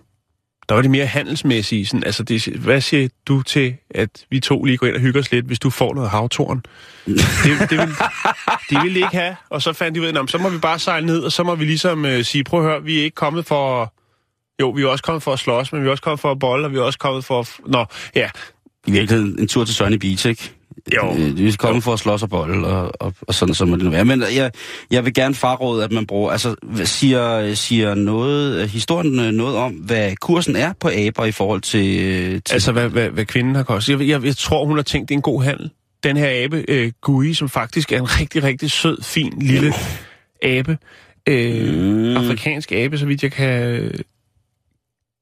der 0.70 0.76
var 0.76 0.82
det 0.82 0.92
mere 0.92 1.06
handelsmæssige. 1.06 1.86
Sådan, 1.86 2.04
altså, 2.04 2.24
det, 2.24 2.48
hvad 2.48 2.82
siger 2.82 3.10
du 3.28 3.42
til, 3.42 3.76
at 3.90 4.10
vi 4.30 4.40
to 4.40 4.64
lige 4.64 4.78
går 4.78 4.88
ind 4.88 4.96
og 4.96 5.02
hygger 5.02 5.20
os 5.20 5.32
lidt, 5.32 5.46
hvis 5.46 5.60
du 5.60 5.70
får 5.70 5.94
noget 5.94 6.10
havtorn? 6.10 6.64
Det, 7.06 7.70
det 7.70 7.78
vil, 7.78 7.90
de 8.70 8.84
ville 8.84 9.00
ikke 9.00 9.18
have, 9.18 9.36
og 9.50 9.62
så 9.62 9.74
fandt 9.74 9.96
de 9.96 10.02
ud 10.02 10.06
af, 10.06 10.30
så 10.30 10.38
må 10.38 10.50
vi 10.50 10.58
bare 10.58 10.80
sejle 10.80 11.06
ned, 11.06 11.20
og 11.20 11.32
så 11.32 11.44
må 11.44 11.56
vi 11.56 11.66
ligesom 11.66 12.06
øh, 12.06 12.24
sige, 12.24 12.44
prøv 12.44 12.60
at 12.60 12.66
høre, 12.66 12.84
vi 12.84 13.00
er 13.00 13.04
ikke 13.04 13.16
kommet 13.16 13.46
for... 13.46 13.94
Jo, 14.62 14.70
vi 14.70 14.82
er 14.82 14.88
også 14.88 15.04
kommet 15.04 15.24
for 15.24 15.34
at 15.34 15.40
slås, 15.40 15.72
men 15.72 15.82
vi 15.82 15.88
er 15.88 15.92
også 15.92 16.04
kommet 16.04 16.20
for 16.20 16.32
at 16.32 16.40
bolle, 16.40 16.66
og 16.66 16.72
vi 16.72 16.78
er 16.78 16.82
også 16.82 17.00
kommet 17.00 17.26
for 17.26 17.40
at... 17.40 17.50
Nå, 17.66 17.86
ja, 18.16 18.30
i 18.88 18.92
virkeligheden 18.92 19.40
en 19.40 19.48
tur 19.48 19.66
til 19.66 19.76
Sunny 19.76 19.96
Beach, 19.96 20.28
ikke? 20.28 20.54
Jo. 20.96 21.16
Øh, 21.18 21.38
Vi 21.38 21.52
skal 21.52 21.68
komme 21.68 21.82
for 21.82 21.94
at 21.94 22.00
slås 22.00 22.24
og 22.24 22.30
bolle, 22.30 22.68
og, 22.68 22.92
og, 23.00 23.14
og 23.22 23.34
sådan, 23.34 23.56
så 23.56 23.66
må 23.66 23.76
det 23.76 23.84
nu 23.84 23.90
være. 23.90 24.06
Men 24.06 24.24
jeg, 24.36 24.52
jeg 24.92 25.06
vil 25.06 25.14
gerne 25.14 25.36
farråde, 25.36 25.84
at 25.84 25.92
man 25.92 26.06
bruger... 26.06 26.32
Altså, 26.32 26.56
siger, 26.84 27.54
siger 27.54 27.94
noget, 27.96 28.62
øh, 28.62 28.70
historien 28.70 29.20
øh, 29.20 29.32
noget 29.32 29.56
om, 29.56 29.72
hvad 29.72 30.16
kursen 30.16 30.56
er 30.56 30.74
på 30.80 30.90
aber 30.90 31.26
i 31.26 31.32
forhold 31.32 31.62
til... 31.62 32.00
øh, 32.02 32.42
til 32.46 32.54
Altså, 32.54 32.72
hvad, 32.72 32.90
hvad, 32.90 33.10
hvad 33.10 33.26
kvinden 33.26 33.56
har 33.56 33.64
kostet. 33.64 34.00
Jeg, 34.00 34.08
jeg, 34.08 34.26
jeg 34.26 34.38
tror, 34.38 34.66
hun 34.66 34.78
har 34.78 34.84
tænkt, 34.84 35.10
det 35.10 35.16
er 35.16 35.18
en 35.18 35.22
god 35.22 35.44
handel. 35.44 35.70
Den 36.04 36.18
her 36.18 36.44
abe, 36.44 36.66
øh, 36.68 36.92
Gui, 37.02 37.34
som 37.34 37.50
faktisk 37.50 37.92
er 37.92 37.98
en 37.98 38.20
rigtig, 38.20 38.44
rigtig 38.44 38.72
sød, 38.72 39.04
fin, 39.04 39.34
lille 39.42 39.74
abe. 40.44 40.78
Øh, 41.28 41.74
Mm. 41.74 42.18
Afrikansk 42.18 42.72
abe, 42.72 42.98
så 42.98 43.06
vidt 43.06 43.24
jeg 43.24 43.32
kan, 43.32 43.92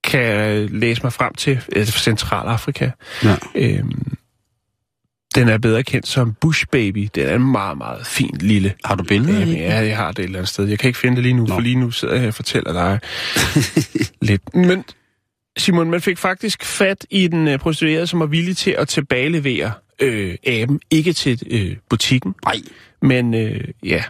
kan 0.04 0.66
læse 0.72 1.04
mig 1.04 1.14
frem 1.14 1.34
til. 1.34 1.60
Altså, 1.76 1.94
fra 1.94 2.00
Centralafrika. 2.00 2.90
Ja. 3.24 3.36
Øh, 3.56 3.84
den 5.38 5.50
er 5.50 5.58
bedre 5.58 5.84
kendt 5.84 6.08
som 6.08 6.34
Bush 6.34 6.66
Baby. 6.72 7.08
Den 7.16 7.28
er 7.28 7.36
en 7.36 7.52
meget, 7.52 7.78
meget 7.78 8.08
fin 8.08 8.38
lille 8.40 8.74
Har 8.86 8.96
du 8.96 9.04
billeder? 9.04 9.40
Jamen, 9.40 9.56
ja, 9.56 9.76
jeg 9.76 9.98
har 9.98 10.12
det 10.12 10.20
et 10.20 10.24
eller 10.24 10.40
andet 10.40 10.50
sted. 10.50 10.66
Jeg 10.66 10.80
kan 10.80 10.88
ikke 10.88 11.00
finde 11.00 11.16
det 11.16 11.24
lige 11.24 11.34
nu, 11.34 11.46
Nå. 11.46 11.54
for 11.54 11.60
lige 11.60 11.76
nu 11.76 11.92
sidder 11.92 12.14
jeg 12.14 12.22
her 12.22 12.28
og 12.28 12.34
fortæller 12.34 12.74
dig 12.74 13.00
lidt. 14.30 14.56
Men 14.56 14.84
Simon, 15.58 15.90
man 15.90 16.02
fik 16.02 16.18
faktisk 16.18 16.66
fat 16.66 17.06
i 17.10 17.28
den 17.28 17.48
øh, 17.48 17.60
prostituerede, 17.60 18.08
som 18.08 18.20
var 18.20 18.26
villig 18.26 18.58
til 18.58 18.72
at 18.72 18.88
tilbagelevere 18.88 19.72
øh, 20.02 20.36
aben. 20.48 20.80
Ikke 20.92 21.14
til 21.14 21.42
øh, 21.52 21.76
butikken, 21.90 22.36
Nej. 22.46 22.56
men 23.02 23.34
øh, 23.34 23.64
ja, 23.84 24.04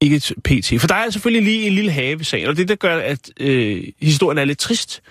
ikke 0.00 0.18
til 0.18 0.34
PT. 0.44 0.80
For 0.80 0.86
der 0.86 0.94
er 0.94 1.10
selvfølgelig 1.10 1.42
lige 1.42 1.66
en 1.66 1.72
lille 1.72 1.90
have 1.90 2.20
i 2.20 2.24
sagen, 2.24 2.48
og 2.48 2.56
det, 2.56 2.68
der 2.68 2.74
gør, 2.74 2.98
at 2.98 3.30
øh, 3.40 3.84
historien 4.00 4.38
er 4.38 4.44
lidt 4.44 4.58
trist. 4.58 5.02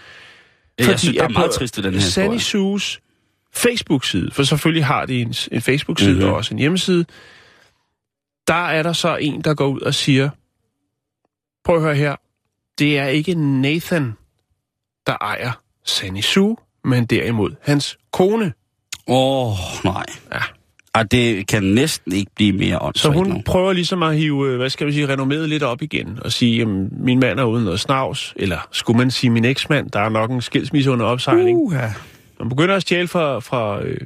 Jeg 0.79 0.99
synes, 0.99 1.15
der 1.15 1.23
er 1.23 1.29
meget 1.29 1.51
trist 1.51 1.75
den 1.75 1.93
her 1.93 1.99
Sunny 1.99 2.33
historie. 2.33 2.99
Facebook-side, 3.55 4.31
for 4.31 4.43
selvfølgelig 4.43 4.85
har 4.85 5.05
de 5.05 5.21
en, 5.21 5.33
en 5.51 5.61
Facebook-side 5.61 6.09
Mhm. 6.11 6.17
mm-hmm. 6.19 6.31
og 6.31 6.37
også 6.37 6.53
en 6.53 6.59
hjemmeside, 6.59 7.05
der 8.47 8.67
er 8.67 8.83
der 8.83 8.93
så 8.93 9.15
en, 9.15 9.41
der 9.41 9.53
går 9.53 9.67
ud 9.67 9.79
og 9.81 9.93
siger, 9.93 10.29
prøv 11.65 11.75
at 11.75 11.81
høre 11.81 11.95
her, 11.95 12.15
det 12.79 12.97
er 12.99 13.05
ikke 13.07 13.33
Nathan, 13.61 14.13
der 15.07 15.17
ejer 15.21 15.51
Sunny 15.85 16.21
Sue, 16.21 16.55
men 16.83 17.05
derimod 17.05 17.51
hans 17.61 17.97
kone. 18.11 18.53
Åh, 19.07 19.47
oh, 19.51 19.57
nej. 19.83 20.05
Ja. 20.33 20.39
Ej, 20.95 21.03
det 21.03 21.47
kan 21.47 21.63
næsten 21.63 22.13
ikke 22.13 22.31
blive 22.35 22.53
mere 22.53 22.71
Så 22.79 22.85
åndssvagt 22.85 23.15
hun 23.17 23.27
nu. 23.27 23.41
prøver 23.45 23.73
ligesom 23.73 24.03
at 24.03 24.17
hive, 24.17 24.47
øh, 24.51 24.57
hvad 24.57 24.69
skal 24.69 24.87
vi 24.87 24.91
sige, 24.93 25.07
renommet 25.09 25.49
lidt 25.49 25.63
op 25.63 25.81
igen, 25.81 26.19
og 26.21 26.31
sige, 26.31 26.57
jamen, 26.57 26.89
min 26.91 27.19
mand 27.19 27.39
er 27.39 27.43
uden 27.43 27.63
noget 27.63 27.79
snavs, 27.79 28.33
eller 28.35 28.67
skulle 28.71 28.97
man 28.97 29.11
sige 29.11 29.29
min 29.31 29.45
eksmand, 29.45 29.89
der 29.91 29.99
er 29.99 30.09
nok 30.09 30.31
en 30.31 30.41
skilsmisse 30.41 30.91
under 30.91 31.05
opsejling. 31.05 31.57
Uh, 31.57 31.73
ja. 31.73 31.93
Man 32.39 32.49
begynder 32.49 32.75
at 32.75 32.81
stjæle 32.81 33.07
fra, 33.07 33.39
fra 33.39 33.83
øh, 33.83 34.01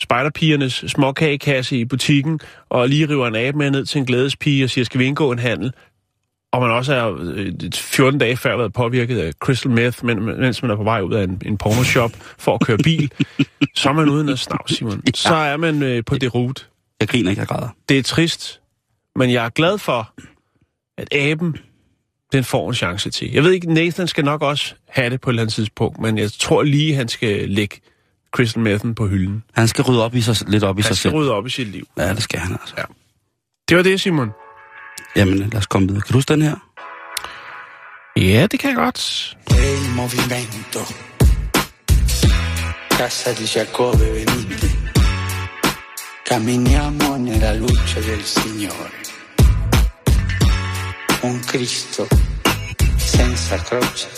spejderpigernes 0.00 0.84
småkagekasse 0.86 1.78
i 1.78 1.84
butikken, 1.84 2.40
og 2.68 2.88
lige 2.88 3.08
river 3.08 3.26
en 3.26 3.36
abe 3.36 3.58
med 3.58 3.70
ned 3.70 3.86
til 3.86 3.98
en 3.98 4.06
glædespige 4.06 4.64
og 4.64 4.70
siger, 4.70 4.84
skal 4.84 5.00
vi 5.00 5.04
indgå 5.04 5.32
en 5.32 5.38
handel? 5.38 5.72
Og 6.52 6.62
man 6.62 6.70
også 6.70 6.94
er 6.94 7.16
øh, 7.20 7.52
14 7.74 8.20
dage 8.20 8.36
før 8.36 8.56
været 8.56 8.72
påvirket 8.72 9.18
af 9.18 9.32
crystal 9.32 9.70
meth, 9.70 10.04
men, 10.04 10.24
mens 10.24 10.62
man 10.62 10.70
er 10.70 10.76
på 10.76 10.84
vej 10.84 11.00
ud 11.00 11.14
af 11.14 11.24
en, 11.24 11.42
en 11.46 11.58
pornoshop 11.58 12.10
for 12.38 12.54
at 12.54 12.60
køre 12.60 12.78
bil, 12.78 13.12
så 13.74 13.88
er 13.88 13.92
man 13.92 14.08
uden 14.08 14.28
at 14.28 14.38
snavs, 14.38 14.76
Simon. 14.76 15.02
Så 15.14 15.34
er 15.34 15.56
man 15.56 15.82
øh, 15.82 16.04
på 16.04 16.14
det 16.18 16.34
rute. 16.34 16.64
Jeg 17.00 17.08
griner 17.08 17.30
ikke, 17.30 17.40
jeg 17.40 17.48
græder. 17.48 17.68
Det 17.88 17.98
er 17.98 18.02
trist, 18.02 18.60
men 19.16 19.32
jeg 19.32 19.44
er 19.44 19.48
glad 19.48 19.78
for, 19.78 20.12
at 20.98 21.14
aben, 21.14 21.56
den 22.36 22.44
får 22.44 22.68
en 22.68 22.74
chance 22.74 23.10
til. 23.10 23.32
Jeg 23.32 23.44
ved 23.44 23.52
ikke, 23.52 23.74
Nathan 23.74 24.08
skal 24.08 24.24
nok 24.24 24.42
også 24.42 24.74
have 24.88 25.10
det 25.10 25.20
på 25.20 25.30
et 25.30 25.32
eller 25.32 25.42
andet 25.42 25.54
tidspunkt, 25.54 26.00
men 26.00 26.18
jeg 26.18 26.32
tror 26.32 26.62
lige, 26.62 26.94
han 26.94 27.08
skal 27.08 27.48
lægge 27.50 27.80
crystal 28.34 28.62
methen 28.62 28.94
på 28.94 29.06
hylden. 29.06 29.42
Han 29.54 29.68
skal 29.68 29.84
rydde 29.84 30.04
op 30.04 30.14
i 30.14 30.20
sig, 30.20 30.36
lidt 30.48 30.64
op 30.64 30.78
i 30.78 30.82
Han 30.82 30.86
sig 30.88 30.96
skal 30.96 31.10
selv. 31.10 31.14
rydde 31.20 31.32
op 31.32 31.46
i 31.46 31.50
sit 31.50 31.68
liv. 31.68 31.86
Ja, 31.98 32.14
det 32.14 32.22
skal 32.22 32.38
han 32.40 32.52
altså. 32.60 32.74
Ja. 32.78 32.82
Det 33.68 33.76
var 33.76 33.82
det, 33.82 34.00
Simon. 34.00 34.30
Jamen, 35.16 35.38
lad 35.38 35.56
os 35.56 35.66
komme 35.66 35.88
videre. 35.88 36.02
Kan 36.02 36.12
du 36.12 36.16
huske 36.18 36.32
den 36.32 36.42
her? 36.42 36.56
Ja, 38.16 38.46
det 38.46 38.60
kan 38.60 38.68
jeg 38.70 38.76
godt. 38.76 39.36
il 39.50 39.90
movimento. 39.96 40.80
Casa 42.98 43.30
di 43.38 43.44
Giacobbe 43.52 44.04
venite. 44.16 44.68
Camminiamo 46.28 47.16
nella 47.16 47.52
luce 47.54 48.00
del 48.08 48.22
Signore. 48.22 49.05
Un 51.26 51.40
Cristo 51.42 52.06
senza 52.96 53.56
croce. 53.56 54.08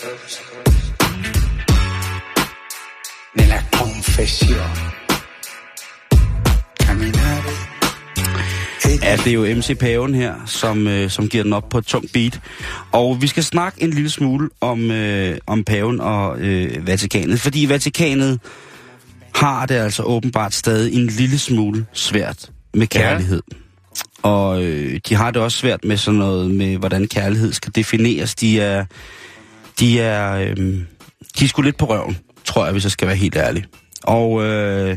Nella 3.34 3.62
confessione. 3.72 4.92
Camminare. 6.78 7.52
Ja, 9.02 9.16
det 9.16 9.26
er 9.26 9.32
jo 9.32 9.54
MC 9.54 9.78
Paven 9.78 10.14
her, 10.14 10.34
som, 10.46 10.86
øh, 10.86 11.10
som 11.10 11.28
giver 11.28 11.44
den 11.44 11.52
op 11.52 11.68
på 11.68 11.78
et 11.78 11.86
tungt 11.86 12.12
beat. 12.12 12.40
Og 12.92 13.22
vi 13.22 13.26
skal 13.26 13.44
snakke 13.44 13.82
en 13.82 13.90
lille 13.90 14.10
smule 14.10 14.50
om, 14.60 14.90
øh, 14.90 15.38
om 15.46 15.64
paven 15.64 16.00
og 16.00 16.40
øh, 16.40 16.86
Vatikanet, 16.86 17.40
fordi 17.40 17.68
Vatikanet 17.68 18.40
har 19.34 19.66
det 19.66 19.74
altså 19.74 20.02
åbenbart 20.02 20.54
stadig 20.54 20.94
en 20.94 21.06
lille 21.06 21.38
smule 21.38 21.86
svært 21.92 22.50
med 22.74 22.86
kærlighed. 22.86 23.42
Ja. 23.52 23.67
Og 24.22 24.64
øh, 24.64 25.00
de 25.09 25.14
har 25.14 25.31
det 25.31 25.42
også 25.42 25.59
svært 25.59 25.85
med 25.85 25.96
sådan 25.96 26.18
noget 26.18 26.50
med, 26.50 26.76
hvordan 26.76 27.09
kærlighed 27.09 27.52
skal 27.52 27.74
defineres. 27.74 28.35
De 28.35 28.61
er, 28.61 28.85
de 29.81 30.00
er, 30.00 30.33
øh, 30.33 30.57
de 31.38 31.44
er 31.44 31.48
sgu 31.48 31.62
lidt 31.62 31.76
på 31.76 31.87
røven, 31.87 32.18
tror 32.44 32.64
jeg, 32.64 32.72
hvis 32.72 32.85
jeg 32.85 32.92
skal 32.92 33.09
være 33.09 33.16
helt 33.16 33.37
ærlig. 33.37 33.64
Og 34.04 34.44
øh, 34.44 34.96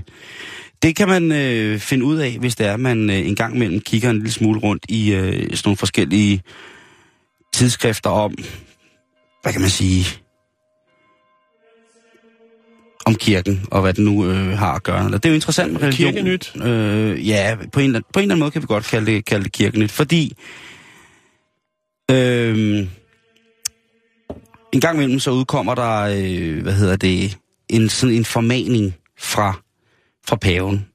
det 0.81 0.95
kan 0.95 1.07
man 1.07 1.31
øh, 1.31 1.79
finde 1.79 2.05
ud 2.05 2.17
af, 2.17 2.37
hvis 2.39 2.55
det 2.55 2.65
er, 2.67 2.73
at 2.73 2.79
man 2.79 3.09
øh, 3.09 3.27
en 3.27 3.35
gang 3.35 3.55
imellem 3.55 3.79
kigger 3.81 4.09
en 4.09 4.17
lille 4.17 4.31
smule 4.31 4.59
rundt 4.59 4.85
i 4.89 5.13
øh, 5.13 5.33
sådan 5.33 5.61
nogle 5.65 5.77
forskellige 5.77 6.41
tidsskrifter 7.53 8.09
om, 8.09 8.35
hvad 9.41 9.51
kan 9.51 9.61
man 9.61 9.69
sige, 9.69 10.20
om 13.05 13.15
kirken, 13.15 13.65
og 13.71 13.81
hvad 13.81 13.93
den 13.93 14.05
nu 14.05 14.25
øh, 14.25 14.57
har 14.57 14.73
at 14.73 14.83
gøre. 14.83 15.11
Det 15.11 15.25
er 15.25 15.29
jo 15.29 15.35
interessant 15.35 15.73
med 15.73 15.81
religion. 15.81 16.13
Kirkenyt. 16.13 16.55
Øh, 16.63 17.27
ja, 17.27 17.57
på 17.71 17.79
en, 17.79 17.85
eller- 17.85 18.01
på 18.13 18.19
en 18.19 18.23
eller 18.23 18.33
anden 18.35 18.39
måde 18.39 18.51
kan 18.51 18.61
vi 18.61 18.67
godt 18.67 18.83
kalde 18.85 19.11
det, 19.11 19.25
kalde 19.25 19.43
det 19.43 19.51
kirkenyt, 19.51 19.91
fordi 19.91 20.33
øh, 22.11 22.87
en 24.73 24.81
gang 24.81 24.95
imellem 24.97 25.19
så 25.19 25.31
udkommer 25.31 25.75
der, 25.75 26.01
øh, 26.01 26.61
hvad 26.63 26.73
hedder 26.73 26.95
det, 26.95 27.37
en 27.69 27.89
sådan 27.89 28.15
en 28.15 28.25
formaning 28.25 28.95
fra, 29.19 29.53
fra 30.27 30.35
paven. 30.35 30.85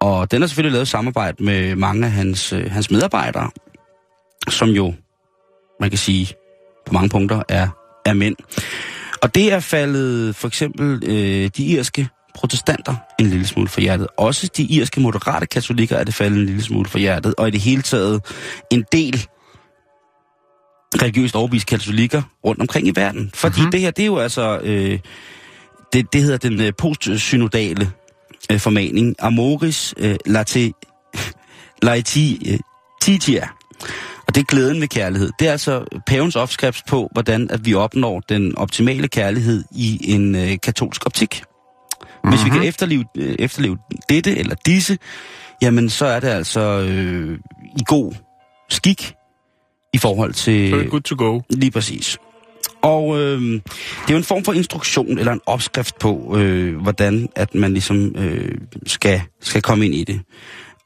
Og 0.00 0.30
den 0.30 0.40
har 0.42 0.46
selvfølgelig 0.48 0.72
lavet 0.72 0.88
samarbejde 0.88 1.44
med 1.44 1.76
mange 1.76 2.06
af 2.06 2.12
hans, 2.12 2.52
øh, 2.52 2.70
hans 2.70 2.90
medarbejdere, 2.90 3.50
som 4.48 4.68
jo, 4.68 4.94
man 5.80 5.90
kan 5.90 5.98
sige, 5.98 6.34
på 6.86 6.92
mange 6.92 7.08
punkter 7.08 7.42
er, 7.48 7.68
er 8.06 8.12
mænd. 8.12 8.36
Og 9.22 9.34
det 9.34 9.52
er 9.52 9.60
faldet 9.60 10.36
for 10.36 10.48
eksempel 10.48 11.02
øh, 11.06 11.50
de 11.56 11.64
irske 11.64 12.08
protestanter 12.34 12.94
en 13.18 13.26
lille 13.26 13.46
smule 13.46 13.68
for 13.68 13.80
hjertet. 13.80 14.06
Også 14.16 14.50
de 14.56 14.62
irske 14.62 15.00
moderate 15.00 15.46
katolikker 15.46 15.96
er 15.96 16.04
det 16.04 16.14
faldet 16.14 16.38
en 16.38 16.46
lille 16.46 16.62
smule 16.62 16.88
for 16.88 16.98
hjertet. 16.98 17.34
Og 17.38 17.48
i 17.48 17.50
det 17.50 17.60
hele 17.60 17.82
taget 17.82 18.24
en 18.70 18.84
del 18.92 19.26
religiøst 21.02 21.36
overbeviste 21.36 21.66
katolikker 21.66 22.22
rundt 22.44 22.60
omkring 22.60 22.86
i 22.86 22.92
verden. 22.96 23.30
Fordi 23.34 23.60
mm-hmm. 23.60 23.70
det 23.70 23.80
her, 23.80 23.90
det 23.90 24.02
er 24.02 24.06
jo 24.06 24.18
altså... 24.18 24.60
Øh, 24.62 24.98
det, 25.92 26.12
det 26.12 26.22
hedder 26.22 26.36
den 26.38 26.60
øh, 26.60 26.72
postsynodale 26.78 27.90
øh, 28.52 28.58
formaning. 28.58 29.16
Amoris 29.18 29.94
øh, 29.96 30.16
late, 30.26 30.72
laeti, 31.82 32.52
øh, 32.52 32.58
titia. 33.02 33.48
Og 34.30 34.34
det 34.34 34.40
er 34.40 34.44
glæden 34.44 34.80
ved 34.80 34.88
kærlighed. 34.88 35.30
Det 35.38 35.48
er 35.48 35.52
altså 35.52 36.00
pavens 36.06 36.36
opskrift 36.36 36.86
på, 36.86 37.08
hvordan 37.12 37.50
at 37.50 37.64
vi 37.64 37.74
opnår 37.74 38.20
den 38.20 38.56
optimale 38.56 39.08
kærlighed 39.08 39.64
i 39.76 40.12
en 40.14 40.34
øh, 40.34 40.58
katolsk 40.62 41.06
optik. 41.06 41.42
Hvis 42.24 42.44
vi 42.44 42.50
kan 42.50 42.62
efterleve, 42.62 43.04
øh, 43.16 43.34
efterleve 43.38 43.78
dette 44.08 44.38
eller 44.38 44.54
disse, 44.66 44.98
jamen 45.62 45.90
så 45.90 46.06
er 46.06 46.20
det 46.20 46.28
altså 46.28 46.60
øh, 46.60 47.38
i 47.78 47.82
god 47.86 48.14
skik 48.68 49.14
i 49.94 49.98
forhold 49.98 50.32
til... 50.32 50.70
Så 50.70 50.76
er 50.76 50.80
det 50.80 50.90
good 50.90 51.00
to 51.00 51.14
go. 51.18 51.40
Lige 51.50 51.70
præcis. 51.70 52.18
Og 52.82 53.20
øh, 53.20 53.40
det 53.40 53.60
er 54.08 54.12
jo 54.12 54.16
en 54.16 54.24
form 54.24 54.44
for 54.44 54.52
instruktion 54.52 55.18
eller 55.18 55.32
en 55.32 55.40
opskrift 55.46 55.98
på, 55.98 56.36
øh, 56.38 56.76
hvordan 56.76 57.28
at 57.36 57.54
man 57.54 57.72
ligesom 57.72 58.16
øh, 58.16 58.58
skal, 58.86 59.22
skal 59.40 59.62
komme 59.62 59.86
ind 59.86 59.94
i 59.94 60.04
det. 60.04 60.20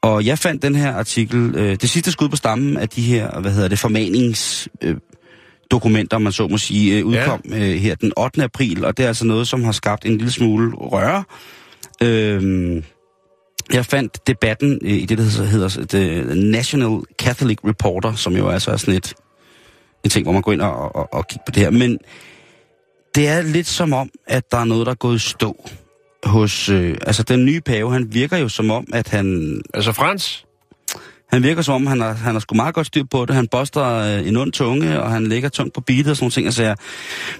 Og 0.05 0.25
jeg 0.25 0.39
fandt 0.39 0.61
den 0.61 0.75
her 0.75 0.93
artikel, 0.93 1.55
øh, 1.55 1.75
det 1.81 1.89
sidste 1.89 2.11
skud 2.11 2.29
på 2.29 2.35
stammen 2.35 2.77
af 2.77 2.89
de 2.89 3.01
her, 3.01 3.39
hvad 3.39 3.51
hedder 3.51 3.67
det, 3.67 3.79
formanings... 3.79 4.67
Øh, 4.81 4.95
dokumenter, 5.71 6.17
man 6.17 6.31
så 6.31 6.47
må 6.47 6.57
sige, 6.57 6.97
øh, 6.97 7.05
udkom 7.05 7.41
ja. 7.49 7.57
øh, 7.57 7.75
her 7.75 7.95
den 7.95 8.13
8. 8.17 8.43
april, 8.43 8.85
og 8.85 8.97
det 8.97 9.03
er 9.03 9.07
altså 9.07 9.25
noget, 9.25 9.47
som 9.47 9.63
har 9.63 9.71
skabt 9.71 10.05
en 10.05 10.11
lille 10.11 10.31
smule 10.31 10.75
røre. 10.75 11.23
Øh, 12.03 12.83
jeg 13.73 13.85
fandt 13.85 14.27
debatten 14.27 14.79
øh, 14.83 14.91
i 14.91 15.05
det, 15.05 15.17
der 15.17 15.23
hedder, 15.23 15.45
hedder 15.45 15.85
The 15.89 16.35
National 16.35 17.01
Catholic 17.21 17.57
Reporter, 17.67 18.15
som 18.15 18.35
jo 18.35 18.49
altså 18.49 18.71
er 18.71 18.77
sådan 18.77 18.93
et, 18.93 19.13
en 20.03 20.09
ting, 20.09 20.25
hvor 20.25 20.33
man 20.33 20.41
går 20.41 20.51
ind 20.51 20.61
og, 20.61 20.95
og, 20.95 21.13
og 21.13 21.27
kigger 21.27 21.43
på 21.45 21.51
det 21.51 21.63
her. 21.63 21.69
Men 21.69 21.97
det 23.15 23.27
er 23.27 23.41
lidt 23.41 23.67
som 23.67 23.93
om, 23.93 24.09
at 24.27 24.51
der 24.51 24.57
er 24.57 24.65
noget, 24.65 24.85
der 24.85 24.91
er 24.91 24.95
gået 24.95 25.15
i 25.15 25.19
stå 25.19 25.69
hos... 26.25 26.69
Øh, 26.69 26.97
altså, 27.01 27.23
den 27.23 27.45
nye 27.45 27.61
pave, 27.61 27.93
han 27.93 28.13
virker 28.13 28.37
jo 28.37 28.49
som 28.49 28.71
om, 28.71 28.87
at 28.93 29.07
han... 29.07 29.61
Altså 29.73 29.91
Frans? 29.91 30.45
Han 31.31 31.43
virker 31.43 31.61
som 31.61 31.75
om, 31.75 31.87
han 31.87 32.01
har, 32.01 32.13
han 32.13 32.33
har 32.35 32.39
sgu 32.39 32.55
meget 32.55 32.75
godt 32.75 32.87
styr 32.87 33.03
på 33.11 33.25
det. 33.25 33.35
Han 33.35 33.47
boster 33.47 33.85
øh, 33.85 34.27
en 34.27 34.37
ond 34.37 34.51
tunge, 34.51 35.01
og 35.01 35.11
han 35.11 35.27
ligger 35.27 35.49
tungt 35.49 35.73
på 35.73 35.81
beatet 35.81 36.07
og 36.07 36.15
sådan 36.15 36.23
nogle 36.23 36.31
ting. 36.31 36.45
Altså, 36.45 36.75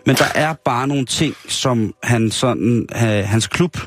men 0.05 0.15
der 0.15 0.25
er 0.35 0.53
bare 0.65 0.87
nogle 0.87 1.05
ting, 1.05 1.35
som 1.47 1.93
han 2.03 2.31
sådan, 2.31 2.87
øh, 2.95 3.25
hans 3.25 3.47
klub, 3.47 3.77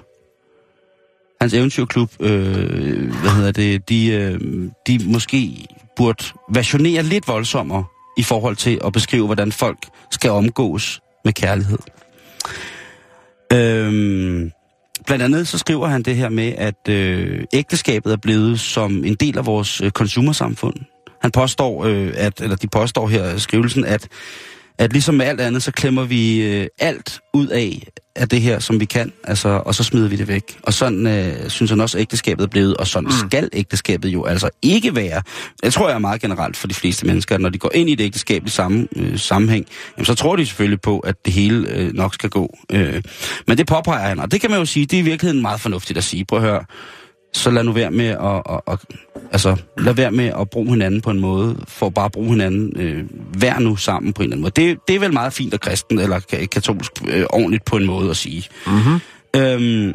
hans 1.41 1.55
eventyrklub, 1.55 2.11
øh, 2.21 3.21
hvad 3.21 3.31
hedder 3.31 3.53
det, 3.53 3.89
de, 3.89 4.07
øh, 4.07 4.41
de 4.87 5.01
måske 5.05 5.67
burde 5.97 6.25
versionere 6.55 7.03
lidt 7.03 7.29
voldsommere 7.29 7.85
i 8.19 8.23
forhold 8.23 8.57
til 8.57 8.81
at 8.85 8.93
beskrive, 8.93 9.27
hvordan 9.27 9.53
folk 9.53 9.79
skal 10.11 10.31
omgås 10.31 11.01
med 11.25 11.33
kærlighed. 11.33 11.79
Øh, 13.53 14.51
blandt 15.09 15.25
andet 15.25 15.49
så 15.49 15.59
skriver 15.59 15.87
han 15.87 16.03
det 16.03 16.17
her 16.17 16.29
med, 16.29 16.53
at 16.59 16.89
øh, 16.89 17.45
ægteskabet 17.53 18.13
er 18.13 18.17
blevet 18.17 18.61
som 18.61 19.05
en 19.05 19.15
del 19.15 19.39
af 19.39 19.47
vores 19.47 19.81
øh, 19.81 19.91
konsumersamfund. 19.91 20.75
Han 21.23 21.31
påstår, 21.31 21.85
øh, 21.85 22.13
at, 22.17 22.41
eller 22.41 22.57
de 22.57 22.69
påstår 22.69 23.09
her 23.09 23.35
i 23.35 23.39
skrivelsen, 23.39 23.85
at, 23.85 24.09
at 24.79 24.93
ligesom 24.93 25.15
med 25.15 25.27
alt 25.27 25.41
andet, 25.41 25.63
så 25.63 25.73
klemmer 25.73 26.05
vi 26.05 26.43
øh, 26.43 26.67
alt 26.79 27.21
ud 27.35 27.47
af, 27.47 27.83
af 28.17 28.29
det 28.29 28.41
her, 28.41 28.59
som 28.59 28.81
vi 28.81 28.85
kan, 28.85 29.13
altså, 29.25 29.49
og 29.49 29.75
så 29.75 29.85
smider 29.85 30.09
vi 30.09 30.17
det 30.17 30.29
væk. 30.29 30.59
Og 30.63 30.73
sådan 30.73 31.07
øh, 31.07 31.49
synes 31.51 31.71
han 31.71 31.81
også, 31.81 31.99
at 31.99 32.03
ægteskabet 32.03 32.45
er 32.45 32.49
blevet, 32.49 32.77
og 32.77 32.87
sådan 32.87 33.07
mm. 33.07 33.29
skal 33.29 33.49
ægteskabet 33.53 34.09
jo 34.09 34.25
altså 34.25 34.51
ikke 34.63 34.97
være. 34.97 35.23
Jeg 35.63 35.73
tror, 35.73 35.89
jeg 35.89 35.95
er 35.95 35.99
meget 35.99 36.21
generelt 36.21 36.57
for 36.57 36.69
de 36.69 36.75
fleste 36.75 37.07
mennesker, 37.07 37.35
at 37.35 37.41
når 37.41 37.49
de 37.49 37.59
går 37.59 37.71
ind 37.75 37.91
i 37.91 37.93
et 37.93 38.01
ægteskab 38.01 38.47
i 38.47 38.51
samme 38.51 38.89
øh, 38.97 39.19
sammenhæng, 39.19 39.67
jamen, 39.97 40.07
så 40.07 40.15
tror 40.15 40.37
de 40.37 40.47
selvfølgelig 40.47 40.81
på, 40.81 40.99
at 40.99 41.15
det 41.25 41.33
hele 41.33 41.69
øh, 41.69 41.93
nok 41.95 42.15
skal 42.15 42.31
gå. 42.31 42.57
Øh, 42.73 43.03
men 43.47 43.59
det 43.59 43.67
påpeger 43.67 44.09
han, 44.09 44.19
og 44.19 44.33
det 44.33 44.41
kan 44.41 44.51
man 44.51 44.59
jo 44.59 44.65
sige, 44.65 44.87
det 44.87 44.97
er 44.97 45.01
i 45.01 45.05
virkeligheden 45.05 45.43
meget 45.43 45.61
fornuftigt 45.61 45.97
at 45.97 46.05
sige. 46.05 46.25
Prøv 46.25 46.39
at 46.39 46.45
høre, 46.45 46.65
så 47.33 47.51
lad 47.51 47.65
nu 47.65 47.73
være 47.73 47.91
med 47.91 48.07
at, 48.07 48.43
at, 48.51 48.61
at, 48.67 48.79
altså, 49.33 49.57
lad 49.79 49.95
være 49.95 50.11
med 50.11 50.33
at 50.41 50.51
bruge 50.51 50.71
hinanden 50.71 51.01
på 51.01 51.11
en 51.11 51.21
måde, 51.21 51.57
for 51.69 51.89
bare 51.89 52.05
at 52.05 52.13
bruge 52.13 52.31
hinanden, 52.31 52.73
øh, 52.77 53.05
vær 53.43 53.59
nu 53.59 53.77
sammen 53.77 54.13
på 54.13 54.23
en 54.23 54.25
eller 54.25 54.35
anden 54.35 54.43
måde. 54.43 54.69
Det, 54.69 54.79
det 54.89 54.97
er 54.97 55.01
vel 55.01 55.13
meget 55.13 55.33
fint 55.33 55.55
og 55.55 55.61
kristen 55.61 55.99
eller 55.99 56.47
katolsk 56.53 56.93
øh, 57.09 57.25
ordentligt 57.31 57.65
på 57.65 57.77
en 57.77 57.87
måde 57.87 58.11
at 58.11 58.17
sige. 58.17 58.45
Mm-hmm. 58.67 59.01
Øhm, 59.37 59.95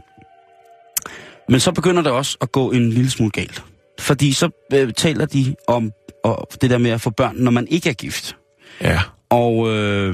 men 1.50 1.60
så 1.60 1.72
begynder 1.72 2.02
det 2.02 2.12
også 2.12 2.38
at 2.42 2.52
gå 2.52 2.72
en 2.72 2.90
lille 2.90 3.12
smule 3.12 3.32
galt. 3.32 3.64
Fordi 4.00 4.34
så 4.34 4.50
øh, 4.74 4.94
taler 4.94 5.26
de 5.26 5.56
om 5.68 5.92
og 6.24 6.48
det 6.62 6.70
der 6.70 6.78
med 6.78 6.92
at 6.92 7.02
få 7.02 7.10
børn, 7.10 7.36
når 7.36 7.52
man 7.52 7.68
ikke 7.68 7.90
er 7.90 7.94
gift. 7.94 8.36
Ja. 8.82 9.00
Og, 9.30 9.70
øh, 9.70 10.14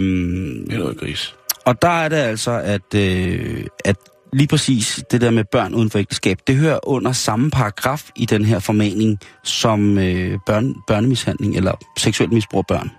det 0.65 0.73
er 0.73 0.77
noget 0.77 0.97
gris. 0.97 1.35
Og 1.65 1.81
der 1.81 1.89
er 1.89 2.09
det 2.09 2.15
altså, 2.15 2.51
at, 2.51 2.95
øh, 2.95 3.63
at 3.85 3.95
lige 4.33 4.47
præcis 4.47 5.03
det 5.11 5.21
der 5.21 5.31
med 5.31 5.43
børn 5.51 5.73
uden 5.73 5.89
for 5.89 5.99
ægteskab, 5.99 6.37
det 6.47 6.55
hører 6.55 6.79
under 6.87 7.11
samme 7.11 7.51
paragraf 7.51 8.09
i 8.15 8.25
den 8.25 8.45
her 8.45 8.59
formaning 8.59 9.19
som 9.43 9.97
øh, 9.97 10.39
børn, 10.45 10.75
børnemishandling 10.87 11.55
eller 11.55 11.71
seksuelt 11.97 12.33
misbrug 12.33 12.57
af 12.59 12.67
børn. 12.67 12.91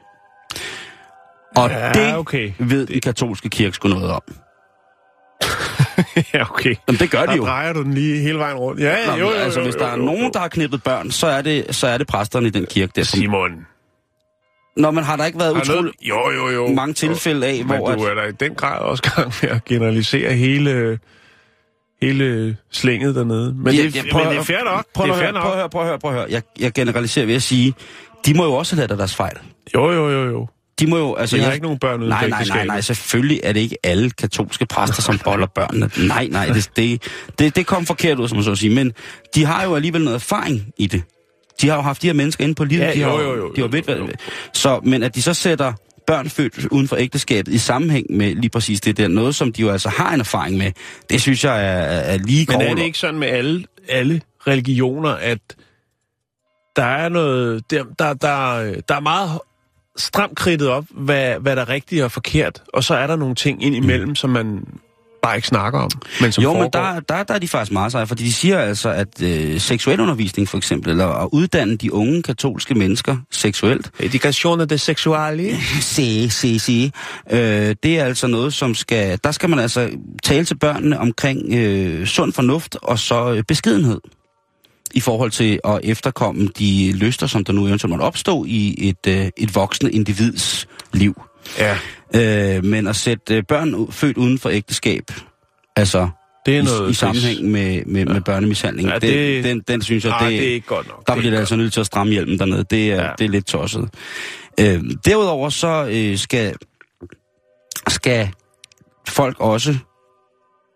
Og 1.57 1.71
Ja, 1.71 1.93
det 1.93 2.17
okay. 2.17 2.53
ved 2.59 2.87
den 2.87 3.01
katolske 3.01 3.49
kirke 3.49 3.75
sgu 3.75 3.89
noget 3.89 4.11
om. 4.11 4.23
ja, 6.35 6.51
okay. 6.51 6.75
Jamen, 6.89 6.99
det 6.99 7.11
gør 7.11 7.21
de 7.21 7.27
Der 7.27 7.37
jo. 7.37 7.45
drejer 7.45 7.73
du 7.73 7.83
den 7.83 7.95
lige 7.95 8.19
hele 8.21 8.39
vejen 8.39 8.57
rundt. 8.57 8.81
Ja, 8.81 9.07
Nå, 9.07 9.13
jo, 9.13 9.19
jo, 9.19 9.27
jo, 9.27 9.35
altså, 9.37 9.59
jo, 9.61 9.65
hvis 9.65 9.75
der 9.75 9.87
er 9.87 9.91
jo, 9.93 9.99
jo, 9.99 10.05
nogen, 10.05 10.25
jo. 10.25 10.31
der 10.33 10.39
har 10.39 10.49
knippet 10.49 10.83
børn, 10.83 11.11
så 11.11 11.27
er 11.27 11.43
det, 11.43 11.75
så 11.75 11.87
er 11.87 11.99
det 11.99 12.07
præsterne 12.07 12.47
i 12.47 12.51
den 12.51 12.67
kirke 12.67 12.93
der. 12.97 13.03
Simon. 13.03 13.67
Nå, 14.77 14.91
men 14.91 15.05
har 15.05 15.17
der 15.17 15.25
ikke 15.25 15.39
været 15.39 15.55
Har 15.55 15.63
utrolig 15.63 15.83
noget... 15.83 15.95
Jo, 16.03 16.31
jo, 16.31 16.49
jo. 16.49 16.69
mange 16.69 16.95
tilfælde 16.95 17.47
af, 17.47 17.65
Men 17.65 17.77
hvor... 17.77 17.95
du 17.95 18.05
At... 18.05 18.11
er 18.11 18.23
da 18.23 18.29
i 18.29 18.33
den 18.33 18.55
grad 18.55 18.79
også 18.81 19.03
gang 19.15 19.33
med 19.43 19.51
at 19.51 19.65
generalisere 19.65 20.33
hele, 20.33 20.99
hele 22.03 22.57
slænget 22.73 23.15
dernede. 23.15 23.55
Men, 23.55 23.75
Ja, 23.75 23.83
det, 23.83 23.97
ja, 23.97 24.03
men 24.03 24.13
prøv 24.13 24.23
at- 24.23 24.29
det 24.31 24.39
er 24.39 24.43
fair 24.43 24.65
nok. 24.65 24.85
Prøv 24.95 25.07
det 25.07 25.13
er 25.13 25.19
fair 25.19 25.31
prøv 25.33 25.41
at 25.41 25.45
nok. 25.47 25.55
høre, 25.55 25.69
prøv 25.69 25.83
at 25.83 25.89
høre, 25.89 25.99
prøv 25.99 26.11
at 26.11 26.17
høre. 26.17 26.27
Jeg, 26.31 26.43
jeg 26.61 26.73
generaliserer 26.73 27.27
ved 27.27 27.35
at 27.35 27.43
sige, 27.43 27.75
de 28.27 28.35
må 28.35 28.45
jo 28.45 28.53
også 28.53 28.77
have 28.77 28.87
lavet 28.89 28.99
deres 28.99 29.15
fejl. 29.15 29.37
Jo, 29.75 29.91
jo, 29.93 30.11
jo, 30.11 30.25
jo. 30.31 30.49
De 30.81 30.87
må 30.87 30.99
jo, 30.99 31.15
altså... 31.15 31.37
De 31.37 31.41
har 31.43 31.49
jeg- 31.49 31.55
ikke 31.55 31.65
nogen 31.65 31.79
børn 31.79 32.01
uden 32.01 32.09
nej, 32.09 32.29
nej, 32.29 32.45
nej, 32.49 32.65
nej, 32.67 32.81
selvfølgelig 32.81 33.41
er 33.43 33.53
det 33.53 33.61
ikke 33.61 33.77
alle 33.85 34.11
katolske 34.11 34.67
præster, 34.67 35.03
som 35.03 35.19
boller 35.25 35.47
børnene. 35.47 35.91
Nej, 36.09 36.29
nej, 36.31 36.47
det, 36.47 36.71
det, 36.77 37.03
det, 37.39 37.57
det 37.57 37.67
kom 37.67 37.87
forkert 37.87 38.19
ud, 38.19 38.29
som 38.29 38.37
man 38.37 38.45
så 38.45 38.55
sige. 38.55 38.75
Men 38.75 38.93
de 39.35 39.45
har 39.45 39.65
jo 39.65 39.75
alligevel 39.75 40.03
noget 40.05 40.15
erfaring 40.15 40.67
i 40.79 40.87
det. 40.87 41.03
De 41.61 41.69
har 41.69 41.77
jo 41.77 41.83
haft 41.83 42.03
de 42.03 42.07
her 42.07 42.15
mennesker 42.15 42.45
inde 42.45 42.55
på 42.55 42.65
livet. 42.65 42.83
Ja, 42.83 42.93
de 42.95 43.01
har, 43.03 43.11
jo, 43.11 43.21
jo, 43.21 43.37
jo, 43.37 43.53
de 43.57 43.61
har 43.61 43.69
jo, 43.69 43.99
jo, 43.99 44.07
jo. 44.07 44.09
Så, 44.53 44.81
men 44.85 45.03
at 45.03 45.15
de 45.15 45.23
så 45.23 45.35
sætter 45.35 45.73
børn 46.11 46.29
født 46.29 46.67
uden 46.71 46.89
for 46.89 46.97
ægteskabet 46.97 47.53
i 47.53 47.59
sammenhæng 47.59 48.07
med 48.11 48.35
lige 48.35 48.51
præcis 48.51 48.81
det 48.81 48.97
der, 48.97 49.09
noget 49.09 49.35
som 49.35 49.53
de 49.53 49.63
jo 49.63 49.71
altså 49.71 49.89
har 49.89 50.15
en 50.15 50.21
erfaring 50.21 50.57
med, 50.57 50.73
det 51.11 51.21
synes 51.21 51.45
jeg 51.45 51.65
er, 51.65 51.81
er 52.13 52.19
lige 52.19 52.47
Men 52.49 52.61
er 52.61 52.75
det 52.75 52.83
ikke 52.83 52.99
sådan 52.99 53.21
med 53.21 53.29
alle, 53.29 53.65
alle 53.89 54.21
religioner, 54.47 55.11
at 55.11 55.39
der 56.77 56.85
er 56.85 57.09
noget... 57.09 57.71
Der, 57.71 57.85
der, 57.99 58.15
der, 58.15 58.81
der 58.89 58.95
er 58.95 59.01
meget 59.01 59.41
stramt 59.97 60.37
kridtet 60.37 60.69
op, 60.69 60.85
hvad, 60.91 61.39
hvad 61.39 61.57
der 61.57 61.63
er 61.63 61.69
rigtigt 61.69 62.05
og 62.05 62.13
forkert, 62.13 62.63
og 62.75 62.85
så 62.85 62.95
er 62.95 63.07
der 63.07 63.17
nogle 63.17 63.35
ting 63.35 63.65
ind 63.65 63.77
imellem, 63.77 64.09
mm. 64.09 64.15
som 64.15 64.31
man 64.31 64.65
bare 65.23 65.37
ikke 65.37 65.49
snakker 65.49 65.79
om, 65.81 65.91
men 66.21 66.33
som 66.33 66.43
Jo, 66.43 66.49
foregår. 66.53 66.63
men 66.63 66.71
der, 66.73 67.01
der, 67.17 67.23
der 67.23 67.35
er 67.35 67.39
de 67.39 67.49
faktisk 67.49 67.73
meget 67.73 67.93
seje, 67.93 68.07
fordi 68.07 68.25
de 68.25 68.33
siger 68.33 68.59
altså, 68.59 68.91
at 68.91 69.23
øh, 69.23 69.61
seksuel 69.61 70.01
undervisning 70.01 70.49
for 70.49 70.57
eksempel, 70.57 70.91
eller 70.91 71.07
at 71.07 71.29
uddanne 71.33 71.77
de 71.77 71.93
unge 71.93 72.23
katolske 72.23 72.75
mennesker 72.75 73.17
seksuelt, 73.31 73.91
Education 74.01 74.61
de 74.69 74.79
sexuali. 74.79 75.55
se, 75.81 76.31
se, 76.31 76.59
se, 76.59 76.93
øh, 77.31 77.77
det 77.83 77.99
er 77.99 78.05
altså 78.05 78.27
noget, 78.27 78.55
som 78.55 78.75
skal, 78.75 79.19
der 79.25 79.31
skal 79.31 79.51
man 79.51 79.59
altså 79.59 79.91
tale 80.23 80.45
til 80.45 80.59
børnene 80.59 80.99
omkring 80.99 81.55
øh, 81.55 82.07
sund 82.07 82.33
fornuft 82.33 82.77
og 82.83 82.99
så 82.99 83.33
øh, 83.33 83.43
beskedenhed 83.49 84.01
i 84.95 85.01
forhold 85.01 85.31
til 85.31 85.61
at 85.65 85.81
efterkomme 85.83 86.49
de 86.59 86.93
lyster, 86.93 87.27
som 87.27 87.45
der 87.45 87.53
nu 87.53 87.67
eventuelt 87.67 87.91
måtte 87.91 88.03
opstå 88.03 88.45
i 88.49 88.89
et, 88.89 89.07
øh, 89.09 89.29
et 89.37 89.55
voksne 89.55 89.91
individs 89.91 90.69
liv. 90.93 91.23
Ja, 91.59 91.79
Øh, 92.15 92.65
men 92.65 92.87
at 92.87 92.97
sætte 92.97 93.37
øh, 93.37 93.43
børn 93.49 93.93
født 93.93 94.17
uden 94.17 94.39
for 94.39 94.49
ægteskab, 94.51 95.03
altså 95.77 96.09
det 96.47 96.57
er 96.57 96.61
i, 96.61 96.65
noget... 96.65 96.91
i 96.91 96.95
sammenhæng 96.95 97.45
med, 97.51 97.85
med, 97.87 98.07
ja. 98.07 98.13
med 98.13 98.21
børnemishandling. 98.21 98.89
Ja, 98.89 98.95
det- 98.95 99.03
det, 99.03 99.45
den, 99.45 99.61
den 99.69 99.83
synes 99.83 100.05
jeg, 100.05 100.11
Nej, 100.11 100.29
det, 100.29 100.39
det 100.41 100.49
er 100.49 100.53
ikke 100.53 100.67
godt 100.67 100.89
nok. 100.89 101.07
der 101.07 101.13
er 101.13 101.17
bliver 101.17 101.31
det 101.31 101.39
altså 101.39 101.57
nødt 101.57 101.73
til 101.73 101.81
at 101.81 101.87
stramme 101.87 102.13
hjelmen 102.13 102.39
dernede. 102.39 102.65
Det 102.71 102.93
er, 102.93 103.03
ja. 103.05 103.11
det 103.19 103.25
er 103.25 103.29
lidt 103.29 103.47
tosset. 103.47 103.89
Øh, 104.61 104.85
derudover 105.05 105.49
så 105.51 105.89
øh, 105.91 106.19
skal, 106.19 106.55
skal 107.89 108.31
folk 109.09 109.41
også 109.41 109.77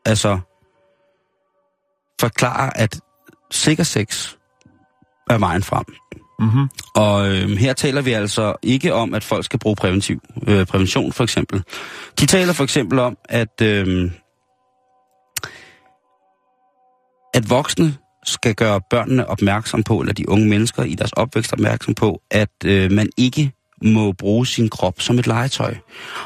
altså 0.05 0.39
forklare, 2.21 2.77
at 2.79 3.01
sikker 3.51 3.85
sex 3.85 4.35
er 5.31 5.39
vejen 5.39 5.63
frem. 5.63 5.85
Mm-hmm. 6.41 6.69
Og 6.95 7.33
øh, 7.33 7.51
her 7.51 7.73
taler 7.73 8.01
vi 8.03 8.13
altså 8.13 8.55
ikke 8.63 8.95
om, 8.95 9.15
at 9.15 9.25
folk 9.25 9.45
skal 9.45 9.59
bruge 9.59 9.77
præventiv, 9.77 10.21
øh, 10.47 10.67
prævention 10.67 11.13
for 11.13 11.25
eksempel. 11.25 11.63
De 12.21 12.27
taler 12.27 12.53
for 12.53 12.65
eksempel 12.65 12.99
om, 12.99 13.17
at, 13.29 13.61
øh, 13.63 14.11
at 17.35 17.51
voksne 17.51 17.97
skal 18.27 18.55
gøre 18.55 18.81
børnene 18.91 19.27
opmærksom 19.31 19.83
på, 19.83 20.01
eller 20.01 20.13
de 20.13 20.29
unge 20.29 20.49
mennesker 20.49 20.83
i 20.83 20.95
deres 20.95 21.13
opvækst 21.13 21.53
opmærksom 21.53 21.95
på, 21.95 22.21
at 22.31 22.51
øh, 22.65 22.93
man 22.93 23.09
ikke 23.17 23.53
må 23.85 24.13
bruge 24.13 24.47
sin 24.47 24.69
krop 24.69 25.01
som 25.01 25.19
et 25.19 25.27
legetøj. 25.27 25.75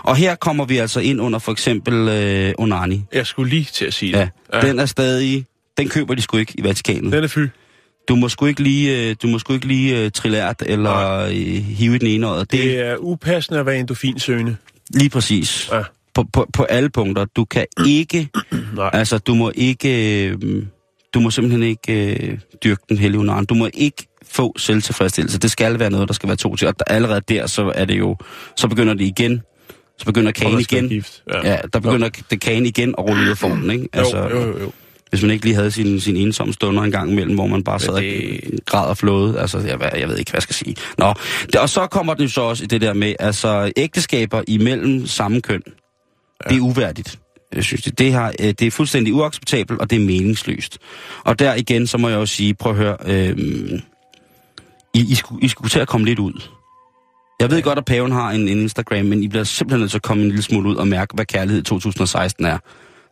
Og 0.03 0.17
her 0.17 0.35
kommer 0.35 0.65
vi 0.65 0.77
altså 0.79 1.01
ind 1.01 1.21
under 1.21 1.39
for 1.39 1.53
eksempel 1.53 2.09
øh, 2.09 2.55
onani. 2.59 3.05
Jeg 3.13 3.27
skulle 3.27 3.51
lige 3.51 3.65
til 3.65 3.85
at 3.85 3.95
sige 3.95 4.19
Ja, 4.19 4.21
det. 4.21 4.31
ja. 4.63 4.69
Den 4.69 4.79
er 4.79 4.87
stadig... 4.87 5.45
Den 5.79 5.89
køber 5.89 6.15
de 6.15 6.23
sgu 6.23 6.37
ikke 6.37 6.55
i 6.59 6.65
Vatikanet. 6.65 7.13
Den 7.13 7.25
er 7.25 7.29
fy. 7.29 7.39
Du 8.09 8.17
må 8.17 8.29
sgu 8.29 8.47
ikke 8.47 8.63
lige, 8.63 9.09
øh, 9.09 9.17
du 9.23 9.27
må 9.27 9.39
sgu 9.39 9.53
ikke 9.53 9.67
lige 9.67 10.05
uh, 10.05 10.11
trillært 10.13 10.63
eller 10.67 11.19
øh, 11.19 11.35
hive 11.65 11.95
i 11.95 11.99
den 11.99 12.09
ene 12.09 12.27
øje. 12.27 12.41
Det, 12.41 12.51
Det 12.51 12.79
er 12.79 12.97
upassende 12.97 13.61
at 13.61 13.67
være 13.67 13.79
endofinsøgende. 13.79 14.57
Lige 14.95 15.11
præcis. 15.11 15.69
Ja. 15.73 15.83
På, 16.15 16.25
på, 16.33 16.47
på 16.53 16.63
alle 16.63 16.91
punkter. 16.91 17.25
Du 17.25 17.45
kan 17.45 17.67
ikke, 17.87 18.29
Nej. 18.77 18.91
altså 18.93 19.19
du 19.19 19.35
må 19.35 19.53
ikke, 19.55 20.25
øh, 20.29 20.37
du 21.15 21.21
må 21.21 21.31
simpelthen 21.31 21.63
ikke 21.63 22.17
øh, 22.17 22.39
dyrke 22.65 22.83
den 22.89 22.99
hellige 22.99 23.21
onanen. 23.21 23.47
Du 23.47 23.55
må 23.55 23.69
ikke 23.75 24.09
få 24.31 24.59
selvtilfredsstillelse. 24.59 25.39
Det 25.39 25.51
skal 25.51 25.79
være 25.79 25.91
noget, 25.91 26.09
der 26.09 26.15
skal 26.15 26.29
være 26.29 26.37
to 26.37 26.57
til. 26.57 26.69
Og 26.69 26.79
der, 26.79 26.85
allerede 26.87 27.21
der, 27.29 27.47
så 27.47 27.73
er 27.75 27.85
det 27.85 27.99
jo, 27.99 28.17
så 28.57 28.69
begynder 28.69 28.95
det 28.95 29.05
igen. 29.05 29.43
Så 29.99 30.05
begynder 30.05 30.33
kagen 30.33 30.61
igen. 30.61 30.89
gift. 30.89 31.23
Ja, 31.45 31.59
der 31.73 31.81
begynder 31.81 32.09
det 32.31 32.41
kagen 32.41 32.67
igen 32.67 32.95
at 32.99 33.05
rulle 33.05 33.23
ud 33.23 33.29
af 33.31 33.39
formen, 33.39 33.71
ikke? 33.71 33.89
Altså, 33.93 34.19
jo, 34.19 34.41
jo, 34.41 34.61
jo. 34.61 34.73
Hvis 35.11 35.23
man 35.23 35.31
ikke 35.31 35.45
lige 35.45 35.55
havde 35.55 35.71
sin, 35.71 36.01
sin 36.01 36.17
ensomme 36.17 36.55
stunder 36.55 36.83
en 36.83 36.91
gang 36.93 37.11
imellem, 37.13 37.35
hvor 37.35 37.47
man 37.47 37.65
bare 37.65 37.81
sad 37.81 37.95
det- 37.95 38.41
og 38.53 38.59
græd 38.67 38.87
og 38.87 38.97
flåede. 38.97 39.41
Altså, 39.41 39.59
jeg, 39.59 39.81
ved- 39.81 39.99
jeg 39.99 40.09
ved 40.09 40.17
ikke, 40.19 40.31
hvad 40.31 40.37
jeg 40.39 40.43
skal 40.43 40.55
sige. 40.55 40.77
Nå, 40.99 41.15
det, 41.47 41.57
og 41.57 41.69
så 41.69 41.87
kommer 41.87 42.15
det 42.15 42.25
jo 42.25 42.29
så 42.29 42.41
også 42.41 42.65
i 42.65 42.67
det 42.67 42.81
der 42.81 42.93
med, 42.93 43.15
altså 43.19 43.73
ægteskaber 43.77 44.43
imellem 44.49 45.07
samme 45.07 45.41
køn. 45.41 45.63
Ja. 45.67 46.51
Det 46.51 46.57
er 46.57 46.61
uværdigt. 46.61 47.19
Jeg 47.55 47.65
synes, 47.65 47.83
det, 47.83 47.99
det, 47.99 48.13
har, 48.13 48.29
øh, 48.41 48.47
det 48.47 48.63
er 48.63 48.71
fuldstændig 48.71 49.15
uacceptabelt, 49.15 49.81
og 49.81 49.91
det 49.91 49.97
er 49.97 50.01
meningsløst. 50.07 50.79
Og 51.25 51.39
der 51.39 51.55
igen, 51.55 51.87
så 51.87 51.99
må 51.99 52.09
jeg 52.09 52.17
jo 52.17 52.27
sige, 52.27 52.55
prøv 52.55 52.73
at 52.73 52.79
høre, 52.79 52.97
øh, 53.07 53.39
I, 54.95 55.01
I, 55.11 55.15
skulle, 55.15 55.45
I 55.45 55.49
skulle 55.49 55.71
til 55.71 55.81
at 55.81 55.89
komme 55.89 56.07
lidt 56.07 56.19
ud. 56.19 56.43
Jeg 57.41 57.51
ved 57.51 57.63
godt, 57.63 57.79
at 57.79 57.85
paven 57.85 58.13
har 58.13 58.31
en, 58.31 58.41
en 58.49 58.61
Instagram, 58.61 59.05
men 59.05 59.23
I 59.23 59.29
bliver 59.29 59.45
simpelthen 59.45 59.81
nødt 59.81 59.91
til 59.91 59.99
at 59.99 60.03
komme 60.03 60.23
en 60.23 60.29
lille 60.29 60.43
smule 60.43 60.69
ud 60.71 60.77
og 60.77 60.89
mærke, 60.89 61.15
hvad 61.15 61.25
kærlighed 61.25 61.61
i 61.61 61.65
2016 61.65 62.45
er. 62.45 62.59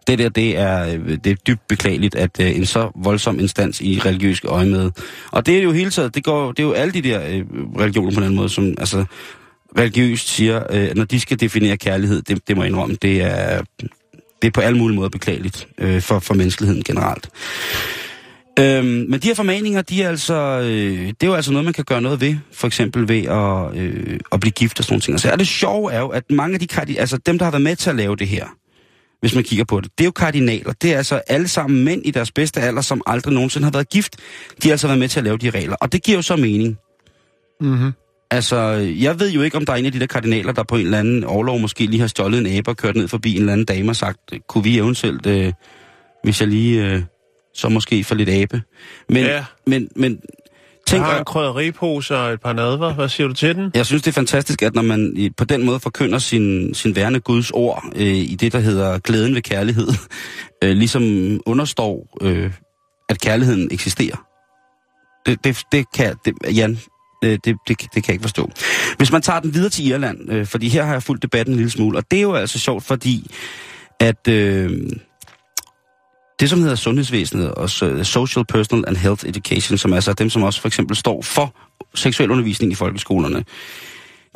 Det 0.07 0.19
der, 0.19 0.29
det 0.29 0.59
er, 0.59 0.87
øh, 0.87 1.19
det 1.25 1.27
er 1.27 1.35
dybt 1.35 1.69
beklageligt, 1.69 2.15
at 2.15 2.41
øh, 2.41 2.57
en 2.57 2.67
så 2.67 2.91
voldsom 2.95 3.41
instans 3.41 3.81
i 3.81 4.01
religiøs 4.05 4.41
øje 4.45 4.67
med. 4.67 4.91
Og 5.31 5.47
det 5.47 5.59
er 5.59 5.63
jo 5.63 5.73
hele 5.73 5.91
taget, 5.91 6.15
det, 6.15 6.25
går, 6.25 6.53
det 6.53 6.59
er 6.59 6.67
jo 6.67 6.73
alle 6.73 6.93
de 6.93 7.03
der 7.03 7.21
øh, 7.29 7.45
religioner 7.79 8.15
på 8.15 8.21
den 8.21 8.35
måde, 8.35 8.49
som 8.49 8.75
altså, 8.79 9.05
religiøst 9.79 10.29
siger, 10.29 10.63
øh, 10.71 10.91
når 10.97 11.05
de 11.05 11.21
skal 11.21 11.41
definere 11.41 11.77
kærlighed, 11.77 12.23
det, 12.23 12.49
det 12.49 12.57
må 12.57 12.63
jeg 12.63 12.71
indrømme, 12.71 12.97
det 13.03 13.23
er, 13.23 13.63
det 14.43 14.49
er 14.49 14.51
på 14.51 14.61
alle 14.61 14.79
mulige 14.79 14.97
måder 14.97 15.09
beklageligt 15.09 15.69
øh, 15.79 16.01
for, 16.01 16.19
for 16.19 16.35
menneskeligheden 16.35 16.83
generelt. 16.83 17.29
Øhm, 18.59 19.07
men 19.09 19.21
de 19.21 19.27
her 19.27 19.35
formaninger, 19.35 19.83
de 19.83 20.03
er 20.03 20.09
altså, 20.09 20.35
øh, 20.61 20.99
det 21.09 21.23
er 21.23 21.27
jo 21.27 21.35
altså 21.35 21.53
noget, 21.53 21.65
man 21.65 21.75
kan 21.75 21.85
gøre 21.85 22.01
noget 22.01 22.21
ved. 22.21 22.37
For 22.53 22.67
eksempel 22.67 23.09
ved 23.09 23.23
at, 23.25 23.81
øh, 23.81 24.21
at 24.33 24.41
blive 24.41 24.53
gift 24.53 24.79
og 24.79 24.85
sådan 24.85 24.93
nogle 24.93 25.01
ting. 25.01 25.15
Altså, 25.15 25.31
er 25.31 25.37
det 25.37 25.47
sjove 25.47 25.93
er 25.93 26.01
jo, 26.01 26.09
at 26.09 26.31
mange 26.31 26.55
af 26.55 26.87
de 26.87 27.01
altså 27.01 27.17
dem, 27.17 27.39
der 27.39 27.45
har 27.45 27.51
været 27.51 27.63
med 27.63 27.77
til 27.77 27.91
at 27.91 27.97
lave 27.97 28.17
det 28.17 28.29
her, 28.29 28.47
hvis 29.27 29.35
man 29.35 29.45
kigger 29.45 29.65
på 29.65 29.81
det, 29.81 29.91
det 29.99 30.05
er 30.05 30.07
jo 30.07 30.11
kardinaler. 30.11 30.73
Det 30.83 30.93
er 30.93 30.97
altså 30.97 31.21
alle 31.27 31.49
sammen 31.49 31.85
mænd 31.85 32.03
i 32.05 32.11
deres 32.11 32.33
bedste 32.33 32.61
alder, 32.61 32.83
som 32.83 33.03
aldrig 33.07 33.35
nogensinde 33.35 33.65
har 33.65 33.73
været 33.73 33.89
gift. 33.89 34.17
De 34.63 34.69
har 34.69 34.73
altså 34.73 34.87
været 34.87 34.99
med 34.99 35.09
til 35.09 35.21
at 35.21 35.25
lave 35.25 35.37
de 35.37 35.51
regler. 35.51 35.77
Og 35.81 35.93
det 35.93 36.03
giver 36.03 36.19
jo 36.19 36.23
så 36.23 36.37
mening. 36.37 36.79
Mm-hmm. 37.61 37.93
Altså, 38.31 38.57
jeg 39.01 39.21
ved 39.21 39.31
jo 39.31 39.43
ikke, 39.43 39.57
om 39.57 39.67
der 39.67 39.73
er 39.73 39.77
en 39.77 39.87
af 39.87 39.93
de 39.93 40.01
der 40.01 40.07
kardinaler, 40.07 40.53
der 40.53 40.63
på 40.63 40.77
en 40.77 40.85
eller 40.85 40.99
anden 40.99 41.25
overlov 41.25 41.59
måske 41.61 41.87
lige 41.87 42.01
har 42.01 42.07
stjålet 42.07 42.39
en 42.39 42.47
abe 42.59 42.71
og 42.71 42.77
kørt 42.77 42.97
ned 42.97 43.09
forbi 43.09 43.33
en 43.33 43.39
eller 43.41 43.53
anden 43.53 43.67
dame 43.67 43.91
og 43.91 43.97
sagt, 43.97 44.19
kunne 44.49 44.65
vi 44.65 44.79
eventuelt, 44.79 45.27
øh, 45.27 45.53
hvis 46.25 46.41
jeg 46.41 46.49
lige, 46.49 46.85
øh, 46.87 47.03
så 47.55 47.69
måske 47.69 48.05
få 48.05 48.15
lidt 48.15 48.29
abe. 48.29 48.63
Men, 49.09 49.25
Ja. 49.25 49.45
men, 49.67 49.89
men 49.97 50.21
Jeg 50.87 50.91
tænk, 50.91 51.05
har 51.05 51.13
en 51.13 51.19
jeg, 51.19 51.27
krydderipose 51.27 52.17
og 52.17 52.33
et 52.33 52.41
par 52.41 52.53
nadver. 52.53 52.95
Hvad 52.95 53.09
siger 53.09 53.29
du 53.29 53.35
til 53.35 53.55
den? 53.57 53.71
jeg 53.75 53.87
synes, 53.87 54.03
det 54.03 54.11
er 54.11 54.15
fantastisk, 54.15 54.63
at 54.63 54.75
når 54.75 54.83
man 54.83 55.33
på 55.37 55.45
den 55.45 55.65
måde 55.65 55.81
forkynder 55.81 56.19
sin, 56.19 56.75
sin 56.75 56.97
værende 56.97 57.21
Guds 57.21 57.51
ord 57.51 57.85
øh, 57.97 58.07
i 58.07 58.37
det, 58.41 58.53
der 58.53 58.59
hedder 58.59 58.99
glæden 58.99 59.35
ved 59.35 59.43
kærlighed, 59.43 59.89
øh, 60.65 60.77
ligesom 60.77 61.03
understår, 61.47 62.17
øh, 62.23 62.53
at 63.09 63.21
kærligheden 63.21 63.69
eksisterer. 63.71 64.17
Det, 65.27 65.45
det, 65.45 65.59
det 65.73 65.85
kan, 65.95 66.17
det, 66.25 66.57
Jan, 66.57 66.79
det, 67.23 67.41
det, 67.45 67.57
det 67.69 67.79
kan 67.79 68.03
jeg 68.07 68.15
ikke 68.15 68.23
forstå. 68.23 68.51
Hvis 68.97 69.13
man 69.13 69.23
tager 69.23 69.41
den 69.41 69.55
videre 69.55 69.71
til 69.71 69.87
Irland, 69.87 70.33
øh, 70.33 70.47
fordi 70.47 70.69
her 70.69 70.85
har 70.85 70.93
jeg 70.93 71.03
fulgt 71.03 71.23
debatten 71.23 71.53
en 71.53 71.57
lille 71.57 71.71
smule, 71.71 71.99
og 71.99 72.11
det 72.11 72.17
er 72.17 72.23
jo 72.23 72.35
altså 72.35 72.59
sjovt, 72.59 72.85
fordi 72.85 73.31
at 74.01 74.29
øh, 74.29 74.71
det, 76.41 76.51
som 76.51 76.61
hedder 76.61 76.75
sundhedsvæsenet 76.75 77.51
og 77.51 77.65
so- 77.65 78.03
Social, 78.03 78.45
Personal 78.45 78.85
and 78.89 78.97
Health 78.97 79.29
Education, 79.29 79.79
som 79.79 79.93
altså 79.93 80.11
er 80.11 80.15
dem, 80.15 80.31
som 80.31 80.43
også 80.43 80.61
for 80.61 80.69
eksempel 80.69 80.97
står 80.97 81.23
for 81.23 81.55
seksuel 81.95 82.31
undervisning 82.31 82.73
i 82.73 82.75
folkeskolerne, 82.75 83.45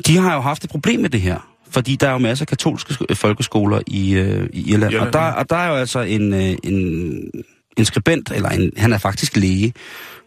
de 0.07 0.17
har 0.17 0.35
jo 0.35 0.41
haft 0.41 0.63
et 0.63 0.69
problem 0.69 0.99
med 0.99 1.09
det 1.09 1.21
her. 1.21 1.47
Fordi 1.71 1.95
der 1.95 2.07
er 2.07 2.11
jo 2.11 2.17
masser 2.17 2.43
af 2.43 2.47
katolske 2.47 2.93
sko- 2.93 3.05
folkeskoler 3.13 3.81
i, 3.87 4.13
øh, 4.13 4.49
i 4.53 4.71
Irland. 4.71 4.93
Irland, 4.93 5.07
Og 5.07 5.13
der, 5.13 5.21
ja. 5.21 5.31
og 5.31 5.49
der 5.49 5.55
er 5.55 5.67
jo 5.69 5.75
altså 5.75 5.99
en, 5.99 6.33
øh, 6.33 6.55
en, 6.63 7.31
en 7.77 7.85
skribent, 7.85 8.31
eller 8.35 8.49
en, 8.49 8.71
han 8.77 8.93
er 8.93 8.97
faktisk 8.97 9.37
læge, 9.37 9.73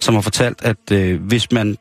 som 0.01 0.15
har 0.15 0.21
fortalt, 0.21 0.59
at 0.63 0.91
øh, 0.93 1.23
hvis 1.23 1.53
man 1.53 1.77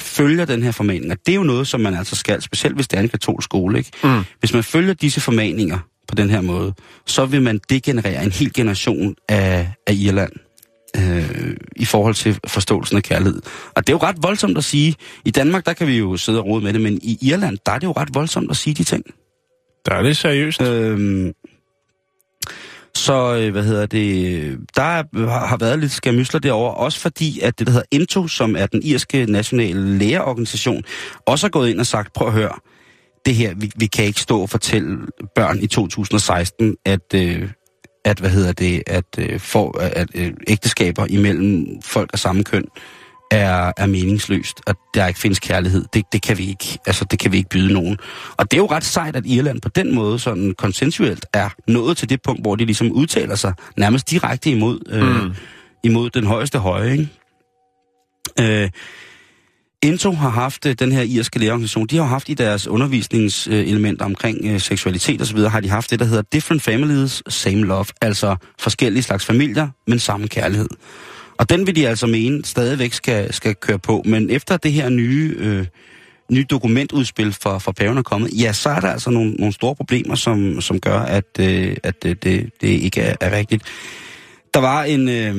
følger 0.00 0.44
den 0.44 0.62
her 0.62 0.70
formaning, 0.72 1.12
og 1.12 1.18
det 1.26 1.32
er 1.32 1.36
jo 1.36 1.42
noget, 1.42 1.68
som 1.68 1.80
man 1.80 1.94
altså 1.94 2.16
skal, 2.16 2.42
specielt 2.42 2.74
hvis 2.76 2.88
det 2.88 2.96
er 2.98 3.02
en 3.02 3.08
katolsk 3.08 3.44
skole, 3.44 3.78
ikke? 3.78 3.90
Mm. 4.04 4.24
Hvis 4.40 4.52
man 4.54 4.64
følger 4.64 4.94
disse 4.94 5.20
formaninger 5.20 5.78
på 6.08 6.14
den 6.14 6.30
her 6.30 6.40
måde, 6.40 6.74
så 7.06 7.26
vil 7.26 7.42
man 7.42 7.60
degenerere 7.70 8.24
en 8.24 8.32
hel 8.32 8.52
generation 8.52 9.14
af, 9.28 9.72
af 9.86 9.92
Irland 9.94 10.32
øh, 10.96 11.56
i 11.76 11.84
forhold 11.84 12.14
til 12.14 12.38
forståelsen 12.46 12.96
af 12.96 13.02
kærlighed. 13.02 13.42
Og 13.76 13.86
det 13.86 13.92
er 13.92 13.96
jo 13.96 14.02
ret 14.08 14.16
voldsomt 14.22 14.58
at 14.58 14.64
sige. 14.64 14.94
I 15.24 15.30
Danmark, 15.30 15.66
der 15.66 15.72
kan 15.72 15.86
vi 15.86 15.98
jo 15.98 16.16
sidde 16.16 16.38
og 16.38 16.46
rode 16.46 16.64
med 16.64 16.72
det, 16.72 16.80
men 16.80 16.98
i 17.02 17.18
Irland, 17.22 17.58
der 17.66 17.72
er 17.72 17.78
det 17.78 17.86
jo 17.86 17.92
ret 17.92 18.08
voldsomt 18.14 18.50
at 18.50 18.56
sige 18.56 18.74
de 18.74 18.84
ting. 18.84 19.04
Der 19.86 19.94
er 19.94 20.02
det 20.02 20.16
seriøst. 20.16 20.62
Øhm, 20.62 21.32
så, 22.94 23.36
øh, 23.36 23.52
hvad 23.52 23.62
hedder 23.64 23.86
det, 23.86 24.58
der 24.76 24.82
er- 24.82 25.28
har 25.28 25.46
har 25.46 25.56
været 25.56 25.78
lidt 25.78 25.92
skamysler 25.92 26.40
derover 26.40 26.70
også 26.70 27.00
fordi, 27.00 27.40
at 27.40 27.58
det, 27.58 27.66
der 27.66 27.72
hedder 27.72 27.86
INTO, 27.90 28.28
som 28.28 28.56
er 28.56 28.66
den 28.66 28.82
irske 28.82 29.26
nationale 29.26 29.98
lægerorganisation, 29.98 30.82
også 31.26 31.46
har 31.46 31.50
gået 31.50 31.70
ind 31.70 31.80
og 31.80 31.86
sagt, 31.86 32.12
prøv 32.12 32.26
at 32.28 32.34
høre, 32.34 32.52
det 33.26 33.34
her, 33.34 33.54
vi, 33.54 33.70
vi 33.76 33.86
kan 33.86 34.04
ikke 34.04 34.20
stå 34.20 34.40
og 34.40 34.50
fortælle 34.50 34.98
børn 35.34 35.58
i 35.58 35.66
2016, 35.66 36.76
at, 36.84 37.14
øh, 37.14 37.50
at 38.04 38.18
hvad 38.18 38.30
hedder 38.30 38.52
det, 38.52 38.82
at, 38.86 39.04
øh, 39.18 39.40
for, 39.40 39.78
at 39.78 40.08
øh, 40.14 40.32
ægteskaber 40.48 41.06
imellem 41.10 41.66
folk 41.82 42.10
af 42.12 42.18
samme 42.18 42.44
køn 42.44 42.64
er, 43.30 43.72
er 43.76 43.86
meningsløst, 43.86 44.60
at 44.66 44.76
der 44.94 45.06
ikke 45.06 45.20
findes 45.20 45.38
kærlighed. 45.40 45.84
Det, 45.94 46.04
det, 46.12 46.22
kan 46.22 46.38
vi 46.38 46.48
ikke, 46.48 46.78
altså, 46.86 47.04
det 47.10 47.18
kan 47.18 47.32
vi 47.32 47.36
ikke 47.36 47.48
byde 47.48 47.72
nogen. 47.72 47.98
Og 48.36 48.50
det 48.50 48.56
er 48.56 48.60
jo 48.60 48.66
ret 48.66 48.84
sejt, 48.84 49.16
at 49.16 49.26
Irland 49.26 49.60
på 49.60 49.68
den 49.68 49.94
måde 49.94 50.18
sådan 50.18 50.54
konsensuelt 50.58 51.26
er 51.32 51.48
nået 51.68 51.96
til 51.96 52.08
det 52.10 52.22
punkt, 52.22 52.42
hvor 52.42 52.56
de 52.56 52.64
ligesom 52.64 52.92
udtaler 52.92 53.34
sig 53.34 53.52
nærmest 53.76 54.10
direkte 54.10 54.50
imod, 54.50 54.80
øh, 54.88 55.24
Mm. 55.24 55.34
imod 55.84 56.10
den 56.10 56.26
højeste 56.26 56.58
høje. 56.58 56.92
Ikke? 56.92 57.08
Øh, 58.40 58.70
Into 59.84 60.12
har 60.12 60.28
haft, 60.28 60.66
øh, 60.66 60.74
den 60.78 60.92
her 60.92 61.02
irske 61.02 61.38
læreorganisation, 61.38 61.86
de 61.86 61.96
har 61.96 62.04
haft 62.04 62.28
i 62.28 62.34
deres 62.34 62.66
undervisningselementer 62.66 64.04
omkring 64.04 64.38
øh, 64.44 64.60
seksualitet 64.60 65.22
osv., 65.22 65.38
har 65.38 65.60
de 65.60 65.68
haft 65.68 65.90
det, 65.90 65.98
der 65.98 66.04
hedder 66.04 66.22
Different 66.32 66.62
Families, 66.62 67.22
Same 67.28 67.64
Love, 67.64 67.86
altså 68.00 68.36
forskellige 68.58 69.02
slags 69.02 69.24
familier, 69.24 69.68
men 69.86 69.98
samme 69.98 70.28
kærlighed. 70.28 70.68
Og 71.38 71.50
den 71.50 71.66
vil 71.66 71.76
de 71.76 71.88
altså 71.88 72.06
mene 72.06 72.44
stadigvæk 72.44 72.92
skal, 72.92 73.32
skal 73.32 73.54
køre 73.54 73.78
på, 73.78 74.02
men 74.04 74.30
efter 74.30 74.56
det 74.56 74.72
her 74.72 74.88
nye, 74.88 75.34
øh, 75.38 75.66
nye 76.30 76.44
dokumentudspil 76.50 77.32
fra, 77.32 77.58
fra 77.58 77.72
paven 77.72 77.98
er 77.98 78.02
kommet, 78.02 78.30
ja, 78.40 78.52
så 78.52 78.68
er 78.68 78.80
der 78.80 78.88
altså 78.88 79.10
nogle, 79.10 79.32
nogle 79.32 79.52
store 79.52 79.74
problemer, 79.74 80.14
som, 80.14 80.60
som 80.60 80.80
gør, 80.80 80.98
at, 80.98 81.38
øh, 81.40 81.76
at 81.82 81.96
øh, 82.06 82.16
det, 82.22 82.50
det 82.60 82.68
ikke 82.68 83.00
er, 83.00 83.16
er 83.20 83.36
rigtigt. 83.36 83.62
Der 84.54 84.60
var 84.60 84.84
en, 84.84 85.08
øh, 85.08 85.34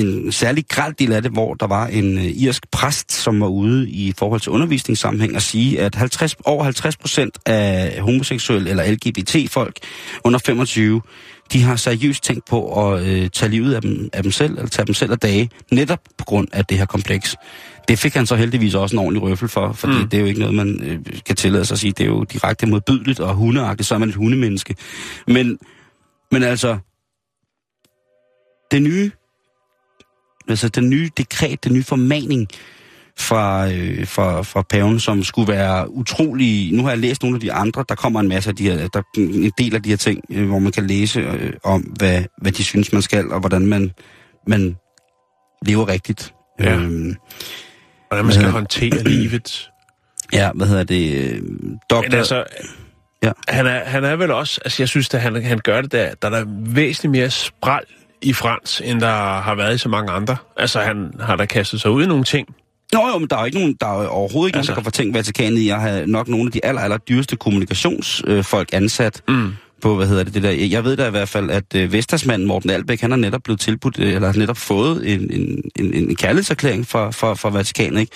en 0.00 0.32
særlig 0.32 0.64
grad 0.68 0.92
del 0.92 1.12
af 1.12 1.22
det, 1.22 1.32
hvor 1.32 1.54
der 1.54 1.66
var 1.66 1.86
en 1.86 2.18
øh, 2.18 2.24
irsk 2.24 2.70
præst, 2.70 3.12
som 3.12 3.40
var 3.40 3.46
ude 3.46 3.90
i 3.90 4.12
forhold 4.18 4.40
til 4.40 4.52
undervisningssammenhæng 4.52 5.34
og 5.34 5.42
sige, 5.42 5.80
at 5.80 5.94
50, 5.94 6.36
over 6.44 6.64
50 6.64 6.96
procent 6.96 7.38
af 7.46 8.00
homoseksuelle 8.00 8.70
eller 8.70 8.90
LGBT-folk 8.90 9.78
under 10.24 10.38
25, 10.38 11.02
de 11.52 11.62
har 11.62 11.76
seriøst 11.76 12.24
tænkt 12.24 12.44
på 12.48 12.90
at 12.90 13.06
øh, 13.06 13.30
tage 13.30 13.50
livet 13.50 13.74
af 13.74 13.82
dem, 13.82 14.10
af 14.12 14.22
dem 14.22 14.32
selv, 14.32 14.52
eller 14.52 14.68
tage 14.68 14.86
dem 14.86 14.94
selv 14.94 15.12
af 15.12 15.18
dage, 15.18 15.50
netop 15.72 16.00
på 16.18 16.24
grund 16.24 16.48
af 16.52 16.64
det 16.64 16.78
her 16.78 16.86
kompleks. 16.86 17.36
Det 17.88 17.98
fik 17.98 18.14
han 18.14 18.26
så 18.26 18.36
heldigvis 18.36 18.74
også 18.74 18.96
en 18.96 19.00
ordentlig 19.00 19.22
røffel 19.22 19.48
for, 19.48 19.72
fordi 19.72 19.98
mm. 19.98 20.08
det 20.08 20.16
er 20.16 20.20
jo 20.20 20.26
ikke 20.26 20.40
noget, 20.40 20.54
man 20.54 20.80
øh, 20.82 20.98
kan 21.26 21.36
tillade 21.36 21.64
sig 21.64 21.74
at 21.74 21.78
sige. 21.78 21.92
Det 21.92 22.04
er 22.04 22.08
jo 22.08 22.24
direkte 22.24 22.66
modbydeligt 22.66 23.20
og 23.20 23.34
hundeagtigt, 23.34 23.88
så 23.88 23.94
er 23.94 23.98
man 23.98 24.08
et 24.08 24.14
hundemenneske. 24.14 24.76
Men, 25.26 25.58
men 26.32 26.42
altså, 26.42 26.78
det 28.70 28.82
nye, 28.82 29.10
altså 30.48 30.68
den 30.68 30.90
nye 30.90 31.10
dekret, 31.16 31.64
den 31.64 31.72
nye 31.72 31.82
formaning 31.82 32.48
fra, 33.18 33.70
øh, 33.72 34.06
fra, 34.06 34.42
fra 34.42 34.62
paven, 34.62 35.00
som 35.00 35.22
skulle 35.22 35.52
være 35.52 35.90
utrolig... 35.90 36.72
Nu 36.72 36.82
har 36.82 36.90
jeg 36.90 36.98
læst 36.98 37.22
nogle 37.22 37.36
af 37.36 37.40
de 37.40 37.52
andre, 37.52 37.84
der 37.88 37.94
kommer 37.94 38.20
en 38.20 38.28
masse 38.28 38.50
af 38.50 38.56
de 38.56 38.70
her, 38.70 38.88
der, 38.88 39.02
en 39.16 39.52
del 39.58 39.74
af 39.74 39.82
de 39.82 39.88
her 39.88 39.96
ting, 39.96 40.24
øh, 40.30 40.48
hvor 40.48 40.58
man 40.58 40.72
kan 40.72 40.86
læse 40.86 41.20
øh, 41.20 41.52
om, 41.64 41.80
hvad, 41.82 42.24
hvad 42.42 42.52
de 42.52 42.64
synes, 42.64 42.92
man 42.92 43.02
skal, 43.02 43.32
og 43.32 43.40
hvordan 43.40 43.66
man, 43.66 43.92
man 44.46 44.76
lever 45.66 45.88
rigtigt. 45.88 46.34
Ja. 46.60 46.74
Øhm, 46.74 47.14
Hvordan 48.08 48.24
man 48.24 48.32
skal 48.34 48.44
Hvad? 48.44 48.52
håndtere 48.52 49.02
livet. 49.12 49.70
ja, 50.32 50.50
hvad 50.54 50.66
hedder 50.66 50.84
det? 50.84 51.40
Doktor... 51.90 52.10
Men 52.10 52.18
altså, 52.18 52.44
Ja. 53.22 53.32
han, 53.48 53.66
er, 53.66 53.84
han 53.84 54.04
er 54.04 54.16
vel 54.16 54.30
også, 54.30 54.60
altså 54.64 54.82
jeg 54.82 54.88
synes, 54.88 55.14
at 55.14 55.20
han, 55.20 55.42
han 55.44 55.58
gør 55.58 55.80
det 55.80 55.92
der, 55.92 56.14
der 56.14 56.28
er 56.30 56.32
der 56.38 56.44
væsentligt 56.74 57.10
mere 57.12 57.30
spral 57.30 57.84
i 58.26 58.32
Frans, 58.32 58.82
end 58.84 59.00
der 59.00 59.40
har 59.40 59.54
været 59.54 59.74
i 59.74 59.78
så 59.78 59.88
mange 59.88 60.12
andre. 60.12 60.36
Altså 60.56 60.80
han 60.80 61.12
har 61.20 61.36
da 61.36 61.44
kastet 61.44 61.80
sig 61.80 61.90
ud 61.90 62.04
i 62.04 62.06
nogle 62.06 62.24
ting. 62.24 62.48
Nå 62.92 63.08
jo, 63.12 63.18
men 63.18 63.28
der 63.30 63.36
er 63.36 63.44
ikke 63.44 63.58
nogen, 63.58 63.76
der 63.80 63.86
er 63.86 64.06
overhovedet 64.06 64.48
ikke 64.48 64.58
altså. 64.58 64.72
Altså. 64.72 64.72
nogen, 64.72 64.76
der 64.76 64.82
kan 64.82 64.84
fortænke 64.84 65.14
Vatikanet 65.14 65.58
i 65.58 65.68
at 65.68 65.80
have 65.80 66.06
nok 66.06 66.28
nogle 66.28 66.46
af 66.46 66.52
de 66.52 66.64
aller, 66.64 66.80
aller 66.80 66.96
dyreste 66.96 67.36
kommunikationsfolk 67.36 68.68
øh, 68.72 68.76
ansat 68.76 69.22
Mm. 69.28 69.52
på, 69.82 69.96
hvad 69.96 70.06
hedder 70.06 70.24
det, 70.24 70.34
det 70.34 70.42
der. 70.42 70.50
Jeg 70.50 70.84
ved 70.84 70.96
da 70.96 71.06
i 71.06 71.10
hvert 71.10 71.28
fald, 71.28 71.50
at 71.50 71.74
øh, 71.76 71.92
Vestasmanden 71.92 72.48
Morten 72.48 72.70
Albæk, 72.70 73.00
han 73.00 73.10
har 73.10 73.18
netop 73.18 73.42
blevet 73.42 73.60
tilbudt, 73.60 74.00
øh, 74.00 74.14
eller 74.14 74.32
netop 74.32 74.56
fået 74.56 75.14
en, 75.14 75.30
en, 75.32 75.62
en, 75.76 75.94
en 75.94 76.16
kærlighedserklæring 76.16 76.86
fra, 76.86 77.10
fra, 77.10 77.34
fra 77.34 77.50
Vatikanet, 77.50 78.00
ikke? 78.00 78.12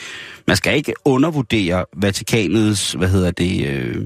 Man 0.47 0.57
skal 0.57 0.77
ikke 0.77 0.95
undervurdere 1.05 1.85
Vatikanets, 1.97 2.93
hvad 2.93 3.09
hedder 3.09 3.31
det, 3.31 3.67
øh, 3.67 3.97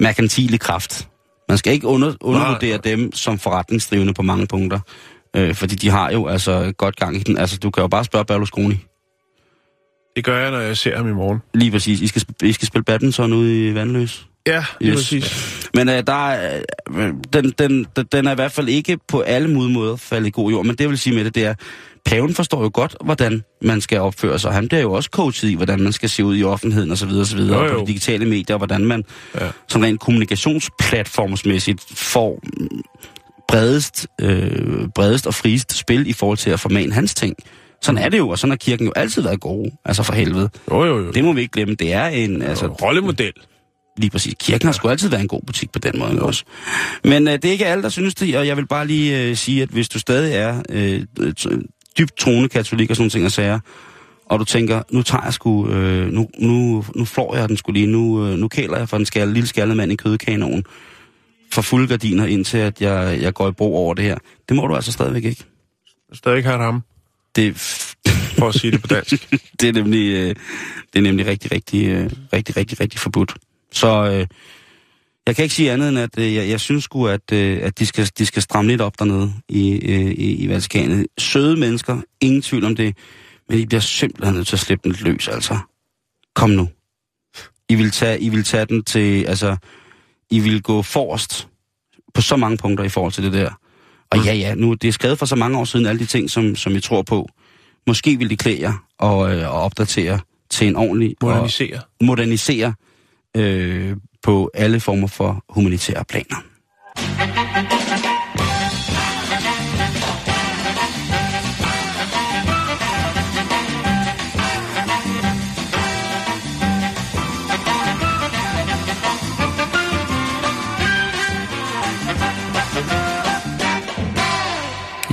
merkantile 0.00 0.58
kraft. 0.58 1.08
Man 1.48 1.58
skal 1.58 1.72
ikke 1.72 1.86
under, 1.86 2.14
undervurdere 2.20 2.78
nej. 2.84 2.94
dem 2.96 3.12
som 3.12 3.38
forretningsdrivende 3.38 4.14
på 4.14 4.22
mange 4.22 4.46
punkter. 4.46 4.80
Øh, 5.36 5.54
fordi 5.54 5.74
de 5.74 5.88
har 5.90 6.10
jo 6.12 6.26
altså 6.26 6.72
godt 6.76 6.96
gang 6.96 7.16
i 7.16 7.18
den. 7.18 7.38
Altså, 7.38 7.58
du 7.58 7.70
kan 7.70 7.80
jo 7.80 7.88
bare 7.88 8.04
spørge 8.04 8.24
Berlusconi. 8.24 8.76
Det 10.16 10.24
gør 10.24 10.38
jeg, 10.42 10.50
når 10.50 10.58
jeg 10.60 10.76
ser 10.76 10.96
ham 10.96 11.08
i 11.08 11.12
morgen. 11.12 11.38
Lige 11.54 11.70
præcis. 11.70 12.00
I 12.00 12.06
skal, 12.06 12.22
I 12.42 12.52
skal 12.52 12.68
spille 12.68 12.84
badminton 12.84 13.32
ude 13.32 13.68
i 13.68 13.74
Vandløs. 13.74 14.26
Ja, 14.46 14.64
lige 14.80 14.90
Yes. 14.92 14.98
præcis. 14.98 15.68
Men 15.74 15.88
øh, 15.88 16.02
der 16.06 16.28
er, 16.28 16.60
øh, 16.96 17.12
den, 17.32 17.50
den, 17.58 17.86
den- 18.12 18.26
er 18.26 18.32
i 18.32 18.34
hvert 18.34 18.52
fald 18.52 18.68
ikke 18.68 18.98
på 19.08 19.20
alle 19.20 19.48
måder 19.48 19.96
faldet 19.96 20.26
i 20.26 20.30
god 20.30 20.50
jord. 20.50 20.64
Men 20.66 20.76
det 20.76 20.88
vil 20.88 20.98
sige 20.98 21.14
med 21.16 21.24
det, 21.24 21.34
det 21.34 21.44
er, 21.44 21.54
paven 22.04 22.34
forstår 22.34 22.62
jo 22.62 22.70
godt, 22.74 22.96
hvordan 23.04 23.42
man 23.62 23.80
skal 23.80 24.00
opføre 24.00 24.38
sig. 24.38 24.52
Han 24.52 24.68
bliver 24.68 24.80
jo 24.82 24.92
også 24.92 25.08
coachet 25.12 25.48
i, 25.50 25.54
hvordan 25.54 25.80
man 25.82 25.92
skal 25.92 26.08
se 26.10 26.24
ud 26.24 26.36
i 26.36 26.44
offentligheden 26.44 26.90
osv. 26.92 27.08
osv. 27.10 27.38
Jo, 27.38 27.58
Og 27.58 27.68
jo. 27.68 27.72
på 27.74 27.80
de 27.80 27.86
digitale 27.86 28.24
medier, 28.26 28.54
og 28.54 28.58
hvordan 28.58 28.84
man 28.84 29.04
Ja. 29.40 29.48
sådan 29.68 29.84
rent 29.86 30.00
kommunikationsplatformsmæssigt 30.00 31.84
får 31.94 32.42
bredest, 33.48 34.06
øh, 34.20 34.88
bredest 34.94 35.26
og 35.26 35.34
friest 35.34 35.76
spil 35.76 36.06
i 36.06 36.12
forhold 36.12 36.38
til 36.38 36.50
at 36.50 36.60
formane 36.60 36.92
hans 36.92 37.14
ting. 37.14 37.36
Sådan 37.82 38.02
er 38.02 38.08
det 38.08 38.18
jo, 38.18 38.28
og 38.28 38.38
sådan 38.38 38.50
har 38.50 38.56
kirken 38.56 38.86
jo 38.86 38.92
altid 38.96 39.22
været 39.22 39.40
gode. 39.40 39.70
Altså 39.84 40.02
for 40.02 40.12
helvede. 40.12 40.50
Jo, 40.70 40.84
jo, 40.84 40.98
jo. 40.98 41.10
Det 41.10 41.24
må 41.24 41.32
vi 41.32 41.40
ikke 41.40 41.52
glemme. 41.52 41.74
Det 41.74 41.92
er 41.92 42.06
en... 42.06 42.42
Altså, 42.42 42.64
Altså, 42.66 42.66
rollemodel. 42.86 43.32
Lige 43.98 44.10
præcis. 44.10 44.34
Kirken 44.40 44.66
har 44.66 44.72
sgu 44.72 44.88
altid 44.88 45.08
været 45.08 45.22
en 45.22 45.28
god 45.28 45.40
butik 45.46 45.72
på 45.72 45.78
den 45.78 45.98
måde 45.98 46.10
ikke 46.12 46.22
også. 46.22 46.44
Men 47.04 47.28
øh, 47.28 47.34
det 47.34 47.44
er 47.44 47.52
ikke 47.52 47.66
alle, 47.66 47.82
der 47.82 47.88
synes 47.88 48.14
det, 48.14 48.36
og 48.36 48.46
jeg 48.46 48.56
vil 48.56 48.66
bare 48.66 48.86
lige 48.86 49.22
øh, 49.22 49.36
sige, 49.36 49.62
at 49.62 49.68
hvis 49.68 49.88
du 49.88 49.98
stadig 49.98 50.34
er 50.34 50.62
øh, 50.70 51.02
dybt 51.98 52.16
troende 52.16 52.48
katolik 52.48 52.90
og 52.90 52.96
sådan 52.96 53.10
ting 53.10 53.24
og 53.24 53.32
sager, 53.32 53.58
og 54.26 54.38
du 54.38 54.44
tænker, 54.44 54.82
nu 54.90 55.02
tager 55.02 55.24
jeg 55.24 55.32
sgu, 55.32 55.68
øh, 55.68 56.12
nu, 56.12 56.28
nu, 56.38 56.84
nu 56.94 57.04
flår 57.04 57.36
jeg 57.36 57.48
den 57.48 57.56
sgu 57.56 57.72
lige, 57.72 57.86
nu, 57.86 58.26
øh, 58.26 58.38
nu 58.38 58.48
kæler 58.48 58.78
jeg 58.78 58.88
for 58.88 58.96
en 58.96 59.06
skal, 59.06 59.28
lille 59.28 59.46
skaldet 59.46 59.76
mand 59.76 59.92
i 59.92 59.96
kødkanonen, 59.96 60.64
for 61.56 61.62
fulde 61.62 61.88
gardiner, 61.88 62.26
indtil 62.26 62.58
at 62.58 62.80
jeg, 62.80 63.18
jeg 63.20 63.34
går 63.34 63.48
i 63.48 63.52
bro 63.52 63.76
over 63.76 63.94
det 63.94 64.04
her. 64.04 64.18
Det 64.48 64.56
må 64.56 64.66
du 64.66 64.74
altså 64.74 64.92
stadigvæk 64.92 65.24
ikke. 65.24 65.44
Stadig 66.12 66.44
har 66.44 66.62
ham, 66.62 66.82
Det, 67.36 67.56
for 68.38 68.48
at 68.48 68.54
sige 68.54 68.70
det 68.70 68.80
på 68.80 68.86
dansk. 68.86 69.30
det 69.60 69.68
er 69.68 69.72
nemlig, 69.72 70.12
øh, 70.12 70.34
det 70.92 70.98
er 70.98 71.00
nemlig 71.00 71.26
rigtig, 71.26 71.52
rigtig, 71.52 71.86
øh, 71.86 72.10
rigtig, 72.32 72.56
rigtig, 72.56 72.80
rigtig 72.80 73.00
forbudt. 73.00 73.34
Så 73.72 73.88
øh, 73.88 74.26
jeg 75.26 75.36
kan 75.36 75.42
ikke 75.42 75.54
sige 75.54 75.72
andet 75.72 75.88
end, 75.88 75.98
at 75.98 76.18
øh, 76.18 76.34
jeg, 76.34 76.48
jeg 76.48 76.60
synes 76.60 76.84
sgu, 76.84 77.06
at, 77.06 77.32
øh, 77.32 77.58
at 77.62 77.78
de, 77.78 77.86
skal, 77.86 78.10
de 78.18 78.26
skal 78.26 78.42
stramme 78.42 78.70
lidt 78.70 78.80
op 78.80 78.98
dernede 78.98 79.32
i, 79.48 79.72
øh, 79.72 80.10
i, 80.10 80.44
i 80.44 80.48
Vatikanet. 80.48 81.06
Søde 81.18 81.56
mennesker, 81.56 82.00
ingen 82.20 82.42
tvivl 82.42 82.64
om 82.64 82.76
det, 82.76 82.96
men 83.48 83.58
I 83.58 83.66
bliver 83.66 83.80
simpelthen 83.80 84.34
nødt 84.34 84.46
til 84.46 84.56
at 84.56 84.60
slippe 84.60 84.88
den 84.88 84.96
løs, 85.00 85.28
altså. 85.28 85.58
Kom 86.34 86.50
nu. 86.50 86.68
I 87.68 87.74
vil 87.74 87.90
tage, 87.90 88.20
I 88.20 88.28
vil 88.28 88.44
tage 88.44 88.66
den 88.66 88.84
til, 88.84 89.24
altså, 89.24 89.56
I 90.30 90.40
vil 90.40 90.62
gå 90.62 90.82
forrest 90.82 91.48
på 92.14 92.20
så 92.20 92.36
mange 92.36 92.56
punkter 92.56 92.84
i 92.84 92.88
forhold 92.88 93.12
til 93.12 93.24
det 93.24 93.32
der. 93.32 93.50
Og 94.10 94.24
ja, 94.24 94.34
ja, 94.34 94.54
nu 94.54 94.74
det 94.74 94.88
er 94.88 94.92
skrevet 94.92 95.18
for 95.18 95.26
så 95.26 95.36
mange 95.36 95.58
år 95.58 95.64
siden, 95.64 95.86
alle 95.86 95.98
de 95.98 96.06
ting, 96.06 96.30
som, 96.30 96.56
som 96.56 96.76
I 96.76 96.80
tror 96.80 97.02
på. 97.02 97.28
Måske 97.86 98.18
vil 98.18 98.30
de 98.30 98.36
klæde 98.36 98.60
jer 98.60 98.84
og, 98.98 99.34
øh, 99.34 99.54
og 99.54 99.60
opdatere 99.60 100.20
til 100.50 100.66
en 100.66 100.76
ordentlig 100.76 101.14
Modernisere. 101.22 101.76
og 102.00 102.06
modernisere 102.06 102.74
øh, 103.36 103.96
på 104.22 104.50
alle 104.54 104.80
former 104.80 105.06
for 105.06 105.44
humanitære 105.48 106.04
planer. 106.04 107.45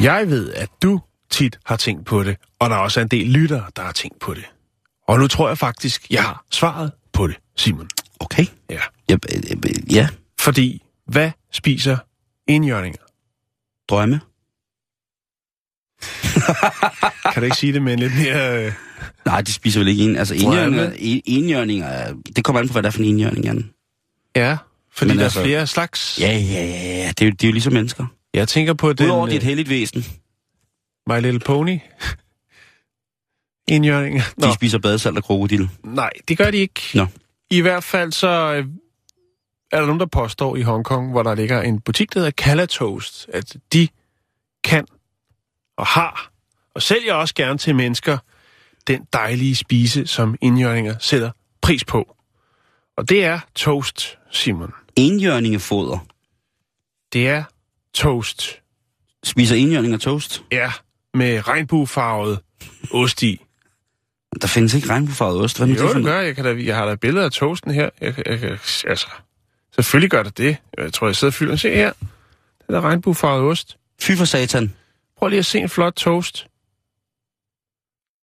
Jeg 0.04 0.30
ved, 0.30 0.54
at 0.54 0.70
du 0.82 1.00
tit 1.30 1.60
har 1.66 1.76
tænkt 1.76 2.06
på 2.06 2.24
det, 2.24 2.38
og 2.60 2.70
der 2.70 2.76
er 2.76 2.80
også 2.80 3.00
en 3.00 3.08
del 3.08 3.28
lyttere, 3.28 3.66
der 3.76 3.82
har 3.84 3.92
tænkt 3.92 4.20
på 4.20 4.34
det. 4.34 4.44
Og 5.08 5.20
nu 5.20 5.28
tror 5.28 5.48
jeg 5.48 5.58
faktisk, 5.58 6.08
jeg 6.10 6.24
har 6.24 6.44
svaret 6.52 6.92
på 7.14 7.28
det, 7.28 7.36
Simon. 7.58 7.90
Okay. 8.20 8.46
Ja. 8.70 8.80
Ja, 9.10 9.18
ja. 9.92 10.08
Fordi, 10.40 10.82
hvad 11.08 11.32
spiser 11.52 11.98
enhjørninger? 12.48 13.00
drømme. 13.90 14.22
Kan 17.34 17.42
du 17.42 17.46
ikke 17.46 17.58
sige 17.58 17.74
det 17.74 17.82
med 17.82 17.94
en 17.94 18.00
lidt 18.00 18.16
mere... 18.18 18.66
Øh... 18.66 18.74
Nej, 19.26 19.42
de 19.42 19.54
spiser 19.54 19.80
vel 19.80 19.88
ikke 19.88 20.04
en. 20.04 20.16
Altså 20.16 20.34
enhjørninger, 20.36 20.92
en- 20.96 21.22
enhjørninger, 21.26 21.88
er- 21.88 22.14
det 22.36 22.44
kommer 22.44 22.60
an 22.62 22.68
på, 22.68 22.72
hvad 22.72 22.84
det 22.84 22.88
er 22.88 22.92
for 22.92 23.00
en 23.00 23.06
enhjørning, 23.06 23.46
Jan. 23.46 23.70
Ja, 24.36 24.58
fordi 24.94 25.10
Men 25.12 25.18
der 25.18 25.24
altså- 25.24 25.40
er 25.40 25.44
flere 25.44 25.68
slags. 25.68 26.20
Ja, 26.22 26.32
ja, 26.32 26.66
ja, 26.66 26.98
ja. 26.98 27.08
Det 27.10 27.22
er, 27.22 27.26
jo, 27.26 27.32
det 27.32 27.44
er 27.44 27.48
jo 27.48 27.52
ligesom 27.52 27.74
mennesker. 27.74 28.06
Jeg 28.34 28.48
tænker 28.48 28.74
på 28.74 28.94
den... 28.94 29.06
Udover 29.06 29.28
er 29.28 29.32
et 29.32 29.36
øh, 29.36 29.42
heldigt 29.42 29.70
væsen. 29.70 30.04
My 31.08 31.22
Little 31.22 31.40
Pony. 31.40 31.80
Enhjørninger. 33.68 34.22
Nå, 34.38 34.48
De 34.48 34.54
spiser 34.54 34.80
badesalt 34.80 35.18
og 35.18 35.24
krokodil. 35.24 35.70
nej, 35.84 36.10
det 36.28 36.38
gør 36.38 36.52
de 36.52 36.58
ikke. 36.58 36.82
Nå. 36.96 37.06
I 37.50 37.62
hvert 37.62 37.84
fald 37.84 38.12
så 38.12 38.28
øh, 38.28 38.66
er 39.72 39.80
der 39.80 39.86
nogen, 39.86 40.00
der 40.00 40.06
påstår 40.06 40.56
i 40.56 40.62
Hongkong, 40.62 41.12
hvor 41.12 41.24
der 41.24 41.36
ligger 41.36 41.62
en 41.62 41.82
butik, 41.82 42.14
der 42.14 42.20
hedder 42.20 42.32
Kala 42.32 42.66
Toast, 42.66 43.30
at 43.34 43.56
de 43.74 43.88
kan 44.64 44.86
og 45.78 45.86
har, 45.86 46.32
og 46.76 46.82
sælger 46.82 47.14
også 47.14 47.36
gerne 47.36 47.58
til 47.58 47.76
mennesker, 47.76 48.18
den 48.88 49.08
dejlige 49.14 49.56
spise, 49.56 50.08
som 50.08 50.36
indjørninger 50.42 50.96
sætter 51.00 51.32
pris 51.62 51.86
på. 51.86 52.16
Og 52.98 53.10
det 53.10 53.26
er 53.26 53.40
toast, 53.56 54.18
Simon. 54.32 54.74
Enhjørningefoder. 54.96 56.06
Det 57.14 57.28
er 57.28 57.44
toast. 57.94 58.60
Spiser 59.24 59.56
enhjørninger 59.56 59.98
toast? 59.98 60.44
Ja, 60.52 60.72
med 61.14 61.48
regnbuefarvet 61.48 62.40
ost 62.92 63.24
i. 63.24 63.42
Der 64.42 64.48
findes 64.48 64.74
ikke 64.74 64.90
regnbuefarvet 64.90 65.42
ost. 65.42 65.58
Hvad 65.58 65.68
Jo, 65.68 65.88
det 65.88 65.96
det 65.96 66.04
gør 66.04 66.20
jeg. 66.20 66.36
Kan 66.36 66.46
da, 66.46 66.64
jeg 66.66 66.76
har 66.76 66.86
da 66.86 66.96
billeder 66.96 67.26
af 67.26 67.32
toasten 67.32 67.72
her. 67.72 67.90
Jeg, 68.02 68.28
jeg, 68.28 68.42
jeg, 68.44 68.52
altså, 68.88 69.08
selvfølgelig 69.76 70.10
gør 70.12 70.24
det 70.24 70.38
det. 70.38 70.58
Jeg 70.78 70.94
tror, 70.94 71.08
jeg 71.08 71.16
sidder 71.16 71.30
og 71.32 71.34
fylder. 71.36 71.56
Se 71.56 71.70
her. 71.76 71.94
Det 72.68 72.76
er 72.76 72.82
regnbuefarvet 72.82 73.44
ost. 73.52 73.78
Fy 74.02 74.12
for 74.18 74.26
satan. 74.26 74.74
Prøv 75.18 75.30
lige 75.30 75.40
at 75.40 75.46
se 75.46 75.60
en 75.60 75.70
flot 75.70 75.94
toast. 75.94 76.48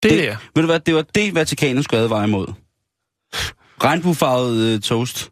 Det, 0.02 0.10
Det- 0.10 0.18
det 0.18 0.28
der. 0.28 0.36
Ved 0.54 0.62
du 0.62 0.66
hvad, 0.66 0.80
det 0.80 0.94
var 0.94 1.02
det, 1.02 1.34
Vatikanet 1.34 1.84
skulle 1.84 2.00
advare 2.02 2.24
imod. 2.24 2.46
Regnbuefarvet 3.84 4.74
øh, 4.74 4.80
toast. 4.80 5.30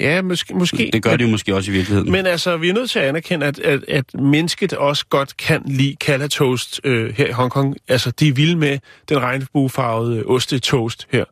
Ja, 0.00 0.22
måske. 0.22 0.54
måske. 0.54 0.90
Det 0.92 1.02
gør 1.02 1.16
de 1.16 1.24
jo 1.24 1.30
måske 1.30 1.54
også 1.54 1.70
i 1.70 1.74
virkeligheden. 1.74 2.12
Men 2.12 2.26
altså, 2.26 2.56
vi 2.56 2.68
er 2.68 2.72
nødt 2.72 2.90
til 2.90 2.98
at 2.98 3.04
anerkende, 3.04 3.46
at, 3.46 3.58
at, 3.58 3.84
at 3.88 4.14
mennesket 4.14 4.72
også 4.72 5.06
godt 5.06 5.36
kan 5.36 5.62
lide 5.66 5.96
kalatoast 5.96 6.80
øh, 6.84 7.14
her 7.16 7.26
i 7.26 7.32
Hongkong. 7.32 7.76
Altså, 7.88 8.10
de 8.10 8.28
er 8.28 8.32
vilde 8.32 8.56
med 8.56 8.78
den 9.08 9.18
regnbuefarvede 9.18 10.18
øh, 10.18 10.24
ostetoast 10.26 11.06
her. 11.10 11.24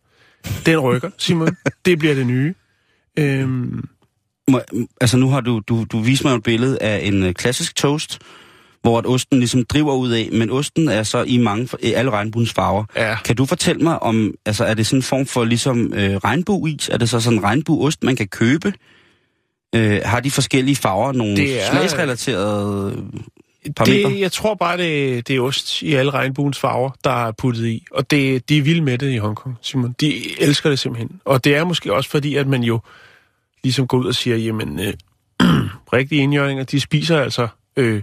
Den 0.66 0.78
rykker, 0.78 1.10
Simon. 1.18 1.56
det 1.84 1.98
bliver 1.98 2.14
det 2.14 2.26
nye. 2.26 2.54
Øhm, 3.18 3.88
Må, 4.50 4.60
altså 5.00 5.16
nu 5.16 5.28
har 5.28 5.40
du, 5.40 5.62
du, 5.68 5.86
du 5.92 6.00
vist 6.00 6.24
mig 6.24 6.34
et 6.34 6.42
billede 6.42 6.82
af 6.82 7.06
en 7.06 7.22
øh, 7.22 7.34
klassisk 7.34 7.76
toast, 7.76 8.18
hvor 8.82 8.98
at 8.98 9.06
osten 9.06 9.38
ligesom 9.38 9.64
driver 9.64 9.94
ud 9.94 10.10
af, 10.10 10.28
men 10.32 10.50
osten 10.50 10.88
er 10.88 11.02
så 11.02 11.22
i 11.22 11.36
mange 11.38 11.68
i 11.82 11.92
alle 11.92 12.10
regnbuens 12.10 12.52
farver. 12.52 12.84
ja, 12.96 13.16
Kan 13.24 13.36
du 13.36 13.44
fortælle 13.46 13.82
mig 13.82 14.02
om, 14.02 14.34
altså 14.46 14.64
er 14.64 14.74
det 14.74 14.86
sådan 14.86 14.98
en 14.98 15.02
form 15.02 15.26
for 15.26 15.44
ligesom 15.44 15.92
øh, 15.94 16.16
regnbueis? 16.16 16.88
Er 16.88 16.96
det 16.96 17.08
så 17.08 17.20
sådan 17.20 17.38
en 17.38 17.44
regnbueost, 17.44 18.02
man 18.04 18.16
kan 18.16 18.28
købe? 18.28 18.72
Øh, 19.74 20.00
har 20.04 20.20
de 20.20 20.30
forskellige 20.30 20.76
farver 20.76 21.12
nogle 21.12 21.36
Det 21.36 21.62
er- 21.62 21.70
smagsrelaterede 21.70 23.04
parametre? 23.76 24.10
det, 24.10 24.20
jeg 24.20 24.32
tror 24.32 24.54
bare, 24.54 24.76
det, 24.76 25.28
det 25.28 25.36
er 25.36 25.40
ost 25.40 25.82
i 25.82 25.94
alle 25.94 26.10
regnbuens 26.10 26.58
farver, 26.58 26.90
der 27.04 27.26
er 27.26 27.32
puttet 27.32 27.66
i. 27.66 27.84
Og 27.90 28.10
det, 28.10 28.48
de 28.48 28.58
er 28.58 28.62
vilde 28.62 28.80
med 28.82 28.98
det 28.98 29.12
i 29.12 29.16
Hongkong, 29.16 29.56
Simon. 29.62 29.94
De 30.00 30.40
elsker 30.40 30.70
det 30.70 30.78
simpelthen. 30.78 31.20
Og 31.24 31.44
det 31.44 31.56
er 31.56 31.64
måske 31.64 31.92
også 31.94 32.10
fordi, 32.10 32.34
at 32.36 32.46
man 32.46 32.62
jo 32.62 32.80
ligesom 33.64 33.86
går 33.86 33.98
ud 33.98 34.06
og 34.06 34.14
siger, 34.14 34.36
jamen, 34.36 34.80
øh, 34.80 34.92
rigtige 35.92 36.22
indjørninger, 36.22 36.64
de 36.64 36.80
spiser 36.80 37.20
altså 37.20 37.48
øh, 37.76 38.02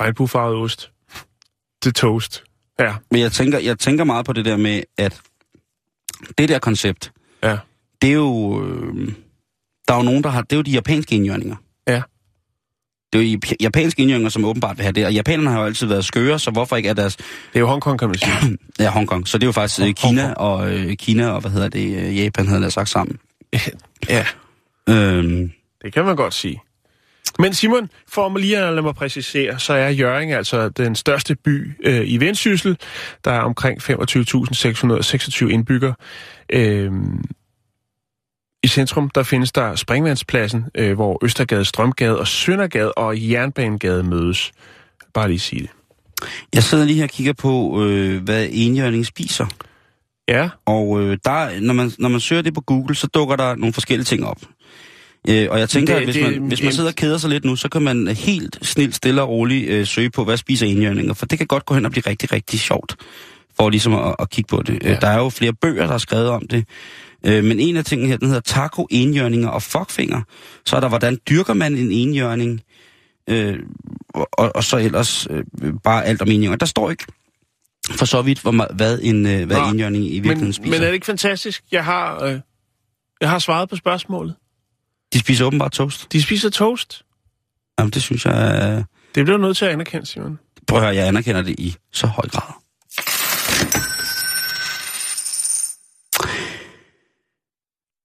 regnbuefarvet 0.00 0.56
ost 0.56 0.90
til 1.82 1.92
toast. 1.94 2.44
Ja, 2.78 2.94
Men 3.10 3.20
jeg 3.20 3.32
tænker, 3.32 3.58
jeg 3.58 3.78
tænker 3.78 4.04
meget 4.04 4.26
på 4.26 4.32
det 4.32 4.44
der 4.44 4.56
med, 4.56 4.82
at 4.98 5.20
det 6.38 6.48
der 6.48 6.58
koncept, 6.58 7.12
ja, 7.42 7.58
det 8.02 8.08
er 8.10 8.14
jo... 8.14 8.62
Øh, 8.66 9.12
der 9.88 9.94
er 9.94 9.98
jo 9.98 10.02
nogen, 10.04 10.22
der 10.24 10.30
har... 10.30 10.42
Det 10.42 10.52
er 10.52 10.56
jo 10.56 10.62
de 10.62 10.70
japanske 10.70 11.14
indjørninger. 11.14 11.56
ja. 11.88 12.02
Det 13.12 13.20
er 13.20 13.24
jo 13.32 13.38
jap- 13.44 13.56
japanske 13.60 14.02
indjørninger, 14.02 14.30
som 14.30 14.44
åbenbart 14.44 14.76
vil 14.78 14.82
have 14.82 14.92
det. 14.92 15.06
Og 15.06 15.12
japanerne 15.14 15.50
har 15.50 15.58
jo 15.58 15.64
altid 15.66 15.86
været 15.86 16.04
skøre, 16.04 16.38
så 16.38 16.50
hvorfor 16.50 16.76
ikke 16.76 16.88
er 16.88 16.94
deres... 16.94 17.16
Det 17.16 17.24
er 17.54 17.60
jo 17.60 17.66
Hongkong, 17.66 17.98
kan 17.98 18.08
man 18.08 18.18
sige. 18.18 18.58
Ja, 18.78 18.90
Hongkong. 18.90 19.28
Så 19.28 19.38
det 19.38 19.44
er 19.44 19.48
jo 19.48 19.52
faktisk 19.52 19.80
øh, 19.80 19.86
Hong- 19.86 19.92
Kina 20.08 20.22
Hongkong. 20.26 20.38
og 20.38 20.72
øh, 20.74 20.96
Kina 20.96 21.28
og 21.28 21.40
hvad 21.40 21.50
hedder 21.50 21.68
det, 21.68 21.96
øh, 21.96 22.18
Japan 22.18 22.46
havde 22.48 22.62
jeg 22.62 22.72
sagt 22.72 22.88
sammen. 22.88 23.18
ja, 24.08 24.26
Øhm, 24.88 25.50
Det 25.84 25.92
kan 25.92 26.04
man 26.04 26.16
godt 26.16 26.34
sige. 26.34 26.60
Men 27.38 27.54
Simon, 27.54 27.90
for 28.08 28.28
mig 28.28 28.40
lige 28.40 28.58
at 28.58 28.72
lade 28.72 28.82
mig 28.82 28.94
præcisere, 28.94 29.58
så 29.58 29.72
er 29.72 29.88
Jørgen 29.88 30.30
altså 30.30 30.68
den 30.68 30.94
største 30.94 31.34
by 31.34 31.72
øh, 31.84 32.02
i 32.04 32.20
Vendsyssel. 32.20 32.78
Der 33.24 33.30
er 33.30 33.40
omkring 33.40 33.82
25.626 33.82 35.48
indbyggere. 35.48 35.94
Øh, 36.52 36.92
I 38.62 38.68
centrum 38.68 39.10
der 39.10 39.22
findes 39.22 39.52
der 39.52 39.74
Springvandspladsen, 39.74 40.64
øh, 40.74 40.94
hvor 40.94 41.24
Østergade, 41.24 41.64
Strømgade 41.64 42.18
og 42.18 42.28
Søndergade 42.28 42.92
og 42.92 43.30
Jernbanegade 43.30 44.02
mødes. 44.02 44.52
Bare 45.14 45.28
lige 45.28 45.38
sige 45.38 45.62
det. 45.62 45.70
Jeg 46.54 46.62
sidder 46.62 46.84
lige 46.84 46.96
her 46.96 47.04
og 47.04 47.10
kigger 47.10 47.32
på, 47.32 47.84
øh, 47.84 48.22
hvad 48.22 48.48
enhjørning 48.50 49.06
spiser. 49.06 49.46
Ja, 50.28 50.48
Og 50.66 51.00
øh, 51.00 51.18
der, 51.24 51.60
når, 51.60 51.74
man, 51.74 51.92
når 51.98 52.08
man 52.08 52.20
søger 52.20 52.42
det 52.42 52.54
på 52.54 52.60
Google, 52.60 52.94
så 52.94 53.06
dukker 53.06 53.36
der 53.36 53.54
nogle 53.54 53.72
forskellige 53.72 54.04
ting 54.04 54.26
op. 54.26 54.38
Øh, 55.28 55.48
og 55.50 55.58
jeg 55.58 55.68
tænker, 55.68 55.94
Det- 55.94 56.00
at 56.00 56.06
hvis, 56.06 56.14
det- 56.14 56.32
man, 56.40 56.48
hvis 56.48 56.62
man 56.62 56.72
sidder 56.72 56.88
og 56.90 56.94
keder 56.96 57.18
sig 57.18 57.30
lidt 57.30 57.44
nu, 57.44 57.56
så 57.56 57.68
kan 57.68 57.82
man 57.82 58.08
helt 58.08 58.58
snilt, 58.62 58.94
stille 58.94 59.22
og 59.22 59.28
roligt 59.28 59.68
øh, 59.70 59.86
søge 59.86 60.10
på, 60.10 60.24
hvad 60.24 60.36
spiser 60.36 60.66
enhjørninger. 60.66 61.14
For 61.14 61.26
det 61.26 61.38
kan 61.38 61.46
godt 61.46 61.66
gå 61.66 61.74
hen 61.74 61.84
og 61.84 61.90
blive 61.90 62.02
rigtig, 62.06 62.32
rigtig 62.32 62.60
sjovt, 62.60 62.96
for 63.56 63.70
ligesom 63.70 63.94
at, 63.94 64.16
at 64.18 64.30
kigge 64.30 64.48
på 64.48 64.62
det. 64.62 64.82
Ja. 64.82 64.88
Ja. 64.88 64.94
Øh, 64.94 65.00
der 65.00 65.08
er 65.08 65.18
jo 65.18 65.28
flere 65.28 65.52
bøger, 65.52 65.86
der 65.86 65.94
er 65.94 65.98
skrevet 65.98 66.28
om 66.28 66.48
det. 66.48 66.64
Øh, 67.26 67.44
men 67.44 67.60
en 67.60 67.76
af 67.76 67.84
tingene 67.84 68.08
her, 68.10 68.16
den 68.16 68.26
hedder 68.28 68.40
taco, 68.40 68.86
enhjørninger 68.90 69.48
og 69.48 69.62
fuckfinger. 69.62 70.22
Så 70.66 70.76
er 70.76 70.80
der, 70.80 70.88
hvordan 70.88 71.18
dyrker 71.28 71.54
man 71.54 71.76
en 71.76 71.92
enhjørning? 71.92 72.60
Øh, 73.30 73.58
og, 74.14 74.56
og 74.56 74.64
så 74.64 74.76
ellers 74.76 75.26
øh, 75.30 75.44
bare 75.84 76.04
alt 76.04 76.22
om 76.22 76.28
enhjørninger. 76.28 76.56
Der 76.56 76.66
står 76.66 76.90
ikke 76.90 77.04
for 77.90 78.04
så 78.04 78.22
vidt, 78.22 78.40
hvor, 78.40 78.74
hvad 78.74 78.98
en 79.02 79.26
øh, 79.26 79.46
hvad 79.46 79.56
enhjørning 79.56 80.04
i 80.04 80.08
virkeligheden 80.12 80.44
men, 80.46 80.52
spiser. 80.52 80.70
men 80.70 80.82
er 80.82 80.86
det 80.86 80.94
ikke 80.94 81.06
fantastisk? 81.06 81.64
Jeg 81.72 81.84
har, 81.84 82.24
øh, 82.24 82.40
jeg 83.20 83.30
har 83.30 83.38
svaret 83.38 83.68
på 83.68 83.76
spørgsmålet. 83.76 84.34
De 85.14 85.18
spiser 85.18 85.44
åbenbart 85.44 85.72
toast. 85.72 86.12
De 86.12 86.22
spiser 86.22 86.50
toast. 86.50 87.02
Jamen, 87.78 87.90
det 87.90 88.02
synes 88.02 88.24
jeg... 88.26 88.60
øh, 88.78 88.84
Det 89.14 89.24
bliver 89.24 89.38
nødt 89.38 89.56
til 89.56 89.64
at 89.64 89.70
anerkende, 89.70 90.06
Simon. 90.06 90.38
Prøv 90.66 90.78
at 90.78 90.84
høre, 90.84 90.94
jeg 90.94 91.08
anerkender 91.08 91.42
det 91.42 91.54
i 91.60 91.76
så 91.92 92.06
høj 92.06 92.28
grad. 92.28 92.52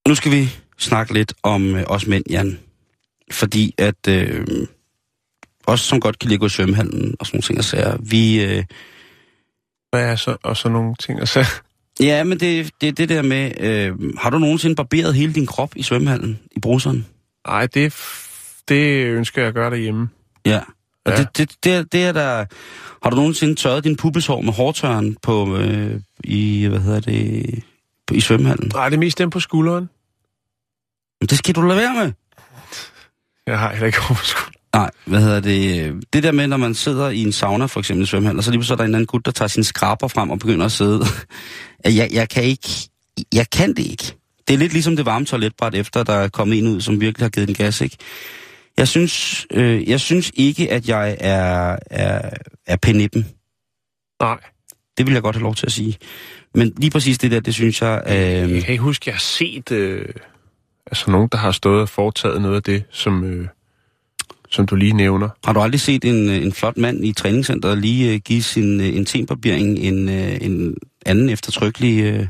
Nu 0.07 0.15
skal 0.15 0.31
vi 0.31 0.49
snakke 0.77 1.13
lidt 1.13 1.33
om 1.43 1.75
øh, 1.75 1.83
os 1.87 2.07
mænd, 2.07 2.23
Jan. 2.29 2.59
Fordi 3.31 3.73
at 3.77 4.07
øh, 4.09 4.45
os, 5.67 5.81
som 5.81 5.99
godt 5.99 6.19
kan 6.19 6.39
gå 6.39 6.45
i 6.45 6.49
svømmehallen 6.49 7.15
og 7.19 7.25
sådan 7.25 7.35
nogle 7.35 7.43
ting 7.43 7.57
og 7.57 7.63
sager, 7.65 7.97
vi... 7.99 8.41
Øh, 8.43 8.63
Hvad 9.91 10.03
er 10.11 10.15
så, 10.15 10.37
og 10.43 10.57
så 10.57 10.69
nogle 10.69 10.95
ting 10.95 11.21
at 11.21 11.29
sige? 11.29 11.45
Ja, 11.99 12.23
men 12.23 12.39
det, 12.39 12.71
det 12.81 12.97
det 12.97 13.09
der 13.09 13.21
med... 13.21 13.51
Øh, 13.59 13.95
har 14.17 14.29
du 14.29 14.37
nogensinde 14.37 14.75
barberet 14.75 15.13
hele 15.15 15.33
din 15.33 15.45
krop 15.45 15.71
i 15.75 15.83
svømmehallen, 15.83 16.39
i 16.51 16.59
bruseren? 16.59 17.05
Nej, 17.47 17.65
det, 17.65 17.85
er 17.85 17.95
det 18.69 19.05
ønsker 19.05 19.41
jeg 19.41 19.47
at 19.47 19.53
gøre 19.53 19.69
derhjemme. 19.69 20.09
Ja. 20.45 20.59
Og 21.05 21.11
Ja. 21.11 21.17
det, 21.17 21.37
det, 21.37 21.55
det, 21.63 21.73
er, 21.73 21.83
det 21.83 22.03
er 22.03 22.11
der... 22.11 22.45
Har 23.03 23.09
du 23.09 23.15
nogensinde 23.15 23.55
tørret 23.55 23.83
din 23.83 23.95
pubeshår 23.95 24.41
med 24.41 24.53
hårtørren 24.53 25.17
på, 25.21 25.57
øh, 25.57 26.01
i, 26.23 26.65
hvad 26.65 26.79
hedder 26.79 26.99
det, 26.99 27.63
på, 28.07 28.13
i 28.13 28.19
svømmehallen? 28.19 28.71
Nej, 28.73 28.89
det 28.89 28.95
er 28.95 28.99
mest 28.99 29.17
dem 29.17 29.29
på 29.29 29.39
skulderen. 29.39 29.89
Men 31.21 31.27
det 31.27 31.37
skal 31.37 31.55
du 31.55 31.61
lade 31.61 31.79
være 31.79 31.93
med. 32.05 32.11
Jeg 33.47 33.59
har 33.59 33.69
heller 33.71 33.85
ikke 33.85 33.99
hår 33.99 34.15
på 34.15 34.23
skulderen. 34.25 34.53
Nej, 34.75 34.91
hvad 35.05 35.21
hedder 35.21 35.39
det? 35.39 35.93
Det 36.13 36.23
der 36.23 36.31
med, 36.31 36.47
når 36.47 36.57
man 36.57 36.73
sidder 36.73 37.09
i 37.09 37.21
en 37.21 37.31
sauna, 37.31 37.65
for 37.65 37.79
eksempel 37.79 38.03
i 38.03 38.07
svømmehallen, 38.07 38.37
og 38.37 38.43
så 38.43 38.51
lige 38.51 38.63
så 38.63 38.73
er 38.73 38.77
der 38.77 38.83
en 38.83 38.95
anden 38.95 39.07
gut, 39.07 39.25
der 39.25 39.31
tager 39.31 39.49
sin 39.49 39.63
skraber 39.63 40.07
frem 40.07 40.29
og 40.29 40.39
begynder 40.39 40.65
at 40.65 40.71
sidde. 40.71 41.05
jeg, 41.85 42.09
jeg 42.13 42.29
kan 42.29 42.43
ikke... 42.43 42.69
Jeg 43.33 43.49
kan 43.49 43.69
det 43.69 43.85
ikke. 43.85 44.15
Det 44.47 44.53
er 44.53 44.57
lidt 44.57 44.73
ligesom 44.73 44.95
det 44.95 45.05
varme 45.05 45.25
toiletbræt, 45.25 45.75
efter 45.75 46.03
der 46.03 46.13
er 46.13 46.27
kommet 46.27 46.57
en 46.57 46.67
ud, 46.67 46.81
som 46.81 47.01
virkelig 47.01 47.25
har 47.25 47.29
givet 47.29 47.47
den 47.47 47.55
gas, 47.55 47.81
ikke? 47.81 47.97
Jeg 48.77 48.87
synes, 48.87 49.45
øh, 49.51 49.89
jeg 49.89 49.99
synes 49.99 50.31
ikke, 50.33 50.71
at 50.71 50.89
jeg 50.89 51.17
er, 51.19 51.77
er, 51.91 52.29
er 52.67 52.75
penippen. 52.75 53.27
Nej. 54.21 54.37
Det 54.97 55.05
vil 55.05 55.13
jeg 55.13 55.21
godt 55.21 55.35
have 55.35 55.43
lov 55.43 55.55
til 55.55 55.65
at 55.65 55.71
sige. 55.71 55.97
Men 56.55 56.73
lige 56.77 56.91
præcis 56.91 57.17
det 57.17 57.31
der, 57.31 57.39
det 57.39 57.53
synes 57.53 57.81
jeg... 57.81 58.03
Øh, 58.07 58.15
Jeg 58.15 58.63
kan 58.63 58.71
ikke 58.71 58.83
huske, 58.83 59.03
jeg 59.07 59.15
har 59.15 59.19
set 59.19 59.71
øh, 59.71 60.05
altså 60.85 61.11
nogen, 61.11 61.29
der 61.31 61.37
har 61.37 61.51
stået 61.51 61.81
og 61.81 61.89
foretaget 61.89 62.41
noget 62.41 62.55
af 62.55 62.63
det, 62.63 62.83
som, 62.91 63.23
øh, 63.23 63.47
som 64.51 64.65
du 64.65 64.75
lige 64.75 64.93
nævner. 64.93 65.29
Har 65.45 65.53
du 65.53 65.59
aldrig 65.59 65.81
set 65.81 66.05
en, 66.05 66.29
øh, 66.29 66.35
en 66.35 66.53
flot 66.53 66.77
mand 66.77 67.05
i 67.05 67.13
træningscenteret 67.13 67.77
lige 67.77 68.13
uh, 68.13 68.19
give 68.19 68.43
sin 68.43 68.79
uh, 68.79 68.87
intembarbering 68.87 69.79
en, 69.79 70.09
uh, 70.09 70.45
en 70.45 70.75
anden 71.05 71.29
eftertrykkelig 71.29 72.13
uh, 72.13 72.27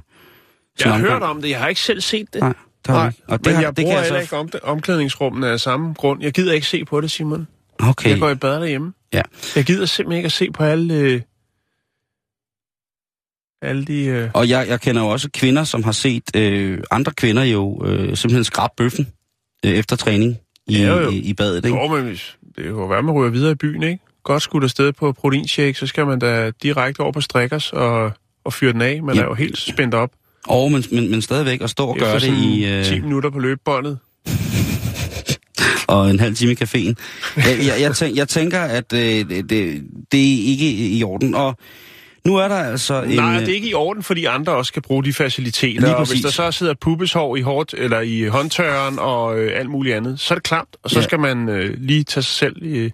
Jeg 0.79 0.93
har 0.93 0.97
hørt 0.97 1.21
om 1.21 1.41
det, 1.41 1.49
jeg 1.49 1.59
har 1.59 1.67
ikke 1.67 1.81
selv 1.81 2.01
set 2.01 2.33
det. 2.33 2.41
Nej, 2.41 2.53
det 2.85 2.95
har 2.95 3.03
Nej. 3.03 3.13
Og 3.27 3.39
det, 3.39 3.45
men 3.45 3.55
har, 3.55 3.61
jeg 3.61 3.77
det 3.77 3.85
bruger 3.85 4.01
heller 4.01 4.19
så... 4.19 4.21
ikke 4.21 4.37
om, 4.37 4.49
omklædningsrummene 4.63 5.47
af 5.47 5.59
samme 5.59 5.93
grund. 5.93 6.23
Jeg 6.23 6.33
gider 6.33 6.53
ikke 6.53 6.67
se 6.67 6.85
på 6.85 7.01
det, 7.01 7.11
Simon. 7.11 7.47
Okay, 7.79 8.09
Jeg 8.09 8.19
går 8.19 8.29
i 8.29 8.35
bad 8.35 8.59
derhjemme. 8.59 8.93
Ja. 9.13 9.21
Jeg 9.55 9.65
gider 9.65 9.85
simpelthen 9.85 10.17
ikke 10.17 10.25
at 10.25 10.31
se 10.31 10.51
på 10.51 10.63
alle, 10.63 10.93
øh, 10.93 11.21
alle 13.61 13.85
de... 13.85 14.05
Øh, 14.05 14.29
og 14.33 14.49
jeg, 14.49 14.67
jeg 14.67 14.81
kender 14.81 15.01
jo 15.01 15.07
også 15.07 15.29
kvinder, 15.33 15.63
som 15.63 15.83
har 15.83 15.91
set 15.91 16.35
øh, 16.35 16.79
andre 16.91 17.11
kvinder 17.11 17.43
jo 17.43 17.85
øh, 17.85 18.17
simpelthen 18.17 18.43
skrabe 18.43 18.73
bøffen 18.77 19.07
øh, 19.65 19.71
efter 19.71 19.95
træning 19.95 20.37
i, 20.69 20.81
Ja, 20.81 20.87
jo, 21.01 21.09
i, 21.09 21.17
i 21.17 21.33
badet, 21.33 21.65
ikke? 21.65 21.77
jo, 21.77 21.87
men 21.87 22.05
det 22.07 22.19
kan 22.55 22.65
jo 22.65 22.85
være, 22.85 23.03
man 23.03 23.13
ryger 23.15 23.31
videre 23.31 23.51
i 23.51 23.55
byen, 23.55 23.83
ikke? 23.83 23.99
Godt 24.23 24.43
skudt 24.43 24.63
afsted 24.63 24.91
på 24.93 25.11
proteinshake, 25.11 25.73
så 25.73 25.87
skal 25.87 26.05
man 26.05 26.19
da 26.19 26.51
direkte 26.63 26.99
over 26.99 27.11
på 27.11 27.21
strikkers 27.21 27.73
og, 27.73 28.11
og 28.43 28.53
fyre 28.53 28.73
den 28.73 28.81
af. 28.81 29.03
Man 29.03 29.15
Ja. 29.15 29.21
er 29.21 29.25
jo 29.25 29.33
helt 29.33 29.57
spændt 29.57 29.93
op. 29.95 30.11
Og 30.47 30.71
men, 30.71 30.83
men, 30.91 31.11
men 31.11 31.21
stadigvæk 31.21 31.61
at 31.61 31.69
stå 31.69 31.85
og 31.87 31.97
gøre 31.97 32.19
det 32.19 32.33
i... 32.43 32.65
Øh, 32.65 32.85
10 32.85 32.99
minutter 32.99 33.29
på 33.29 33.39
løbebåndet. 33.39 33.97
og 35.87 36.09
en 36.09 36.19
halv 36.19 36.35
time 36.35 36.51
i 36.51 36.55
caféen. 36.63 36.93
jeg, 37.37 37.57
jeg, 37.67 37.75
jeg, 37.81 37.95
tænker, 37.95 38.15
jeg 38.21 38.27
tænker, 38.27 38.59
at 38.59 38.93
øh, 38.93 38.99
det, 38.99 39.29
det, 39.49 39.83
det 40.11 40.19
er 40.19 40.45
ikke 40.47 40.71
i 40.89 41.03
orden. 41.03 41.35
Og 41.35 41.57
nu 42.25 42.35
er 42.35 42.47
der 42.47 42.55
altså 42.55 43.01
en... 43.03 43.09
Nej, 43.15 43.33
øh, 43.35 43.39
det 43.39 43.49
er 43.49 43.53
ikke 43.53 43.69
i 43.69 43.73
orden, 43.73 44.03
fordi 44.03 44.25
andre 44.25 44.51
også 44.55 44.73
kan 44.73 44.81
bruge 44.81 45.03
de 45.03 45.13
faciliteter. 45.13 45.81
Lige 45.81 45.95
Og 45.95 46.07
hvis 46.07 46.21
der 46.21 46.29
så 46.29 46.51
sidder 46.51 46.73
pubeshår 46.81 47.35
i, 47.35 47.41
hårdt, 47.41 47.73
eller 47.77 47.99
i 47.99 48.23
håndtørren 48.27 48.99
og 48.99 49.39
øh, 49.39 49.59
alt 49.59 49.69
muligt 49.69 49.95
andet, 49.95 50.19
så 50.19 50.33
er 50.33 50.35
det 50.35 50.43
klamt. 50.43 50.77
Og 50.83 50.89
så 50.89 50.99
Ja. 50.99 51.03
skal 51.03 51.19
man 51.19 51.49
øh, 51.49 51.75
lige 51.77 52.03
tage 52.03 52.23
sig 52.23 52.33
selv 52.35 52.55
i, 52.63 52.91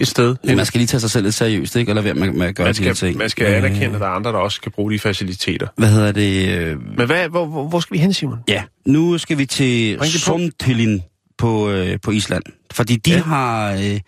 et 0.00 0.08
sted. 0.08 0.36
Ja, 0.48 0.54
man 0.56 0.66
skal 0.66 0.78
lige 0.78 0.86
tage 0.86 1.00
sig 1.00 1.10
selv 1.10 1.24
lidt 1.24 1.34
seriøst, 1.34 1.76
ikke? 1.76 1.90
Eller 1.90 2.02
gøre 2.02 2.14
man 2.14 2.44
de 2.46 2.64
her 2.64 2.72
skal, 2.72 2.94
ting. 2.94 3.16
man 3.18 3.28
skal 3.30 3.46
Øh, 3.46 3.56
anerkende, 3.56 3.94
at 3.94 4.00
der 4.00 4.06
er 4.06 4.10
andre, 4.10 4.32
der 4.32 4.38
også 4.38 4.60
kan 4.60 4.72
bruge 4.72 4.92
de 4.92 4.98
faciliteter. 4.98 5.66
Hvad 5.76 5.88
hedder 5.88 6.12
det? 6.12 6.48
Øh, 6.58 6.76
Men 6.98 7.06
hvad, 7.06 7.28
hvor, 7.28 7.46
hvor, 7.46 7.68
hvor 7.68 7.80
skal 7.80 7.94
vi 7.94 7.98
hen, 7.98 8.12
Simon? 8.12 8.38
ja, 8.48 8.62
nu 8.86 9.18
skal 9.18 9.38
vi 9.38 9.46
til. 9.46 9.98
Sundtilin 10.04 11.02
på, 11.38 11.70
øh, 11.70 11.98
på 12.02 12.10
Island. 12.10 12.42
Fordi 12.72 12.96
de 12.96 13.10
Ja. 13.10 13.22
har... 13.22 13.72
Øh, 13.72 14.00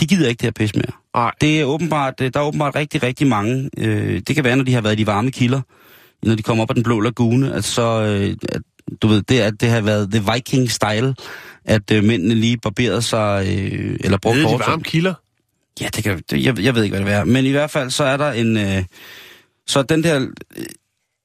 de 0.00 0.06
gider 0.06 0.28
ikke 0.28 0.38
det 0.40 0.46
her 0.46 0.50
pis 0.50 0.74
mere. 0.74 0.92
Nej. 1.16 1.32
Det 1.40 1.60
er 1.60 1.64
åbenbart, 1.64 2.14
øh, 2.20 2.30
der 2.34 2.40
er 2.40 2.44
åbenbart 2.44 2.74
rigtig, 2.74 3.02
rigtig 3.02 3.26
mange. 3.26 3.70
Øh, 3.78 4.20
det 4.26 4.34
kan 4.34 4.44
være, 4.44 4.56
når 4.56 4.64
de 4.64 4.74
har 4.74 4.80
været 4.80 4.92
i 4.92 4.96
de 4.96 5.06
varme 5.06 5.30
kilder, 5.30 5.60
når 6.22 6.34
de 6.34 6.42
kommer 6.42 6.62
op 6.62 6.70
af 6.70 6.74
den 6.74 6.84
blå 6.84 7.00
lagune, 7.00 7.54
at 7.54 7.64
så, 7.64 8.02
øh, 8.02 8.36
at, 8.48 8.62
du 9.02 9.08
ved, 9.08 9.22
det, 9.22 9.40
at 9.40 9.54
det 9.60 9.68
har 9.68 9.80
været 9.80 10.10
the 10.10 10.24
viking 10.32 10.70
style, 10.70 11.14
at 11.64 11.90
øh, 11.92 12.04
mændene 12.04 12.34
lige 12.34 12.58
barberede 12.58 13.02
sig, 13.02 13.46
øh, 13.48 13.96
eller 14.00 14.18
brugte 14.18 14.40
i 14.40 14.44
de 14.44 14.58
varme 14.66 14.82
kilder. 14.82 15.14
Ja, 15.80 15.88
det 15.96 16.04
kan, 16.04 16.22
det, 16.30 16.44
jeg, 16.44 16.60
jeg 16.60 16.74
ved 16.74 16.84
ikke, 16.84 16.96
hvad 16.96 17.06
det 17.06 17.14
er. 17.14 17.24
Men 17.24 17.44
i 17.44 17.50
hvert 17.50 17.70
fald, 17.70 17.90
så 17.90 18.04
er 18.04 18.16
der 18.16 18.32
en... 18.32 18.56
Øh, 18.56 18.84
så 19.66 19.82
den 19.82 20.02
der 20.02 20.20
øh, 20.56 20.64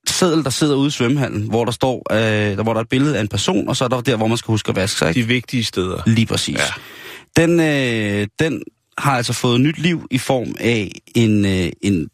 seddel, 0.07 0.43
der 0.43 0.49
sidder 0.49 0.75
ude 0.75 0.87
i 0.87 0.91
svømmehallen, 0.91 1.49
hvor 1.49 1.65
der 1.65 1.71
står, 1.71 2.03
øh, 2.11 2.17
der, 2.57 2.63
hvor 2.63 2.73
der 2.73 2.79
er 2.79 2.83
et 2.83 2.89
billede 2.89 3.17
af 3.17 3.21
en 3.21 3.27
person, 3.27 3.67
og 3.67 3.77
så 3.77 3.83
er 3.83 3.87
der 3.87 4.01
der, 4.01 4.15
hvor 4.15 4.27
man 4.27 4.37
skal 4.37 4.51
huske 4.51 4.69
at 4.69 4.75
vaske 4.75 4.99
sig. 4.99 5.09
Ikke? 5.09 5.21
De 5.21 5.27
vigtige 5.27 5.63
steder. 5.63 6.01
Lige 6.05 6.25
præcis. 6.25 6.57
Ja. 6.57 7.41
Den, 7.41 7.59
øh, 7.59 8.27
den 8.39 8.63
har 9.01 9.17
altså 9.17 9.33
fået 9.33 9.61
nyt 9.61 9.77
liv 9.77 10.07
i 10.11 10.17
form 10.17 10.55
af 10.59 10.91
en... 11.15 11.45
Øh, 11.45 11.71
en 11.81 12.09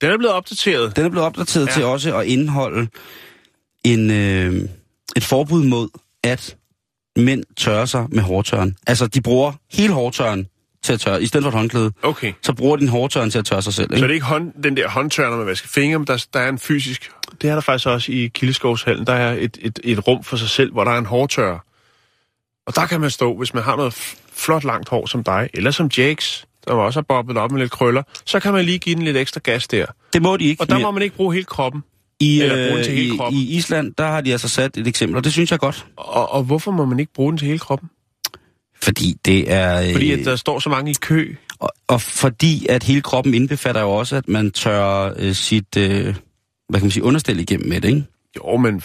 Den 0.00 0.10
er 0.10 0.16
blevet 0.18 0.34
opdateret. 0.34 0.96
den 0.96 1.04
er 1.04 1.08
blevet 1.08 1.26
opdateret 1.26 1.66
ja. 1.66 1.72
Til 1.72 1.84
også 1.84 2.16
at 2.18 2.26
indeholde 2.26 2.88
en, 3.84 4.10
øh, 4.10 4.68
et 5.16 5.24
forbud 5.24 5.64
mod, 5.64 5.88
at 6.24 6.56
mænd 7.16 7.44
tørrer 7.56 7.84
sig 7.86 8.06
med 8.10 8.22
hårtørren. 8.22 8.76
Altså, 8.86 9.06
de 9.06 9.20
bruger 9.20 9.52
hele 9.72 9.92
hårtørren 9.92 10.46
til 10.82 10.92
at 10.92 11.00
tørre. 11.00 11.22
I 11.22 11.26
stedet 11.26 11.44
for 11.44 11.48
et 11.48 11.54
håndklæde, 11.56 11.92
Okay. 12.02 12.32
så 12.42 12.52
bruger 12.52 12.76
de 12.76 12.82
en 12.82 12.88
hårtørren 12.88 13.30
til 13.30 13.38
at 13.38 13.44
tørre 13.44 13.62
sig 13.62 13.74
selv. 13.74 13.88
Så 13.90 13.94
Ikke? 13.94 14.02
det 14.02 14.10
er 14.10 14.14
ikke 14.14 14.26
hånd, 14.26 14.62
den 14.62 14.76
der 14.76 14.88
håndtørner, 14.88 15.30
når 15.30 15.36
man 15.36 15.46
vasker 15.46 15.68
fingre, 15.68 15.98
men 15.98 16.06
der, 16.06 16.26
der 16.32 16.40
er 16.40 16.48
en 16.48 16.58
fysisk... 16.58 17.10
Det 17.42 17.50
er 17.50 17.54
der 17.54 17.60
faktisk 17.60 17.86
også 17.86 18.12
i 18.12 18.26
Kildeskovshallen. 18.34 19.06
Der 19.06 19.12
er 19.12 19.32
et, 19.38 19.58
et, 19.60 19.80
et 19.84 20.08
rum 20.08 20.24
for 20.24 20.36
sig 20.36 20.48
selv, 20.48 20.72
hvor 20.72 20.84
der 20.84 20.90
er 20.90 20.98
en 20.98 21.06
hårtørrer. 21.06 21.58
Og 22.66 22.76
der 22.76 22.86
kan 22.86 23.00
man 23.00 23.10
stå, 23.10 23.36
hvis 23.38 23.54
man 23.54 23.62
har 23.62 23.76
noget 23.76 24.16
flot 24.32 24.64
langt 24.64 24.88
hår 24.88 25.06
som 25.06 25.24
dig, 25.24 25.48
eller 25.54 25.70
som 25.70 25.90
Jakes, 25.98 26.44
der 26.68 26.74
også 26.74 27.00
har 27.00 27.04
bobbet 27.08 27.36
op 27.36 27.50
med 27.50 27.60
lidt 27.60 27.70
krøller, 27.70 28.02
så 28.26 28.40
kan 28.40 28.52
man 28.52 28.64
lige 28.64 28.78
give 28.78 28.94
den 28.94 29.04
lidt 29.04 29.16
ekstra 29.16 29.40
gas 29.44 29.68
der. 29.68 29.86
Det 30.12 30.22
må 30.22 30.36
de 30.36 30.44
ikke. 30.44 30.60
Og 30.60 30.68
der 30.68 30.74
mere. 30.74 30.82
må 30.82 30.90
man 30.90 31.02
ikke 31.02 31.16
bruge 31.16 31.34
hele 31.34 31.44
kroppen. 31.44 31.82
I, 32.20 32.42
eller 32.42 32.54
bruge 32.54 32.68
den 32.68 32.78
øh, 32.78 32.84
til 32.84 32.94
hele 32.94 33.14
i, 33.14 33.16
kroppen. 33.16 33.40
I 33.40 33.56
Island, 33.56 33.94
der 33.98 34.06
har 34.06 34.20
de 34.20 34.32
altså 34.32 34.48
sat 34.48 34.76
et 34.76 34.86
eksempel, 34.86 35.16
og 35.16 35.24
det 35.24 35.32
synes 35.32 35.50
jeg 35.50 35.58
godt. 35.58 35.86
Og, 35.96 36.32
og 36.32 36.42
hvorfor 36.42 36.70
må 36.70 36.84
man 36.84 37.00
ikke 37.00 37.12
bruge 37.12 37.32
den 37.32 37.38
til 37.38 37.46
hele 37.46 37.58
kroppen? 37.58 37.90
Fordi 38.82 39.16
det 39.24 39.52
er... 39.52 39.82
Øh, 39.82 39.92
Fordi 39.92 40.12
at 40.12 40.24
der 40.24 40.36
står 40.36 40.58
så 40.58 40.68
mange 40.68 40.90
i 40.90 40.94
kø. 41.00 41.34
og, 41.58 41.70
og 41.88 42.00
fordi 42.00 42.66
at 42.66 42.82
hele 42.82 43.00
kroppen 43.00 43.34
indbefatter 43.34 43.80
jo 43.80 43.90
også, 43.90 44.16
at 44.16 44.28
man 44.28 44.50
tør 44.50 45.14
øh, 45.16 45.34
sit, 45.34 45.76
øh, 45.76 46.04
hvad 46.68 46.80
kan 46.80 46.82
man 46.82 46.90
sige, 46.90 47.04
understel 47.04 47.40
igennem 47.40 47.68
med 47.68 47.80
det, 47.80 47.88
ikke? 47.88 48.04
Jo, 48.36 48.56
men 48.56 48.82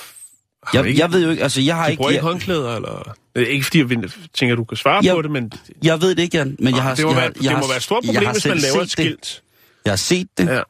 Jeg, 0.73 0.87
ikke- 0.87 0.99
jeg 1.01 1.11
ved 1.13 1.23
jo 1.23 1.29
ikke, 1.29 1.43
altså 1.43 1.61
jeg 1.61 1.75
har 1.75 1.87
ikke... 1.87 1.97
bruger 1.97 2.11
ikke 2.11 2.23
håndklæder, 2.23 2.75
eller... 2.75 3.15
Øh, 3.35 3.47
Ikke 3.47 3.65
fordi 3.65 3.79
jeg 3.79 3.87
tænker, 4.33 4.55
du 4.55 4.63
kan 4.63 4.77
svare 4.77 5.01
Jeg- 5.03 5.15
på 5.15 5.21
det, 5.21 5.31
men... 5.31 5.51
jeg 5.83 6.01
ved 6.01 6.15
det 6.15 6.23
ikke, 6.23 6.37
Jan, 6.37 6.55
men 6.59 6.75
jeg 6.75 6.83
har... 6.83 6.95
det 6.95 7.05
må, 7.05 7.11
jeg, 7.11 7.17
være, 7.21 7.29
det 7.29 7.43
jeg 7.43 7.51
må 7.51 7.57
har- 7.57 7.67
være 7.67 7.77
et 7.77 7.83
stort 7.83 8.03
problem, 8.05 8.31
hvis 8.31 8.45
man 8.47 8.57
laver 8.57 8.81
et 8.81 8.89
set 8.91 8.97
det. 8.97 9.05
skilt. 9.05 9.41
Jeg 9.85 9.91
har 9.91 9.97
set 9.97 10.27
det, 10.37 10.47
Ja. 10.47 10.61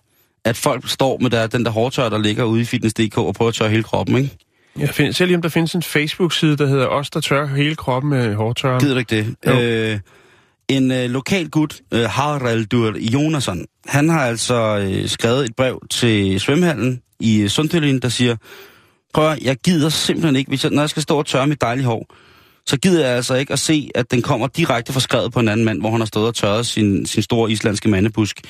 at 0.45 0.57
folk 0.57 0.89
står 0.89 1.17
med 1.21 1.29
der, 1.29 1.47
den 1.47 1.65
der 1.65 1.71
hårtør, 1.71 2.09
der 2.09 2.17
ligger 2.17 2.43
ude 2.43 2.61
i 2.61 2.65
Fitness.dk 2.65 3.17
og 3.17 3.35
prøver 3.35 3.49
at 3.49 3.55
tørre 3.55 3.69
hele 3.69 3.83
kroppen, 3.83 4.17
ikke? 4.17 4.37
Jeg 4.79 4.89
find, 4.89 5.13
selv 5.13 5.35
om 5.35 5.41
der 5.41 5.49
findes 5.49 5.73
en 5.75 5.83
Facebook-side, 5.83 6.57
der 6.57 6.67
hedder 6.67 6.87
Os, 6.87 7.09
der 7.09 7.19
tør 7.21 7.47
hele 7.47 7.75
kroppen 7.75 8.09
med 8.09 8.35
hårdtørren. 8.35 8.79
Gider 8.81 8.93
du 8.93 8.99
ikke 8.99 9.15
det? 9.15 9.35
Jo. 9.47 9.59
Øh, 9.59 9.99
en 10.67 10.91
øh, 10.91 11.09
lokal 11.09 11.49
gut, 11.49 11.79
øh, 11.93 12.01
Haraldur 12.09 12.95
Jonasson, 12.97 13.65
han 13.87 14.09
har 14.09 14.19
altså 14.25 14.77
øh, 14.77 15.07
skrevet 15.09 15.45
et 15.45 15.55
brev 15.55 15.81
til 15.89 16.39
svømmehallen 16.39 17.01
i 17.19 17.47
Sundhølien, 17.47 17.99
der 17.99 18.09
siger, 18.09 18.35
prøv 19.13 19.31
at, 19.31 19.39
jeg 19.41 19.57
gider 19.57 19.89
simpelthen 19.89 20.35
ikke, 20.35 20.49
hvis 20.49 20.63
jeg, 20.63 20.71
når 20.71 20.81
jeg 20.81 20.89
skal 20.89 21.03
stå 21.03 21.17
og 21.17 21.25
tørre 21.25 21.47
mit 21.47 21.61
dejlige 21.61 21.85
hår, 21.85 22.13
så 22.65 22.77
gider 22.77 23.05
jeg 23.05 23.15
altså 23.15 23.35
ikke 23.35 23.53
at 23.53 23.59
se, 23.59 23.89
at 23.95 24.11
den 24.11 24.21
kommer 24.21 24.47
direkte 24.47 24.93
fra 24.93 24.99
skrevet 24.99 25.33
på 25.33 25.39
en 25.39 25.47
anden 25.47 25.65
mand, 25.65 25.79
hvor 25.79 25.91
han 25.91 26.01
har 26.01 26.05
stået 26.05 26.27
og 26.27 26.35
tørret 26.35 26.65
sin, 26.65 27.05
sin 27.05 27.23
store 27.23 27.51
islandske 27.51 27.89
mandebusk. 27.89 28.41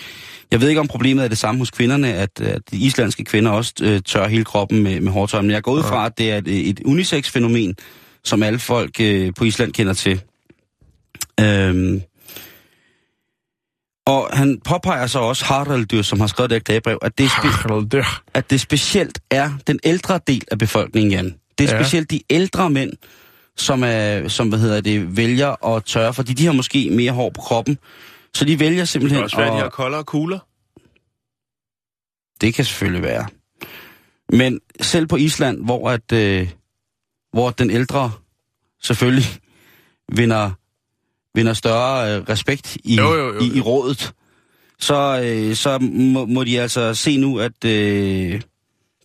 Jeg 0.52 0.62
ved 0.62 0.70
ikke, 0.70 0.82
om 0.82 0.88
problemet 0.88 1.24
er 1.24 1.28
det 1.28 1.38
samme 1.38 1.60
hos 1.60 1.72
kvinderne, 1.72 2.14
at, 2.14 2.42
at 2.42 2.62
de 2.72 2.78
islandske 2.78 3.24
kvinder 3.24 3.52
også 3.52 3.74
øh, 3.82 4.02
tørrer 4.02 4.28
hele 4.28 4.46
kroppen 4.46 4.84
med, 4.84 5.00
med 5.00 5.12
hårtøj. 5.12 5.42
Men 5.42 5.52
jeg 5.52 5.64
går 5.64 5.72
ud 5.72 5.84
fra, 5.84 6.06
at 6.06 6.18
det 6.18 6.32
er 6.32 6.38
et, 6.38 6.70
et 6.70 6.80
unisex-fænomen, 6.86 7.76
som 8.24 8.44
alle 8.44 8.60
folk 8.60 9.02
øh, 9.02 9.34
på 9.38 9.44
Island 9.44 9.74
kender 9.74 9.94
til. 9.94 10.22
Øhm, 11.40 12.02
og 14.08 14.30
han 14.38 14.60
påpeger 14.66 15.08
så 15.08 15.20
også, 15.20 15.46
Haraldur, 15.46 16.02
som 16.02 16.20
har 16.20 16.28
skrevet 16.28 16.50
det 16.50 16.64
klagebrev, 16.64 17.00
at 17.02 17.18
det, 17.18 17.24
er 17.24 17.30
spe- 17.30 18.30
at 18.34 18.50
det 18.50 18.62
specielt 18.62 19.20
er 19.32 19.52
den 19.68 19.80
ældre 19.84 20.20
del 20.28 20.44
af 20.52 20.58
befolkningen, 20.58 21.12
Jan. 21.12 21.36
Det 21.58 21.70
er 21.70 21.76
Ja. 21.76 21.84
specielt 21.84 22.12
de 22.12 22.22
ældre 22.30 22.70
mænd, 22.70 22.94
som, 23.58 23.84
er, 23.84 24.28
som 24.28 24.50
hvad 24.50 24.60
hedder 24.60 24.82
det, 24.82 25.18
vælger 25.18 25.66
at 25.76 25.84
tørre, 25.86 26.14
fordi 26.14 26.34
de 26.34 26.46
har 26.46 26.54
måske 26.54 26.90
mere 26.90 27.12
hår 27.12 27.30
på 27.30 27.42
kroppen. 27.42 27.78
Så 28.34 28.46
de 28.46 28.60
vælger 28.60 28.72
Det 28.72 28.78
kan 28.78 28.88
simpelthen 28.88 29.24
også 29.24 29.38
være, 29.38 29.48
at 29.48 29.54
de 29.54 29.58
har 29.60 29.70
koldere 29.70 30.04
kugler. 30.04 30.40
Det 32.42 32.54
kan 32.54 32.66
selvfølgelig 32.66 33.04
være. 33.04 33.26
Men 34.38 34.60
selv 34.82 35.08
på 35.08 35.16
Island, 35.16 35.66
hvor, 35.66 35.90
at, 35.90 36.12
øh, 36.12 36.50
hvor 37.34 37.50
den 37.50 37.70
ældre 37.70 38.12
selvfølgelig 38.84 39.26
vinder, 40.16 40.52
vinder 41.38 41.54
større 41.54 42.16
øh, 42.16 42.24
respekt 42.30 42.78
i, 42.84 42.96
Jo, 42.96 43.14
jo, 43.14 43.34
jo, 43.34 43.40
i, 43.40 43.46
i 43.46 43.58
jo. 43.58 43.64
rådet, 43.64 44.14
så, 44.80 45.22
øh, 45.24 45.56
så 45.56 45.80
må, 45.80 46.26
må 46.26 46.44
de 46.44 46.62
altså 46.62 46.94
se 46.94 47.18
nu, 47.18 47.40
at... 47.40 47.66
Øh, 47.66 48.42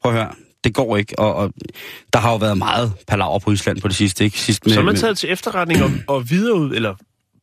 prøv 0.03 0.13
at 0.13 0.19
høre, 0.19 0.35
det 0.65 0.75
går 0.75 0.97
ikke. 0.97 1.19
Og, 1.19 1.35
og 1.35 1.53
der 2.13 2.19
har 2.19 2.31
jo 2.31 2.37
været 2.37 2.59
meget 2.59 2.93
palaver 3.09 3.39
på 3.39 3.53
Island 3.53 3.81
på 3.81 3.89
det 3.89 3.97
sidste, 3.97 4.25
ikke? 4.25 4.41
Sidst 4.41 4.67
med, 4.67 4.73
Så 4.73 4.81
har 4.81 4.87
man 4.87 4.97
taget 4.97 5.19
til 5.19 5.33
efterretning 5.33 5.83
og, 5.83 5.91
og 6.09 6.31
videre 6.31 6.55
ud, 6.55 6.75
eller 6.75 6.95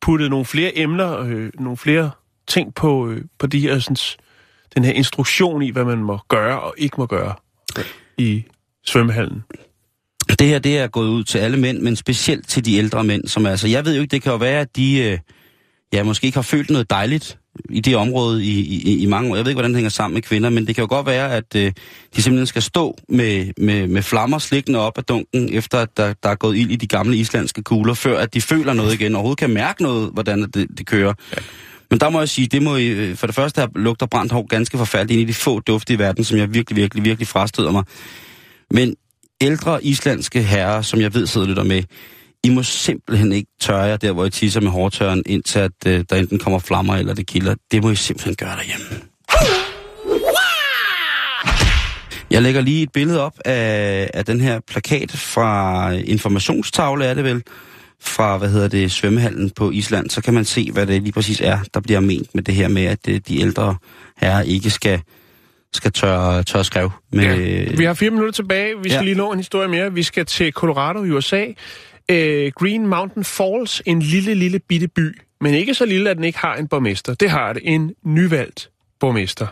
puttet 0.01 0.29
nogle 0.29 0.45
flere 0.45 0.77
emner, 0.77 1.19
øh, 1.19 1.51
nogle 1.59 1.77
flere 1.77 2.11
ting 2.47 2.75
på, 2.75 3.09
øh, 3.09 3.21
på 3.39 3.47
de 3.47 3.59
her, 3.59 3.79
sådan, 3.79 3.97
den 4.75 4.83
her 4.85 4.91
instruktion 4.91 5.61
i, 5.61 5.69
hvad 5.71 5.85
man 5.85 5.97
må 5.97 6.19
gøre 6.27 6.59
og 6.59 6.73
ikke 6.77 6.95
må 6.97 7.05
gøre 7.05 7.33
i 8.17 8.43
svømmehallen. 8.85 9.43
Det 10.30 10.47
her, 10.47 10.59
det 10.59 10.77
er 10.77 10.88
gået 10.88 11.07
ud 11.07 11.23
til 11.23 11.38
alle 11.38 11.57
mænd, 11.57 11.80
men 11.80 11.95
specielt 11.95 12.47
til 12.47 12.65
de 12.65 12.77
ældre 12.77 13.03
mænd, 13.03 13.27
som 13.27 13.45
altså, 13.45 13.67
jeg 13.67 13.86
ved 13.86 13.95
jo 13.95 14.01
ikke, 14.01 14.11
det 14.11 14.21
kan 14.21 14.32
jo 14.32 14.38
være, 14.38 14.61
at 14.61 14.75
de, 14.75 14.97
øh, 14.97 15.17
ja, 15.93 16.03
måske 16.03 16.25
ikke 16.25 16.38
har 16.38 16.41
følt 16.41 16.69
noget 16.69 16.89
dejligt 16.89 17.38
i 17.69 17.82
det 17.82 17.95
område 17.95 18.45
i, 18.45 18.59
i, 18.59 18.97
i 19.03 19.05
mange 19.05 19.32
år. 19.32 19.36
Jeg 19.36 19.45
ved 19.45 19.51
ikke, 19.51 19.55
hvordan 19.55 19.71
det 19.71 19.77
hænger 19.77 19.89
sammen 19.89 20.13
med 20.13 20.21
kvinder, 20.21 20.49
men 20.49 20.67
det 20.67 20.75
kan 20.75 20.82
jo 20.82 20.88
godt 20.89 21.05
være, 21.05 21.36
at 21.36 21.55
øh, 21.55 21.71
de 22.15 22.21
simpelthen 22.21 22.47
skal 22.47 22.61
stå 22.61 22.97
med, 23.09 23.47
med, 23.57 23.88
med 23.88 24.01
flammer 24.01 24.39
slikkende 24.39 24.80
op 24.80 24.97
af 24.97 25.03
dunken, 25.03 25.53
efter 25.53 25.77
at 25.77 25.89
der, 25.97 26.13
der 26.23 26.30
er 26.30 26.36
gået 26.36 26.57
ild 26.57 26.71
i 26.71 26.75
de 26.75 26.88
gamle 26.88 27.17
islandske 27.17 27.63
kugler, 27.63 27.93
før 27.93 28.19
at 28.19 28.34
de 28.34 28.41
føler 28.41 28.73
noget 28.73 28.93
igen, 28.93 29.15
og 29.15 29.19
overhovedet 29.19 29.39
kan 29.39 29.49
mærke 29.49 29.84
noget, 29.84 30.09
hvordan 30.13 30.41
det, 30.41 30.67
det 30.77 30.86
kører. 30.86 31.13
Ja. 31.34 31.41
Men 31.89 31.99
der 31.99 32.09
må 32.09 32.19
jeg 32.19 32.30
sige, 32.30 32.47
det 32.47 32.61
må 32.61 32.77
øh, 32.77 33.15
for 33.15 33.27
det 33.27 33.36
første 33.36 33.59
have 33.59 33.69
lugter 33.75 34.05
brændt 34.05 34.32
hår 34.32 34.47
ganske 34.47 34.77
forfærdeligt 34.77 35.19
ind 35.19 35.30
i 35.30 35.32
de 35.32 35.38
få 35.38 35.59
dufte 35.59 35.93
i 35.93 35.99
verden, 35.99 36.23
som 36.23 36.38
jeg 36.38 36.53
virkelig, 36.53 36.75
virkelig, 36.75 37.03
virkelig 37.03 37.27
frastøder 37.27 37.71
mig. 37.71 37.84
Men 38.71 38.95
ældre 39.41 39.83
islandske 39.83 40.43
herrer, 40.43 40.81
som 40.81 41.01
jeg 41.01 41.13
ved 41.13 41.27
sidder 41.27 41.45
og 41.45 41.49
lytter 41.49 41.63
med, 41.63 41.83
I 42.43 42.49
må 42.49 42.63
simpelthen 42.63 43.31
ikke 43.31 43.51
tørre 43.59 43.83
jer 43.83 43.97
der, 43.97 44.11
hvor 44.11 44.25
I 44.25 44.29
tisser 44.29 44.61
med 44.61 44.71
hårtørren, 44.71 45.23
indtil 45.25 45.59
at 45.59 45.71
øh, 45.87 46.05
der 46.09 46.15
enten 46.15 46.39
kommer 46.39 46.59
flammer 46.59 46.95
eller 46.95 47.13
det 47.13 47.27
kilder. 47.27 47.55
Det 47.71 47.83
må 47.83 47.89
I 47.89 47.95
simpelthen 47.95 48.35
gøre 48.35 48.55
derhjemme. 48.55 48.85
Jeg 52.31 52.41
lægger 52.41 52.61
lige 52.61 52.83
et 52.83 52.91
billede 52.91 53.21
op 53.21 53.39
af, 53.45 54.09
af 54.13 54.25
den 54.25 54.41
her 54.41 54.59
plakat 54.67 55.11
fra 55.11 55.89
informationstavle, 55.91 57.05
er 57.05 57.13
det 57.13 57.23
vel, 57.23 57.43
fra, 58.01 58.37
hvad 58.37 58.49
hedder 58.49 58.67
det, 58.67 58.91
svømmehallen 58.91 59.49
på 59.49 59.71
Island. 59.71 60.09
Så 60.09 60.21
kan 60.21 60.33
man 60.33 60.45
se, 60.45 60.71
hvad 60.71 60.87
det 60.87 61.01
lige 61.01 61.11
præcis 61.11 61.41
er, 61.41 61.59
der 61.73 61.79
bliver 61.79 61.99
ment 61.99 62.35
med 62.35 62.43
det 62.43 62.55
her 62.55 62.67
med, 62.67 62.85
at 62.85 63.07
øh, 63.07 63.21
de 63.27 63.39
ældre 63.39 63.75
herrer 64.17 64.41
ikke 64.41 64.69
skal, 64.69 65.01
skal 65.74 65.91
tørre, 65.91 66.43
tørre 66.43 66.63
skrev. 66.63 66.91
Med, 67.11 67.24
Ja. 67.24 67.76
Vi 67.78 67.84
har 67.84 67.93
fire 67.93 68.09
minutter 68.11 68.32
tilbage. 68.32 68.76
Vi 68.84 68.89
skal 68.89 68.99
Ja. 68.99 69.03
lige 69.03 69.15
nå 69.15 69.32
en 69.32 69.39
historie 69.39 69.67
mere. 69.67 69.93
Vi 69.93 70.03
skal 70.03 70.26
til 70.26 70.51
Colorado 70.53 71.03
i 71.03 71.11
USA. 71.11 71.45
Øh, 72.11 72.51
Green 72.55 72.88
Mountain 72.88 73.24
Falls, 73.24 73.82
en 73.86 74.01
lille, 74.01 74.34
lille 74.34 74.59
bitte 74.59 74.88
by. 74.88 75.22
Men 75.41 75.53
ikke 75.53 75.74
så 75.74 75.86
lille, 75.86 76.09
at 76.09 76.17
den 76.17 76.24
ikke 76.26 76.39
har 76.39 76.55
en 76.55 76.67
borgmester. 76.67 77.13
Det 77.13 77.30
har 77.30 77.53
det. 77.53 77.61
En 77.65 77.93
nyvalgt 78.03 78.70
borgmester. 78.99 79.47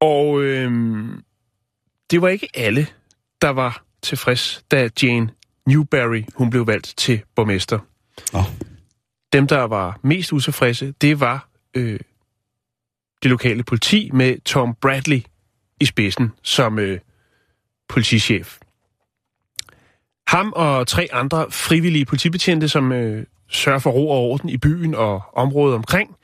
Og 0.00 0.42
øhm, 0.42 1.22
det 2.10 2.22
var 2.22 2.28
ikke 2.28 2.48
alle, 2.54 2.86
der 3.42 3.48
var 3.48 3.82
tilfreds, 4.02 4.64
da 4.70 4.88
Jane 5.02 5.30
Newberry 5.66 6.22
hun 6.34 6.50
blev 6.50 6.66
valgt 6.66 6.94
til 6.96 7.20
borgmester. 7.36 7.78
Nå. 8.32 8.42
Dem, 9.32 9.46
der 9.46 9.62
var 9.62 9.98
mest 10.02 10.32
utilfredse, 10.32 10.94
det 11.00 11.20
var 11.20 11.48
øh, 11.74 12.00
det 13.22 13.30
lokale 13.30 13.62
politi 13.62 14.10
med 14.12 14.38
Tom 14.44 14.74
Bradley 14.80 15.22
i 15.80 15.84
spidsen 15.84 16.32
som 16.42 16.78
øh, 16.78 16.98
politichef. 17.88 18.58
Ham 20.28 20.52
og 20.56 20.86
tre 20.86 21.08
andre 21.12 21.50
frivillige 21.50 22.04
politibetjente, 22.04 22.68
som 22.68 22.92
øh, 22.92 23.26
sørger 23.48 23.78
for 23.78 23.90
ro 23.90 24.10
og 24.10 24.18
orden 24.18 24.48
i 24.48 24.56
byen 24.56 24.94
og 24.94 25.22
området 25.32 25.74
omkring, 25.74 26.16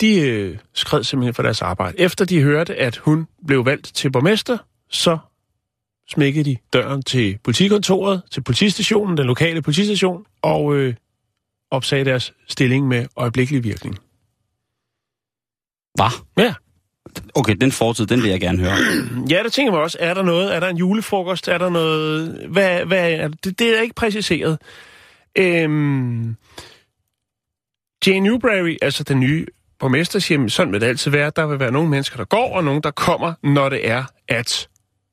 de 0.00 0.20
øh, 0.20 0.58
skred 0.74 1.04
simpelthen 1.04 1.34
for 1.34 1.42
deres 1.42 1.62
arbejde. 1.62 2.00
Efter 2.00 2.24
de 2.24 2.42
hørte, 2.42 2.74
at 2.74 2.96
hun 2.96 3.26
blev 3.46 3.66
valgt 3.66 3.94
til 3.94 4.12
borgmester, 4.12 4.58
så 4.90 5.18
smækkede 6.10 6.50
de 6.50 6.56
døren 6.72 7.02
til 7.02 7.38
politikontoret, 7.44 8.22
til 8.30 8.42
politistationen, 8.42 9.16
den 9.16 9.26
lokale 9.26 9.62
politistation, 9.62 10.24
og 10.42 10.76
øh, 10.76 10.94
opsagde 11.70 12.04
deres 12.04 12.34
stilling 12.48 12.88
med 12.88 13.06
øjeblikkelig 13.16 13.64
virkning. 13.64 13.98
Hvad? 16.34 16.44
Ja. 16.44 16.54
Okay, 17.34 17.54
den 17.60 17.72
fortid, 17.72 18.06
den 18.06 18.22
vil 18.22 18.30
jeg 18.30 18.40
gerne 18.40 18.58
høre. 18.58 18.76
Ja, 19.30 19.42
der 19.42 19.48
tænker 19.48 19.72
man 19.72 19.80
også, 19.80 19.96
er 20.00 20.14
der 20.14 20.22
noget? 20.22 20.54
Er 20.54 20.60
der 20.60 20.68
en 20.68 20.76
julefrokost? 20.76 21.48
Er 21.48 21.58
der 21.58 21.68
noget? 21.68 22.46
Hvad, 22.50 22.84
hvad 22.84 23.12
er 23.12 23.28
det? 23.28 23.58
Det 23.58 23.78
er 23.78 23.82
ikke 23.82 23.94
præciseret. 23.94 24.58
Øhm, 25.38 26.36
Jane 28.06 28.20
Newberry, 28.20 28.76
altså 28.82 29.04
den 29.04 29.20
nye 29.20 29.46
borgmester, 29.78 30.18
siger, 30.18 30.38
"Men 30.38 30.50
sådan 30.50 30.72
vil 30.72 30.80
det 30.80 30.86
altid 30.86 31.10
være. 31.10 31.32
Der 31.36 31.46
vil 31.46 31.60
være 31.60 31.72
nogle 31.72 31.88
mennesker, 31.88 32.16
der 32.16 32.24
går, 32.24 32.56
og 32.56 32.64
nogle, 32.64 32.82
der 32.82 32.90
kommer, 32.90 33.34
når 33.42 33.68
det 33.68 33.88
er, 33.88 34.04
at 34.28 34.68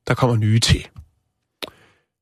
der 0.07 0.13
kommer 0.13 0.35
nye 0.35 0.59
til. 0.59 0.88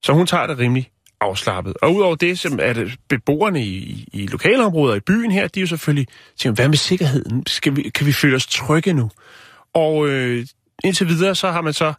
Så 0.03 0.13
hun 0.13 0.27
tager 0.27 0.47
det 0.47 0.57
rimelig 0.57 0.91
afslappet. 1.21 1.73
Og 1.81 1.95
udover 1.95 2.15
det, 2.15 2.39
så 2.39 2.57
er 2.59 2.73
det 2.73 2.91
beboerne 3.09 3.65
i, 3.65 4.07
i, 4.13 4.27
lokalområder 4.27 4.95
i 4.95 4.99
byen 4.99 5.31
her, 5.31 5.47
de 5.47 5.59
er 5.59 5.61
jo 5.61 5.67
selvfølgelig 5.67 6.07
tænker, 6.37 6.55
hvad 6.55 6.69
med 6.69 6.77
sikkerheden? 6.77 7.43
Skal 7.47 7.75
vi, 7.75 7.89
kan 7.89 8.07
vi 8.07 8.13
føle 8.13 8.35
os 8.35 8.47
trygge 8.47 8.93
nu? 8.93 9.11
Og 9.73 10.07
øh, 10.09 10.45
indtil 10.83 11.07
videre, 11.07 11.35
så 11.35 11.51
har 11.51 11.61
man 11.61 11.73
så, 11.73 11.93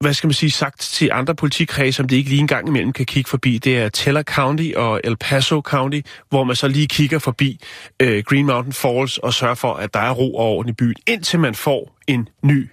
hvad 0.00 0.14
skal 0.14 0.26
man 0.26 0.34
sige, 0.34 0.50
sagt 0.50 0.80
til 0.80 1.10
andre 1.12 1.34
politikredse, 1.34 1.96
som 1.96 2.08
det 2.08 2.16
ikke 2.16 2.30
lige 2.30 2.40
en 2.40 2.46
gang 2.46 2.68
imellem 2.68 2.92
kan 2.92 3.06
kigge 3.06 3.30
forbi. 3.30 3.58
Det 3.58 3.78
er 3.78 3.88
Teller 3.88 4.22
County 4.22 4.72
og 4.76 5.00
El 5.04 5.16
Paso 5.16 5.60
County, 5.60 6.00
hvor 6.28 6.44
man 6.44 6.56
så 6.56 6.68
lige 6.68 6.86
kigger 6.86 7.18
forbi 7.18 7.60
øh, 8.00 8.24
Green 8.24 8.46
Mountain 8.46 8.72
Falls 8.72 9.18
og 9.18 9.34
sørger 9.34 9.54
for, 9.54 9.74
at 9.74 9.94
der 9.94 10.00
er 10.00 10.10
ro 10.10 10.34
og 10.34 10.46
orden 10.46 10.70
i 10.70 10.72
byen, 10.72 10.94
indtil 11.06 11.38
man 11.40 11.54
får 11.54 11.96
en 12.06 12.28
ny 12.42 12.70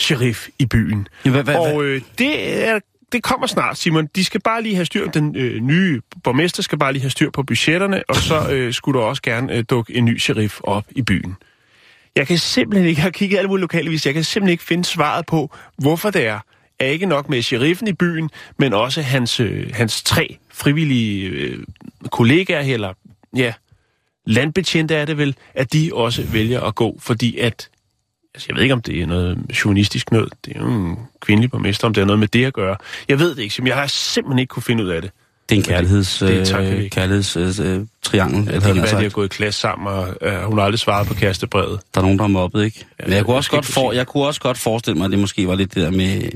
sheriff 0.00 0.48
i 0.58 0.66
byen. 0.66 1.08
Ja, 1.24 1.30
hvad, 1.30 1.42
hvad, 1.42 1.56
Og 1.56 1.84
øh, 1.84 2.02
det, 2.18 2.64
er, 2.68 2.80
det 3.12 3.22
kommer 3.22 3.46
snart, 3.46 3.78
Simon. 3.78 4.06
De 4.06 4.24
skal 4.24 4.40
bare 4.40 4.62
lige 4.62 4.74
have 4.74 4.84
styr, 4.84 5.10
den 5.10 5.36
øh, 5.36 5.60
nye 5.60 6.00
borgmester 6.24 6.62
skal 6.62 6.78
bare 6.78 6.92
lige 6.92 7.02
have 7.02 7.10
styr 7.10 7.30
på 7.30 7.42
budgetterne, 7.42 8.02
og 8.08 8.16
så 8.16 8.50
øh, 8.50 8.72
skulle 8.72 9.00
der 9.00 9.06
også 9.06 9.22
gerne 9.22 9.56
øh, 9.56 9.64
dukke 9.70 9.94
en 9.94 10.04
ny 10.04 10.18
sheriff 10.18 10.60
op 10.62 10.84
i 10.90 11.02
byen. 11.02 11.36
Jeg 12.16 12.26
kan 12.26 12.38
simpelthen 12.38 12.88
ikke, 12.88 12.98
jeg 12.98 13.02
har 13.02 13.10
kigget 13.10 13.38
alle 13.38 13.48
mulige 13.48 13.60
lokale 13.60 14.00
jeg 14.04 14.14
kan 14.14 14.24
simpelthen 14.24 14.52
ikke 14.52 14.64
finde 14.64 14.84
svaret 14.84 15.26
på, 15.26 15.56
hvorfor 15.78 16.10
det 16.10 16.26
er, 16.26 16.40
er 16.78 16.86
ikke 16.86 17.06
nok 17.06 17.28
med 17.28 17.42
sheriffen 17.42 17.88
i 17.88 17.92
byen, 17.92 18.30
men 18.58 18.72
også 18.72 19.02
hans, 19.02 19.40
øh, 19.40 19.70
hans 19.74 20.02
tre 20.02 20.38
frivillige 20.52 21.28
øh, 21.28 21.58
kollegaer, 22.10 22.74
eller 22.74 22.92
ja, 23.36 23.52
landbetjente 24.26 24.94
er 24.94 25.04
det 25.04 25.18
vel, 25.18 25.36
at 25.54 25.72
de 25.72 25.90
også 25.94 26.22
vælger 26.22 26.60
at 26.60 26.74
gå, 26.74 26.98
fordi 27.00 27.38
at 27.38 27.68
Altså, 28.34 28.46
jeg 28.48 28.56
ved 28.56 28.62
ikke, 28.62 28.74
om 28.74 28.82
det 28.82 29.00
er 29.02 29.06
noget 29.06 29.38
journalistisk 29.64 30.12
noget. 30.12 30.32
Det 30.44 30.56
er 30.56 30.60
jo 30.60 30.66
en 30.66 30.96
kvindelig 31.20 31.50
borgmester, 31.50 31.86
om 31.86 31.94
det 31.94 32.00
er 32.00 32.04
noget 32.04 32.18
med 32.18 32.28
det 32.28 32.44
at 32.44 32.52
gøre. 32.52 32.76
Jeg 33.08 33.18
ved 33.18 33.34
det 33.34 33.42
ikke, 33.42 33.54
Sim. 33.54 33.66
jeg 33.66 33.76
har 33.76 33.86
simpelthen 33.86 34.38
ikke 34.38 34.50
kunne 34.50 34.62
finde 34.62 34.84
ud 34.84 34.88
af 34.88 35.02
det. 35.02 35.10
Det 35.48 35.54
er 35.54 35.58
en 35.60 35.64
kærligheds, 35.64 36.18
det 36.18 36.50
er 36.52 36.60
øh, 36.60 36.90
kærligheds 36.90 37.36
øh, 37.36 37.80
triangel. 38.02 38.46
Det 38.46 38.48
eller 38.54 38.60
kan 38.60 38.60
hvad 38.60 38.60
være, 38.60 38.70
at 38.70 38.74
de 38.74 38.80
har 38.96 39.02
sagt. 39.02 39.12
gået 39.12 39.24
i 39.26 39.28
klasse 39.36 39.60
sammen, 39.60 39.88
og 39.88 40.08
øh, 40.22 40.42
hun 40.42 40.58
har 40.58 40.64
aldrig 40.64 40.78
svaret 40.78 41.06
på 41.06 41.14
kærestebrevet. 41.14 41.80
Der 41.94 42.00
er 42.00 42.02
nogen, 42.02 42.18
der 42.18 42.24
har 42.24 42.28
mobbet, 42.28 42.64
ikke? 42.64 42.78
Ja, 43.00 43.04
Men 43.04 43.10
jeg 43.12 43.18
det 43.18 43.26
kunne, 43.26 43.36
også 43.36 43.50
godt 43.50 43.66
for, 43.66 43.92
jeg 43.92 44.06
kunne 44.06 44.26
også 44.26 44.40
godt 44.40 44.58
forestille 44.58 44.98
mig, 44.98 45.04
at 45.04 45.10
det 45.10 45.18
måske 45.18 45.48
var 45.48 45.54
lidt 45.54 45.74
det 45.74 45.82
der 45.82 45.90
med, 45.90 46.30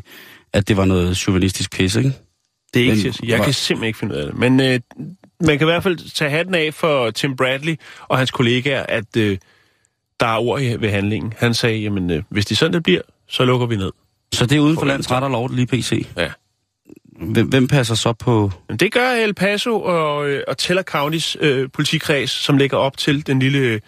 at 0.53 0.69
det 0.69 0.77
var 0.77 0.85
noget 0.85 1.17
chauvinistisk 1.17 1.73
pis, 1.77 1.97
ikke? 1.97 2.13
Det 2.75 2.83
er 2.87 2.91
ikke 2.93 3.05
Men. 3.21 3.29
Jeg 3.29 3.37
hvor- 3.37 3.45
kan 3.45 3.55
simpelthen 3.55 3.87
ikke 3.87 3.99
finde 3.99 4.15
ud 4.15 4.21
af 4.21 4.27
det. 4.27 4.39
Men 4.39 4.61
øh, 4.61 4.81
man 5.41 5.59
kan 5.59 5.67
i 5.67 5.71
hvert 5.71 5.83
fald 5.83 6.11
tage 6.15 6.31
hatten 6.31 6.55
af 6.55 6.75
for 6.75 7.11
Tim 7.11 7.37
Bradley 7.37 7.75
og 8.09 8.19
hans 8.19 8.31
kollegaer, 8.31 8.83
at 8.89 9.17
øh, 9.17 9.39
der 10.21 10.27
er 10.27 10.39
ord 10.39 10.61
ved 10.81 10.91
handlingen. 10.91 11.33
Han 11.37 11.55
sagde, 11.55 11.79
jamen, 11.79 12.11
øh, 12.11 12.23
hvis 12.29 12.47
det 12.47 12.59
sådan, 12.59 12.73
det 12.73 12.83
bliver, 12.83 13.01
så 13.29 13.45
lukker 13.45 13.67
vi 13.67 13.77
ned. 13.77 13.91
Så 14.33 14.47
det 14.47 14.57
er 14.57 14.61
uden 14.61 14.79
for 14.79 14.87
lands 14.87 15.11
ret 15.11 15.25
og 15.25 15.31
lov, 15.31 15.53
lige 15.53 15.67
PC. 15.67 16.07
Ja. 16.17 16.31
Hvem, 17.21 17.49
hvem 17.49 17.69
passer 17.69 17.95
så 17.95 18.13
på... 18.13 18.51
Det 18.81 18.93
gør 18.93 19.11
El 19.11 19.35
Paso 19.35 19.81
og, 19.81 20.29
øh, 20.31 20.43
og 20.49 20.59
Teller 20.59 20.83
Counties 20.83 21.37
øh, 21.41 21.69
politikreds, 21.73 22.31
som 22.31 22.57
ligger 22.57 22.77
op 22.77 22.97
til 22.97 23.27
den 23.27 23.39
lille 23.39 23.59
øh, 23.59 23.81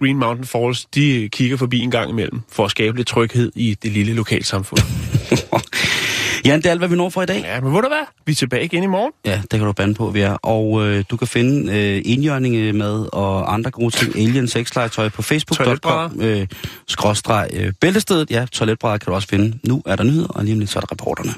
Green 0.00 0.18
Mountain 0.18 0.46
Falls. 0.46 0.84
De 0.84 1.22
øh, 1.22 1.30
kigger 1.30 1.56
forbi 1.56 1.78
en 1.78 1.90
gang 1.90 2.10
imellem 2.10 2.40
for 2.52 2.64
at 2.64 2.70
skabe 2.70 2.96
lidt 2.96 3.08
tryghed 3.08 3.52
i 3.54 3.74
det 3.82 3.92
lille 3.92 4.14
lokalsamfund. 4.14 4.82
Jan, 6.44 6.58
det 6.58 6.66
er 6.66 6.70
alt, 6.70 6.80
hvad 6.80 6.88
vi 6.88 6.96
når 6.96 7.08
for 7.10 7.22
i 7.22 7.26
dag. 7.26 7.42
ja, 7.42 7.60
men 7.60 7.74
ved 7.74 7.82
du 7.82 7.88
hvad? 7.88 8.06
Vi 8.26 8.32
er 8.32 8.36
tilbage 8.36 8.64
igen 8.64 8.82
i 8.82 8.86
morgen. 8.86 9.12
Ja, 9.24 9.40
det 9.42 9.50
kan 9.50 9.60
du 9.60 9.72
bande 9.72 9.94
på, 9.94 10.10
vi 10.10 10.20
er. 10.20 10.32
Og 10.32 10.86
øh, 10.86 11.04
du 11.10 11.16
kan 11.16 11.26
finde 11.26 11.78
øh, 11.78 12.02
indjørninge 12.04 12.72
med 12.72 13.06
og 13.12 13.54
andre 13.54 13.70
gode 13.70 13.90
ting, 13.90 14.16
Alien 14.16 14.48
sexlegetøj 14.48 15.08
på 15.08 15.22
facebook.com, 15.22 16.20
øh, 16.20 16.46
skråstreg 16.88 17.48
øh, 17.52 17.72
bæltestedet. 17.80 18.30
Ja, 18.30 18.46
toiletbrædder 18.52 18.98
kan 18.98 19.06
du 19.06 19.14
også 19.14 19.28
finde. 19.28 19.58
Nu 19.68 19.82
er 19.86 19.96
der 19.96 20.04
nyheder, 20.04 20.28
og 20.28 20.44
lige 20.44 20.54
om 20.54 20.58
lidt 20.58 20.70
så 20.70 20.78
er 20.78 20.80
der 20.80 20.92
reporterne. 20.92 21.34